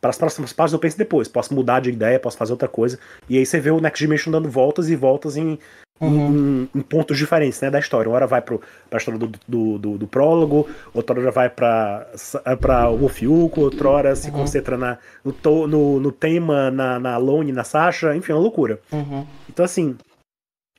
[0.00, 1.28] Para as próximas páginas eu penso depois.
[1.28, 2.98] Posso mudar de ideia, posso fazer outra coisa.
[3.28, 5.58] E aí você vê o Next Dimension dando voltas e voltas em,
[6.02, 6.68] Uhum.
[6.74, 8.08] em, em pontos diferentes né, da história.
[8.08, 8.56] Uma hora vai para
[8.90, 14.16] a história do, do, do, do prólogo, outra hora vai para o Wolfiuco, outra hora
[14.16, 14.34] se Uhum.
[14.38, 18.40] concentra na, no, to- no, no tema, na, na Lone, na Sasha, enfim, é uma
[18.42, 18.80] loucura.
[18.92, 19.26] Uhum.
[19.48, 19.96] Então, assim,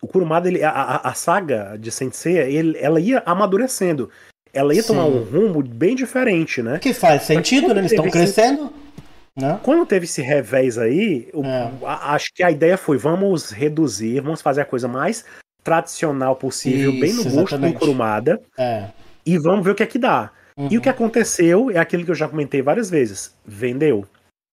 [0.02, 0.72] o Kurumada, ele, a,
[1.04, 4.10] a, saga de Sensei, ele, ela ia amadurecendo.
[4.54, 5.12] Ela ia tomar Sim.
[5.18, 6.78] um rumo bem diferente, né?
[6.80, 7.80] Que faz sentido, né?
[7.82, 8.72] Eles estão crescendo.
[9.36, 9.60] Né?
[9.64, 11.72] Quando teve esse revés aí, o- É.
[11.86, 15.26] a- acho que a ideia foi: vamos reduzir, vamos fazer a coisa mais
[15.64, 18.88] tradicional possível, bem no Isso, gosto do Kurumada, É.
[19.26, 20.30] e vamos ver o que é que dá.
[20.56, 20.78] E Uhum.
[20.78, 24.06] o que aconteceu é aquilo que eu já comentei várias vezes: vendeu.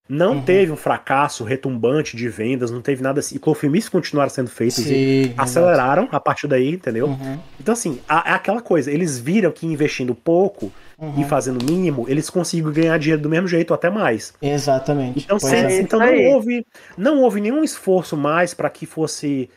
[0.08, 0.42] Não Uhum.
[0.42, 3.36] teve um fracasso retumbante de vendas, não teve nada assim.
[3.36, 7.06] E Clofilmes continuaram sendo feitos e Sim, aceleraram a partir daí, entendeu?
[7.06, 7.38] Uhum.
[7.60, 11.20] Então, assim, é aquela coisa, eles viram que investindo pouco Uhum.
[11.20, 14.34] e fazendo o mínimo, eles conseguiam ganhar dinheiro do mesmo jeito ou até mais.
[14.42, 15.24] Exatamente.
[15.24, 15.80] Então, sem- é.
[15.80, 16.66] então não houve,
[16.96, 19.48] não houve nenhum esforço mais para que fosse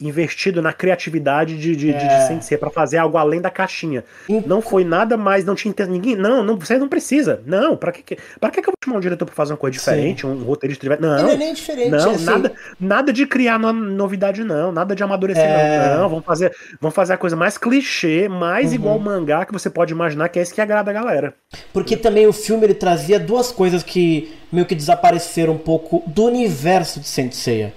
[0.00, 2.18] investido na criatividade de, de, de, É.
[2.20, 4.04] de Sensei, para fazer algo além da caixinha.
[4.28, 7.40] Em- Não foi nada mais, não tinha ninguém, não, não, você não precisa.
[7.46, 9.72] Não, para que para que que eu vou chamar um diretor para fazer uma coisa
[9.78, 11.00] diferente, um roteirista diferente?
[11.02, 11.22] Não.
[11.22, 11.90] não é nem diferente.
[11.90, 14.70] Não, assim, nada, nada de criar no- novidade, não.
[14.70, 15.94] Nada de amadurecer, É.
[15.94, 16.02] não.
[16.02, 18.74] Não, vamos fazer, vamos fazer a coisa mais clichê, mais Uhum.
[18.74, 21.34] igual mangá que você pode imaginar, que é esse que agrada a galera.
[21.72, 26.24] Porque também o filme ele trazia duas coisas que meio que desapareceram um pouco do
[26.26, 27.72] universo de Saint Seiya.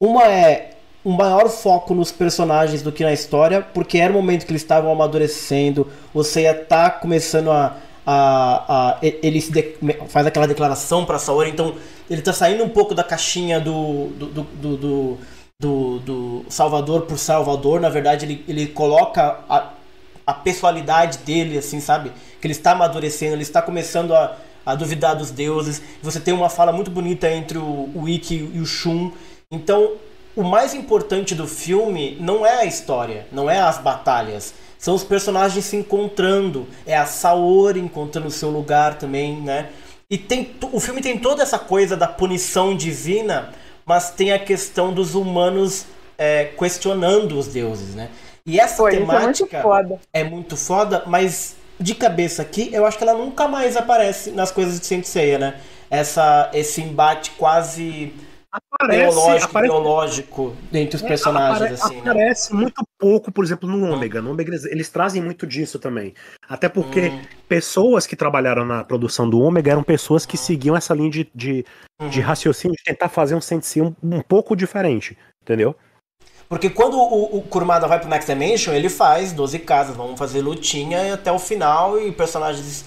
[0.00, 0.70] Uma é
[1.04, 4.62] um maior foco nos personagens do que na história, porque era o momento que eles
[4.62, 7.76] estavam amadurecendo, o Seiya tá começando a.
[8.06, 9.40] a, a ele
[10.08, 11.74] faz aquela declaração pra Saori, então
[12.08, 14.08] ele tá saindo um pouco da caixinha do.
[14.08, 15.18] do, do, do, do-
[15.60, 19.70] do- do Salvador por Salvador, na verdade ele, ele coloca a,
[20.26, 22.10] a pessoalidade dele, assim, sabe?
[22.40, 24.36] Que ele está amadurecendo, ele está começando a,
[24.66, 25.80] a duvidar dos deuses.
[26.02, 29.12] Você tem uma fala muito bonita entre o, o Ikki e o Shun.
[29.50, 29.92] Então,
[30.36, 34.54] o mais importante do filme não é a história, não é as batalhas.
[34.78, 36.66] São os personagens se encontrando.
[36.86, 39.70] É a Saori encontrando o seu lugar também, né?
[40.10, 43.50] E tem, o filme tem toda essa coisa da punição divina,
[43.86, 45.86] mas tem a questão dos humanos
[46.18, 48.10] é, questionando os deuses, né?
[48.46, 50.00] E essa Pô, isso é muito temática foda.
[50.12, 54.50] é muito foda, mas de cabeça aqui, eu acho que ela nunca mais aparece nas
[54.50, 55.60] coisas de Saint Seiya, né?
[55.90, 58.12] Essa, esse embate quase
[58.88, 62.10] teológico, aparece, ideológico entre os É, personagens, apare- assim, né?
[62.10, 64.20] Aparece muito pouco, por exemplo, no Ômega.
[64.22, 66.14] No Ômega eles, eles trazem muito disso também.
[66.48, 67.22] Até porque Hum.
[67.48, 71.64] pessoas que trabalharam na produção do Ômega eram pessoas que seguiam essa linha de, de,
[72.10, 72.26] de Uhum.
[72.26, 75.16] raciocínio de tentar fazer um Sensei um, um pouco diferente.
[75.42, 75.74] Entendeu?
[76.48, 80.40] Porque quando o, o Kurumada vai pro Next Dimension, ele faz 12 casas, vamos fazer
[80.42, 82.84] lutinha até o final e personagens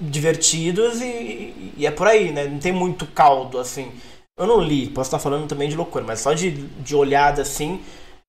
[0.00, 2.46] divertidos e, e é por aí, né?
[2.46, 3.92] Não tem muito caldo, assim.
[4.36, 7.80] Eu não li, posso estar falando também de loucura, mas só de, de olhada assim,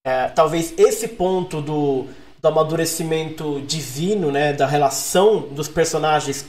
[0.04, 2.06] é, talvez esse ponto do,
[2.40, 4.52] do amadurecimento divino, né?
[4.52, 6.46] Da relação dos personagens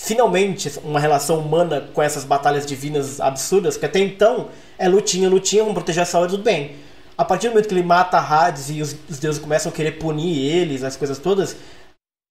[0.00, 4.48] finalmente uma relação humana com essas batalhas divinas absurdas, que até então
[4.78, 6.76] é lutinha, lutinha, vamos proteger a saúde, tudo bem.
[7.16, 9.92] A partir do momento que ele mata Hades e os, os deuses começam a querer
[9.92, 11.56] punir eles, as coisas todas,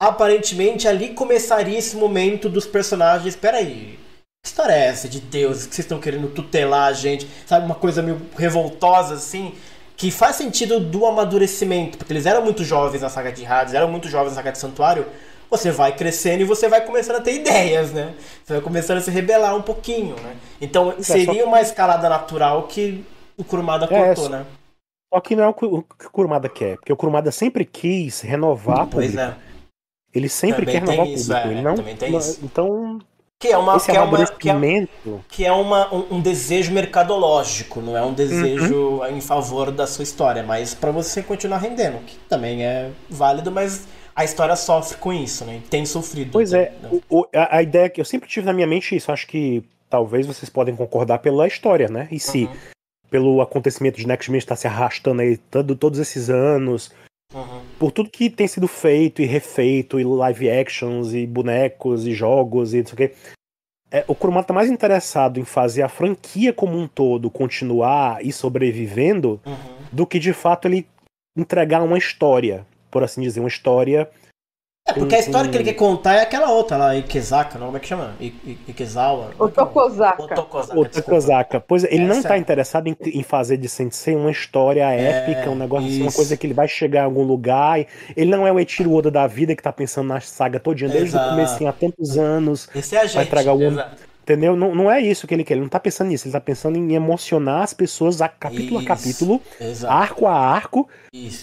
[0.00, 3.98] aparentemente ali começaria esse momento dos personagens, peraí,
[4.44, 7.26] que história é essa de deuses que vocês estão querendo tutelar a gente?
[7.46, 9.54] Sabe, uma coisa meio revoltosa assim,
[9.96, 13.88] que faz sentido do amadurecimento, porque eles eram muito jovens na saga de Hades, eram
[13.90, 15.06] muito jovens na saga de Santuário,
[15.50, 18.12] você vai crescendo e você vai começando a ter ideias, né?
[18.44, 20.36] Você vai começando a se rebelar um pouquinho, né?
[20.60, 23.02] Então seria uma escalada natural que
[23.38, 24.44] o Kurumada cortou, só- né?
[25.12, 26.76] Só que não é o que o Kurumada quer.
[26.76, 29.20] Porque o Kurumada sempre quis renovar Pois público.
[29.20, 29.34] é.
[30.12, 31.48] Ele sempre Também quer renovar isso, público.
[31.48, 32.40] é, ele não, também tem não- isso.
[32.42, 32.98] Então,
[33.48, 35.24] Que é uma, esse que é uma, que é, amadurecimento.
[35.28, 40.02] que é uma, um, um desejo mercadológico, não é um desejo em favor da sua
[40.02, 45.12] história, mas para você continuar rendendo, que também é válido, mas a história sofre com
[45.12, 45.60] isso, né?
[45.68, 46.30] Tem sofrido.
[46.32, 46.88] Pois é, né?
[47.10, 49.26] o- o- a, a ideia que eu sempre tive na minha mente é isso, acho
[49.26, 52.08] que talvez vocês podem concordar pela história, né?
[52.10, 52.52] E se Uhum.
[53.10, 56.90] pelo acontecimento de Next Men estar se arrastando aí todo, todos esses anos,
[57.34, 57.60] Uhum.
[57.78, 62.72] por tudo que tem sido feito e refeito, e live actions, e bonecos, e jogos,
[62.72, 63.12] e não sei o quê.
[63.90, 68.32] É, o Kurumada tá mais interessado em fazer a franquia como um todo continuar e
[68.32, 69.54] sobrevivendo Uhum.
[69.92, 70.86] do que de fato ele
[71.36, 74.08] entregar uma história, por assim dizer, uma história.
[74.86, 77.78] É, porque a história que ele quer contar é aquela outra lá, Ikezaka, não, como
[77.78, 78.12] é que chama?
[78.20, 79.30] I- I- Ikizawa?
[79.38, 80.22] O Tokozaka.
[80.24, 81.10] Otokosaka, Outra desculpa.
[81.10, 81.60] Kozaka.
[81.60, 85.48] Pois é, ele não tá é- interessado em, em fazer de Sensei uma história épica,
[85.48, 87.82] um negócio assim, uma coisa que ele vai chegar em algum lugar.
[88.14, 91.08] ele não é o Eiichiro Oda da vida que tá pensando na saga todinha desde
[91.16, 91.28] Exato.
[91.28, 92.68] o começo há tantos anos.
[92.74, 93.30] Esse é a gente.
[93.30, 93.96] tragar o exato.
[94.24, 94.56] Entendeu?
[94.56, 95.52] Não, não é isso que ele quer.
[95.52, 96.26] Ele não tá pensando nisso.
[96.26, 98.90] Ele tá pensando em emocionar as pessoas a capítulo Isso.
[98.92, 99.92] a capítulo, Exato.
[99.92, 100.88] arco a arco,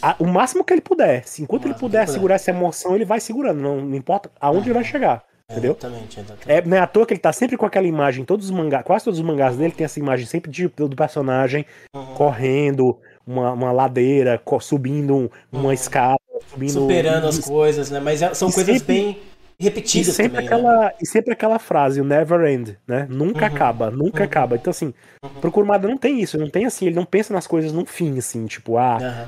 [0.02, 1.24] a- o máximo que ele puder.
[1.24, 2.08] Se enquanto ele puder puder.
[2.12, 3.62] segurar essa emoção, ele vai segurando.
[3.62, 5.24] Não, não importa aonde ele vai chegar.
[5.48, 5.74] Entendeu?
[5.78, 6.50] Exatamente, exatamente.
[6.52, 8.84] É, não é à toa que ele tá sempre com aquela imagem, todos os mangás,
[8.86, 12.06] quase todos os mangás dele tem essa imagem sempre de, do personagem Uhum.
[12.16, 12.98] correndo
[13.28, 15.72] uma, uma ladeira, subindo um- uma Uhum.
[15.74, 16.18] escada,
[16.50, 16.72] subindo.
[16.72, 18.00] Superando as e, coisas, né?
[18.00, 19.18] Mas é- são e coisas sempre- bem
[19.62, 20.56] e repetidas sempre também, né?
[20.56, 23.08] aquela E sempre aquela frase, o never end, né?
[23.10, 23.52] Nunca Uhum.
[23.54, 24.26] acaba, nunca Uhum.
[24.26, 24.56] acaba.
[24.56, 24.94] Então, assim,
[25.24, 25.30] Uhum.
[25.40, 28.18] pro Kurumada não tem isso, não tem assim, ele não pensa nas coisas no fim,
[28.18, 29.28] assim, tipo, ah,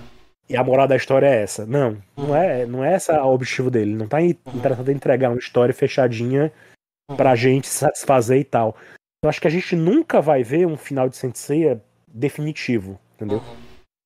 [0.50, 1.66] e a moral da história é essa.
[1.66, 2.36] Não, não Uhum.
[2.36, 3.92] é, não é esse o objetivo dele.
[3.92, 4.34] Ele não tá Uhum.
[4.54, 6.52] interessado em entregar uma história fechadinha
[7.10, 7.16] Uhum.
[7.18, 8.76] pra gente se satisfazer e tal.
[9.24, 13.38] Eu acho que a gente nunca vai ver um final de Senseiya definitivo, entendeu?
[13.40, 13.56] Uhum.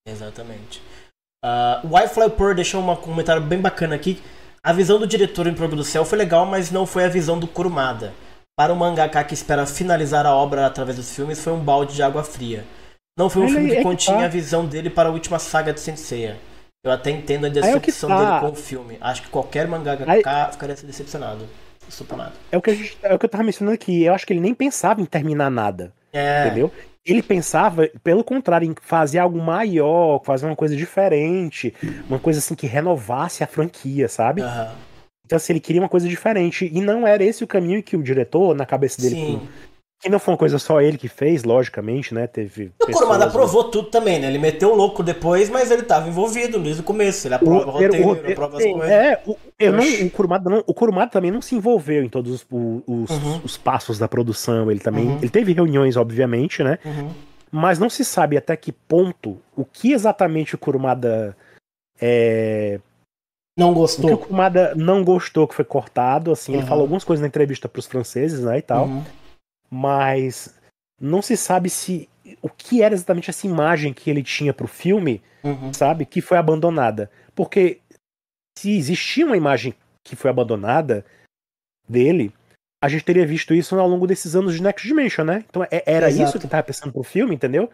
[0.06, 0.80] Exatamente.
[1.44, 4.20] Uh, o Wi-Fi Pearl deixou um comentário bem bacana aqui.
[4.68, 7.38] A visão do diretor em Probo do Céu foi legal, mas não foi a visão
[7.38, 8.12] do Kurumada.
[8.54, 12.02] Para o mangaka que espera finalizar a obra através dos filmes, foi um balde de
[12.02, 12.66] água fria.
[13.18, 14.24] Não foi um Ele- filme é que que continha tá.
[14.26, 16.36] a visão dele para a última saga de Senseiya.
[16.84, 18.18] Eu até entendo a é decepção tá.
[18.18, 18.98] dele com o filme.
[19.00, 20.04] Acho que qualquer mangaka
[20.52, 21.48] ficaria decepcionado.
[21.88, 22.32] Suponado.
[22.52, 24.04] É o que a gente, é o que eu tava mencionando aqui.
[24.04, 26.44] Eu acho que ele nem pensava em terminar nada, É.
[26.44, 26.70] entendeu?
[27.08, 31.74] Ele pensava, pelo contrário, em fazer algo maior, fazer uma coisa diferente,
[32.08, 34.42] uma coisa assim que renovasse a franquia, sabe?
[34.42, 34.74] Aham.
[35.24, 36.70] Então, assim, ele queria uma coisa diferente.
[36.72, 39.48] E não era esse o caminho que o diretor, na cabeça dele, Sim.
[40.00, 42.26] Que não foi uma coisa só ele que fez, logicamente, né?
[42.26, 42.70] Teve.
[42.80, 44.28] O Kurumada aprovou tudo também, né?
[44.28, 47.26] Ele meteu o louco depois, mas ele estava envolvido desde o começo.
[47.26, 48.90] Ele aprova o roteiro, o ele roteiro- aprova as sim, coisas.
[48.90, 52.32] é, o, eu não, o, Kurumada não- o Kurumada também não se envolveu em todos
[52.32, 52.46] os,
[52.86, 53.40] os, Uhum.
[53.42, 54.70] os passos da produção.
[54.70, 55.06] Ele também.
[55.08, 55.18] Uhum.
[55.18, 56.78] Ele teve reuniões, obviamente, né?
[56.84, 57.10] Uhum.
[57.50, 61.36] Mas não se sabe até que ponto o que exatamente o Kurumada.
[62.00, 62.78] É,
[63.58, 64.18] Não o que o gostou.
[64.18, 66.68] Kurumada não gostou que foi cortado, assim, ele Uhum.
[66.68, 69.02] falou algumas coisas na entrevista pros franceses, né, e tal, Uhum.
[69.70, 70.54] Mas
[71.00, 72.08] não se sabe se
[72.42, 75.72] o que era exatamente essa imagem que ele tinha pro filme, Uhum.
[75.72, 77.10] sabe, que foi abandonada.
[77.34, 77.78] Porque
[78.58, 79.74] se existia uma imagem
[80.04, 81.04] que foi abandonada
[81.88, 82.32] dele,
[82.82, 85.44] a gente teria visto isso ao longo desses anos de Next Dimension, né?
[85.48, 86.28] Então é- era Exato.
[86.30, 87.70] isso que tava pensando pro filme, entendeu?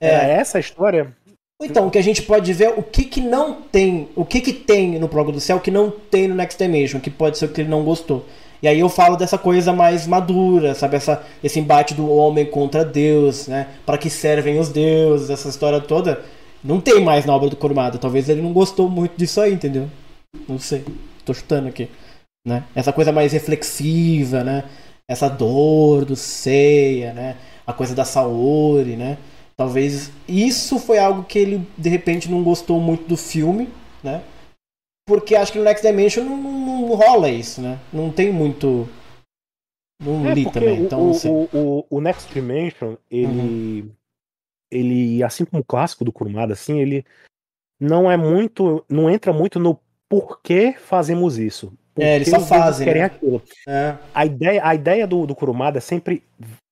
[0.00, 0.08] É.
[0.08, 1.14] Era essa a história.
[1.62, 4.52] Então, o que a gente pode ver, o que que não tem, o que que
[4.52, 7.52] tem no Progo do Céu que não tem no Next Dimension, que pode ser o
[7.52, 8.26] que ele não gostou.
[8.62, 10.96] E aí eu falo dessa coisa mais madura, sabe?
[10.96, 13.66] Essa, esse embate do homem contra Deus, né?
[13.84, 16.22] Para que servem os deuses, essa história toda.
[16.62, 17.98] Não tem mais na obra do Kurumada.
[17.98, 19.90] Talvez ele não gostou muito disso aí, entendeu?
[20.48, 20.84] Não sei.
[21.24, 21.88] Tô chutando aqui.
[22.46, 22.62] Né?
[22.74, 24.64] Essa coisa mais reflexiva, né?
[25.08, 27.36] Essa dor do Seiya, né?
[27.66, 29.18] A coisa da Saori, né?
[29.56, 33.68] Talvez isso foi algo que ele de repente não gostou muito do filme,
[34.02, 34.22] né?
[35.06, 37.78] Porque acho que no Next Dimension não, não- não rola isso, né?
[37.92, 38.88] Não tem muito.
[40.00, 41.30] Não É, li porque também, o, então não sei.
[41.30, 43.90] o, o, o Next Dimension, ele.
[44.70, 47.04] Ele, assim como o clássico do Kurumada, assim, ele
[47.80, 48.84] não é muito.
[48.88, 51.72] não entra muito no porquê fazemos isso.
[51.98, 53.06] É, eles Porque só fazem, querem né?
[53.06, 53.42] aquilo.
[53.68, 56.22] É, A ideia, a ideia do, do Kurumada é sempre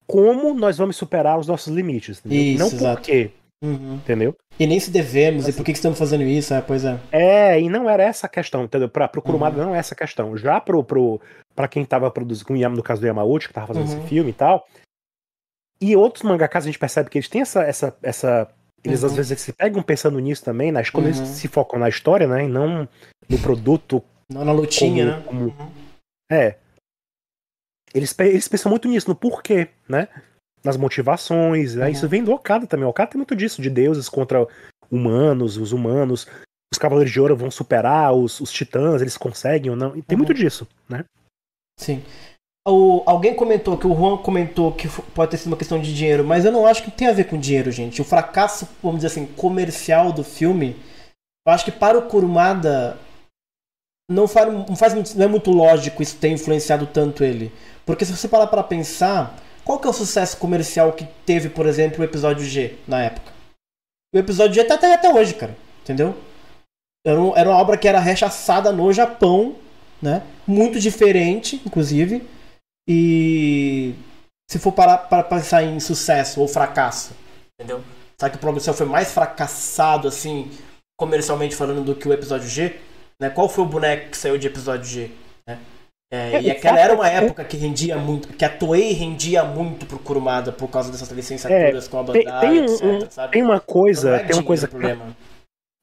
[0.06, 2.20] como nós vamos superar os nossos limites.
[2.20, 2.42] entendeu?
[2.42, 2.96] Isso, não exato.
[2.96, 3.30] porquê,
[3.62, 3.94] uhum.
[3.96, 4.36] entendeu?
[4.58, 5.56] E nem se devemos, e Assim.
[5.58, 6.52] por que, que estamos fazendo isso?
[6.52, 6.98] É, pois é.
[7.10, 8.88] É, e não era essa a questão, entendeu?
[8.88, 9.68] Pra, pro Kurumada Uhum.
[9.68, 10.36] não é essa a questão.
[10.36, 11.20] Já pro, pro,
[11.54, 13.98] pra quem tava produzindo, no caso do Yamauchi, que tava fazendo Uhum.
[13.98, 14.66] esse filme e tal,
[15.80, 17.62] e outros mangakas a gente percebe que eles têm essa.
[17.62, 18.48] essa, essa
[18.84, 19.16] eles às Uhum.
[19.18, 21.12] vezes se pegam pensando nisso também, nas, quando Uhum.
[21.14, 22.44] eles se focam na história, né?
[22.44, 22.88] E não
[23.28, 25.52] no produto Não na lutinha, como- né?
[25.54, 25.72] como- Uhum.
[26.32, 26.56] É.
[27.94, 30.08] Eles, eles pensam muito nisso, no porquê, né?
[30.64, 31.74] Nas motivações.
[31.74, 31.86] né?
[31.86, 31.90] Uhum.
[31.92, 32.86] Isso vem do Okada também.
[32.86, 34.46] O Okada tem muito disso, de deuses contra
[34.90, 36.26] humanos, os humanos.
[36.72, 39.96] Os Cavaleiros de Ouro vão superar os, os titãs, eles conseguem ou não.
[39.96, 40.24] E tem Uhum.
[40.24, 41.04] muito disso, né?
[41.78, 42.02] Sim.
[42.68, 46.22] O, alguém comentou que o Juan comentou que pode ter sido uma questão de dinheiro,
[46.22, 48.02] mas eu não acho que tem a ver com dinheiro, gente.
[48.02, 50.76] O fracasso, vamos dizer assim, comercial do filme,
[51.46, 52.98] eu acho que para o Kurumada
[54.10, 57.50] não faz, não faz não é muito lógico isso ter influenciado tanto ele.
[57.86, 59.34] Porque se você parar para pensar,
[59.70, 63.30] Qual que é o sucesso comercial que teve, por exemplo, o episódio G na época?
[64.12, 65.56] O episódio G tá até, até hoje, cara.
[65.82, 66.16] Entendeu?
[67.06, 69.54] Era, um- era uma obra que era rechaçada no Japão,
[70.02, 70.24] né?
[70.44, 72.28] Muito diferente, inclusive.
[72.88, 73.94] E
[74.50, 77.14] se for parar para pensar em sucesso ou fracasso,
[77.54, 77.80] entendeu?
[78.18, 80.50] Será que o Céu foi mais fracassado, assim,
[80.98, 82.74] comercialmente falando, do que o episódio G?
[83.22, 83.30] Né?
[83.30, 85.10] Qual foi o boneco que saiu de episódio G?
[85.46, 85.60] né?
[86.12, 89.44] É, É, e aquela era uma é- época que rendia muito, que a Toei rendia
[89.44, 93.32] muito pro Kurumada por causa dessas licenciaturas com a Bandai, Tem, etc, um- sabe?
[93.32, 95.16] tem uma coisa, é tem uma coisa, problema.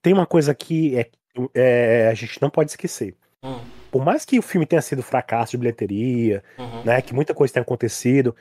[0.04, 1.10] tem uma coisa que é,
[1.56, 3.16] é, a gente não pode esquecer.
[3.44, 3.60] Hum,
[3.90, 6.84] Por mais que o filme tenha sido fracasso de bilheteria, uhum.
[6.84, 8.36] né, que muita coisa tenha acontecido,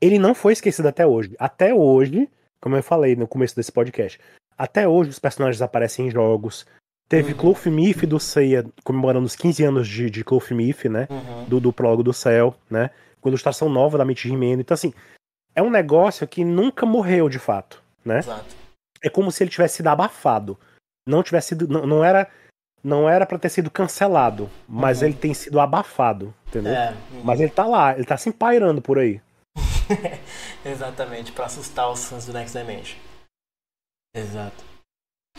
[0.00, 1.36] ele não foi esquecido até hoje.
[1.38, 2.28] Até hoje,
[2.60, 4.18] como eu falei no começo desse podcast,
[4.56, 6.66] até hoje os personagens aparecem em jogos.
[7.08, 7.38] Teve Uhum.
[7.38, 11.06] Clothmith do Seiya comemorando os 15 anos de, de Clothmith, né?
[11.10, 11.44] Uhum.
[11.44, 12.90] do, do Prólogo do Céu, né?
[13.20, 14.60] Com ilustração nova da Mitch Jimeno.
[14.60, 14.92] Então, assim,
[15.54, 18.18] é um negócio que nunca morreu de fato, né?
[18.18, 18.54] Exato.
[19.02, 20.58] É como se ele tivesse sido abafado.
[21.06, 21.66] Não tivesse sido.
[21.66, 22.28] Não, não era.
[22.84, 25.08] Não era pra ter sido cancelado, mas Uhum.
[25.08, 26.72] ele tem sido abafado, entendeu?
[26.72, 27.22] É, uhum.
[27.24, 29.20] Mas ele tá lá, ele tá se empairando por aí.
[30.64, 32.96] Exatamente, pra assustar os fãs do Next Dimension.
[34.14, 34.64] Exato.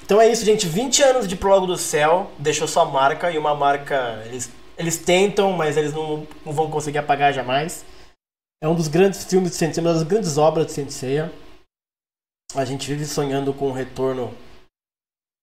[0.04, 0.68] Então é isso, gente.
[0.68, 4.24] 20 anos de Prólogo do Céu deixou sua marca e uma marca.
[4.26, 7.86] Eles, eles tentam, mas eles não, não vão conseguir apagar jamais.
[8.62, 11.32] É um dos grandes filmes de Sensei, uma das grandes obras de Senseiya.
[12.56, 14.36] A gente vive sonhando com um retorno,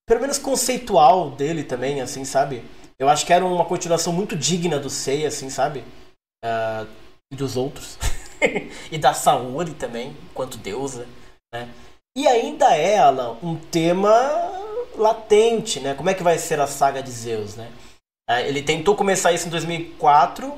[0.09, 2.65] pelo menos conceitual dele também, assim, sabe?
[2.99, 5.85] Eu acho que era uma continuação muito digna do Seiya, assim, sabe?
[6.45, 6.87] Ah,
[7.33, 7.99] e dos outros.
[8.91, 11.07] e da Saori também, enquanto deusa,
[11.53, 11.69] né?
[12.17, 14.46] E ainda é, Alan, um tema
[14.99, 15.95] latente, né?
[15.95, 17.71] Como é que vai ser a saga de Zeus, né?
[18.29, 20.53] Ah, Ele tentou começar isso em 2004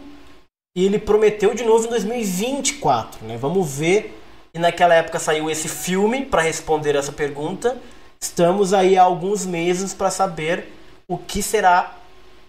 [0.76, 3.36] e ele prometeu de novo em 2024, né?
[3.36, 4.14] Vamos ver.
[4.54, 7.76] E naquela época saiu esse filme para responder essa pergunta.
[8.20, 10.72] Estamos aí há alguns meses para saber
[11.06, 11.96] o que será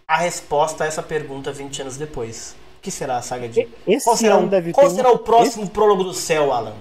[0.08, 2.56] a resposta a essa pergunta 20 anos depois.
[2.78, 4.96] O que será a saga de Esse qual será, o- deve qual ter.
[4.96, 6.74] será um- o próximo prólogo do céu, Alan?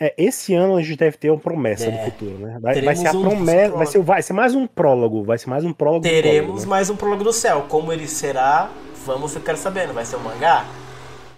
[0.00, 1.90] É, esse ano a gente deve ter uma promessa É.
[1.90, 2.58] do futuro, né?
[2.60, 5.48] Vai, vai ser a um promessa, vai ser, vai ser mais um prólogo, vai ser
[5.50, 6.02] mais um prólogo.
[6.02, 6.66] Teremos prólogo, né?
[6.66, 7.66] mais um prólogo do céu.
[7.68, 8.70] Como ele será,
[9.06, 9.92] vamos ficar sabendo.
[9.92, 10.64] Vai ser um mangá?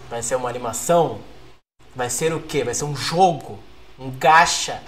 [0.08, 1.18] Vai ser uma animação?
[1.94, 2.64] Vai ser o quê?
[2.64, 3.58] Vai ser um jogo?
[3.98, 4.80] Um gacha?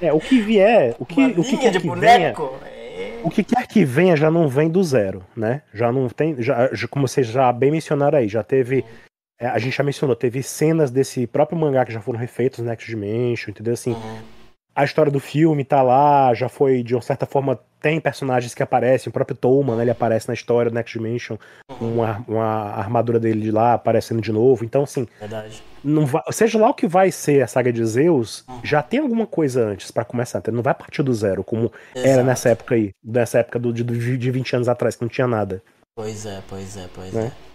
[0.00, 2.54] É, o que vier, o que, uma o que linha quer de que venha, boneco?
[2.66, 3.20] É.
[3.22, 5.62] o que quer que venha já não vem do zero, né?
[5.72, 8.84] Já não tem, já, já- como vocês já bem mencionaram aí, já teve,
[9.38, 12.66] é, a gente já mencionou, teve cenas desse próprio mangá que já foram refeitos no
[12.66, 13.74] Next Dimension, entendeu?
[13.74, 14.18] Assim, Uhum.
[14.74, 18.62] a história do filme tá lá, já foi, de uma certa forma, tem personagens que
[18.62, 21.36] aparecem, o próprio Tolman, né, ele aparece na história do Next Dimension,
[21.68, 21.94] Uhum.
[21.94, 22.44] uma, uma
[22.76, 25.60] armadura dele de lá aparecendo de novo, então assim, Verdade.
[25.82, 28.60] não vai- seja lá o que vai ser a saga de Zeus, Uhum.
[28.62, 32.06] já tem alguma coisa antes pra começar, então não vai partir do zero, como era
[32.08, 32.24] Exato.
[32.26, 35.60] nessa época aí, nessa época do, de, de 20 anos atrás, que não tinha nada.
[35.94, 37.26] Pois é, pois é, pois Né?
[37.26, 37.51] é.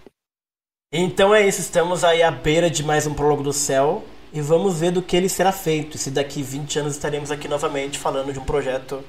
[0.90, 4.02] Então é isso, estamos aí à beira de mais um prólogo do céu
[4.32, 5.98] e vamos ver do que ele será feito.
[5.98, 9.04] Se daqui 20 anos estaremos aqui novamente falando de um projeto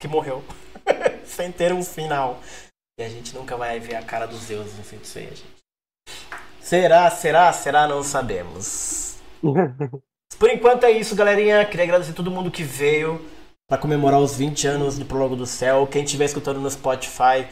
[0.00, 0.42] que morreu
[1.24, 2.40] sem ter um final.
[2.98, 5.44] E a gente nunca vai ver a cara dos deuses no feito aí, gente.
[6.60, 9.16] Será, será, será, não sabemos.
[10.40, 11.64] Por enquanto é isso, galerinha.
[11.66, 13.24] Queria agradecer todo mundo que veio
[13.68, 15.86] para comemorar os 20 anos do Prólogo do Céu.
[15.86, 17.46] Quem estiver escutando no Spotify,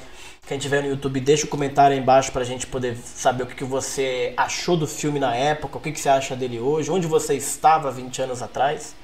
[0.49, 3.55] quem estiver no YouTube, deixa o comentário aí embaixo pra gente poder saber o que,
[3.55, 7.07] que você achou do filme na época, o que, que você acha dele hoje, onde
[7.07, 8.97] você estava 20 anos atrás,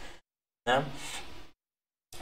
[0.67, 0.83] né?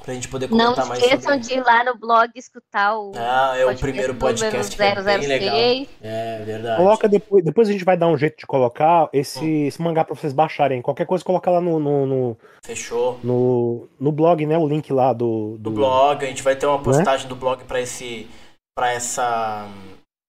[0.03, 3.13] Pra gente poder Não comentar mais esqueçam sobre de ir lá no blog escutar o
[3.15, 5.55] Ah, é o podcast primeiro podcast que é bem legal.
[5.57, 5.89] 006.
[6.03, 6.77] É, verdade.
[6.83, 10.17] Coloca depois, depois a gente vai dar um jeito de colocar esse, esse mangá pra
[10.17, 10.83] vocês baixarem.
[10.83, 13.21] Qualquer coisa, coloca lá no, no, no, Fechou.
[13.23, 14.59] no, no blog, né?
[14.59, 16.73] O link lá do, Do blog, a gente vai ter Né?
[16.73, 18.29] uma postagem do blog pra esse
[18.75, 19.69] para essa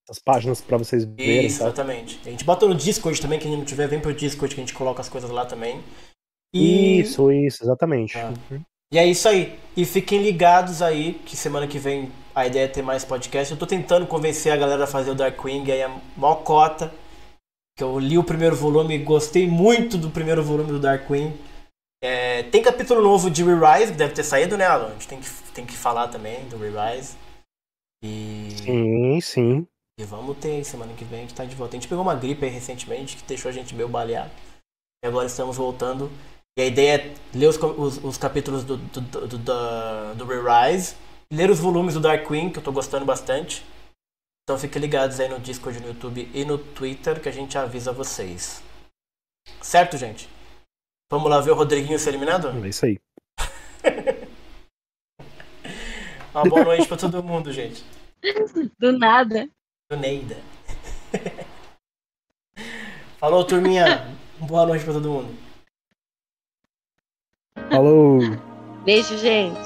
[0.09, 1.45] As páginas pra vocês verem.
[1.45, 1.65] Isso, tá?
[1.65, 2.19] exatamente.
[2.25, 4.73] A gente bota no Discord também, quem não tiver, vem pro Discord que a gente
[4.73, 5.81] coloca as coisas lá também.
[6.53, 8.15] E, Isso, isso, exatamente.
[8.17, 8.31] Ah.
[8.91, 9.57] e é isso aí.
[9.75, 13.51] E fiquem ligados aí, que semana que vem a ideia é ter mais podcast.
[13.51, 16.93] Eu tô tentando convencer a galera a fazer o Darkwing aí, a maior cota.
[17.75, 21.33] Que eu li o primeiro volume e gostei muito do primeiro volume do Darkwing.
[22.03, 24.89] É, tem capítulo novo de Re-Rise, que deve ter saído, né, Alan?
[24.89, 27.15] A gente tem que, tem que falar também do Re-Rise.
[28.03, 28.49] E...
[28.51, 29.67] Sim, sim.
[29.97, 31.75] E vamos ter semana que vem a gente tá de volta.
[31.75, 34.31] A gente pegou uma gripe aí recentemente que deixou a gente meio baleado.
[35.03, 36.11] E agora estamos voltando.
[36.57, 40.95] E a ideia é ler os, os, os capítulos do, do, do, do, do Re-Rise,
[41.31, 43.65] ler os volumes do Dark Queen, que eu tô gostando bastante.
[44.43, 47.93] Então fiquem ligados aí no Discord, no YouTube e no Twitter que a gente avisa
[47.93, 48.61] vocês.
[49.61, 50.27] Certo, gente?
[51.11, 52.49] Vamos lá ver o Rodriguinho ser eliminado?
[52.49, 52.99] É isso aí.
[56.33, 57.83] Uma boa noite pra todo mundo, gente.
[58.79, 59.47] Do nada.
[59.89, 60.37] Do Neida.
[63.19, 64.07] Falou, turminha.
[64.39, 65.37] boa noite pra todo mundo.
[67.69, 68.19] Falou.
[68.83, 69.59] Beijo, gente.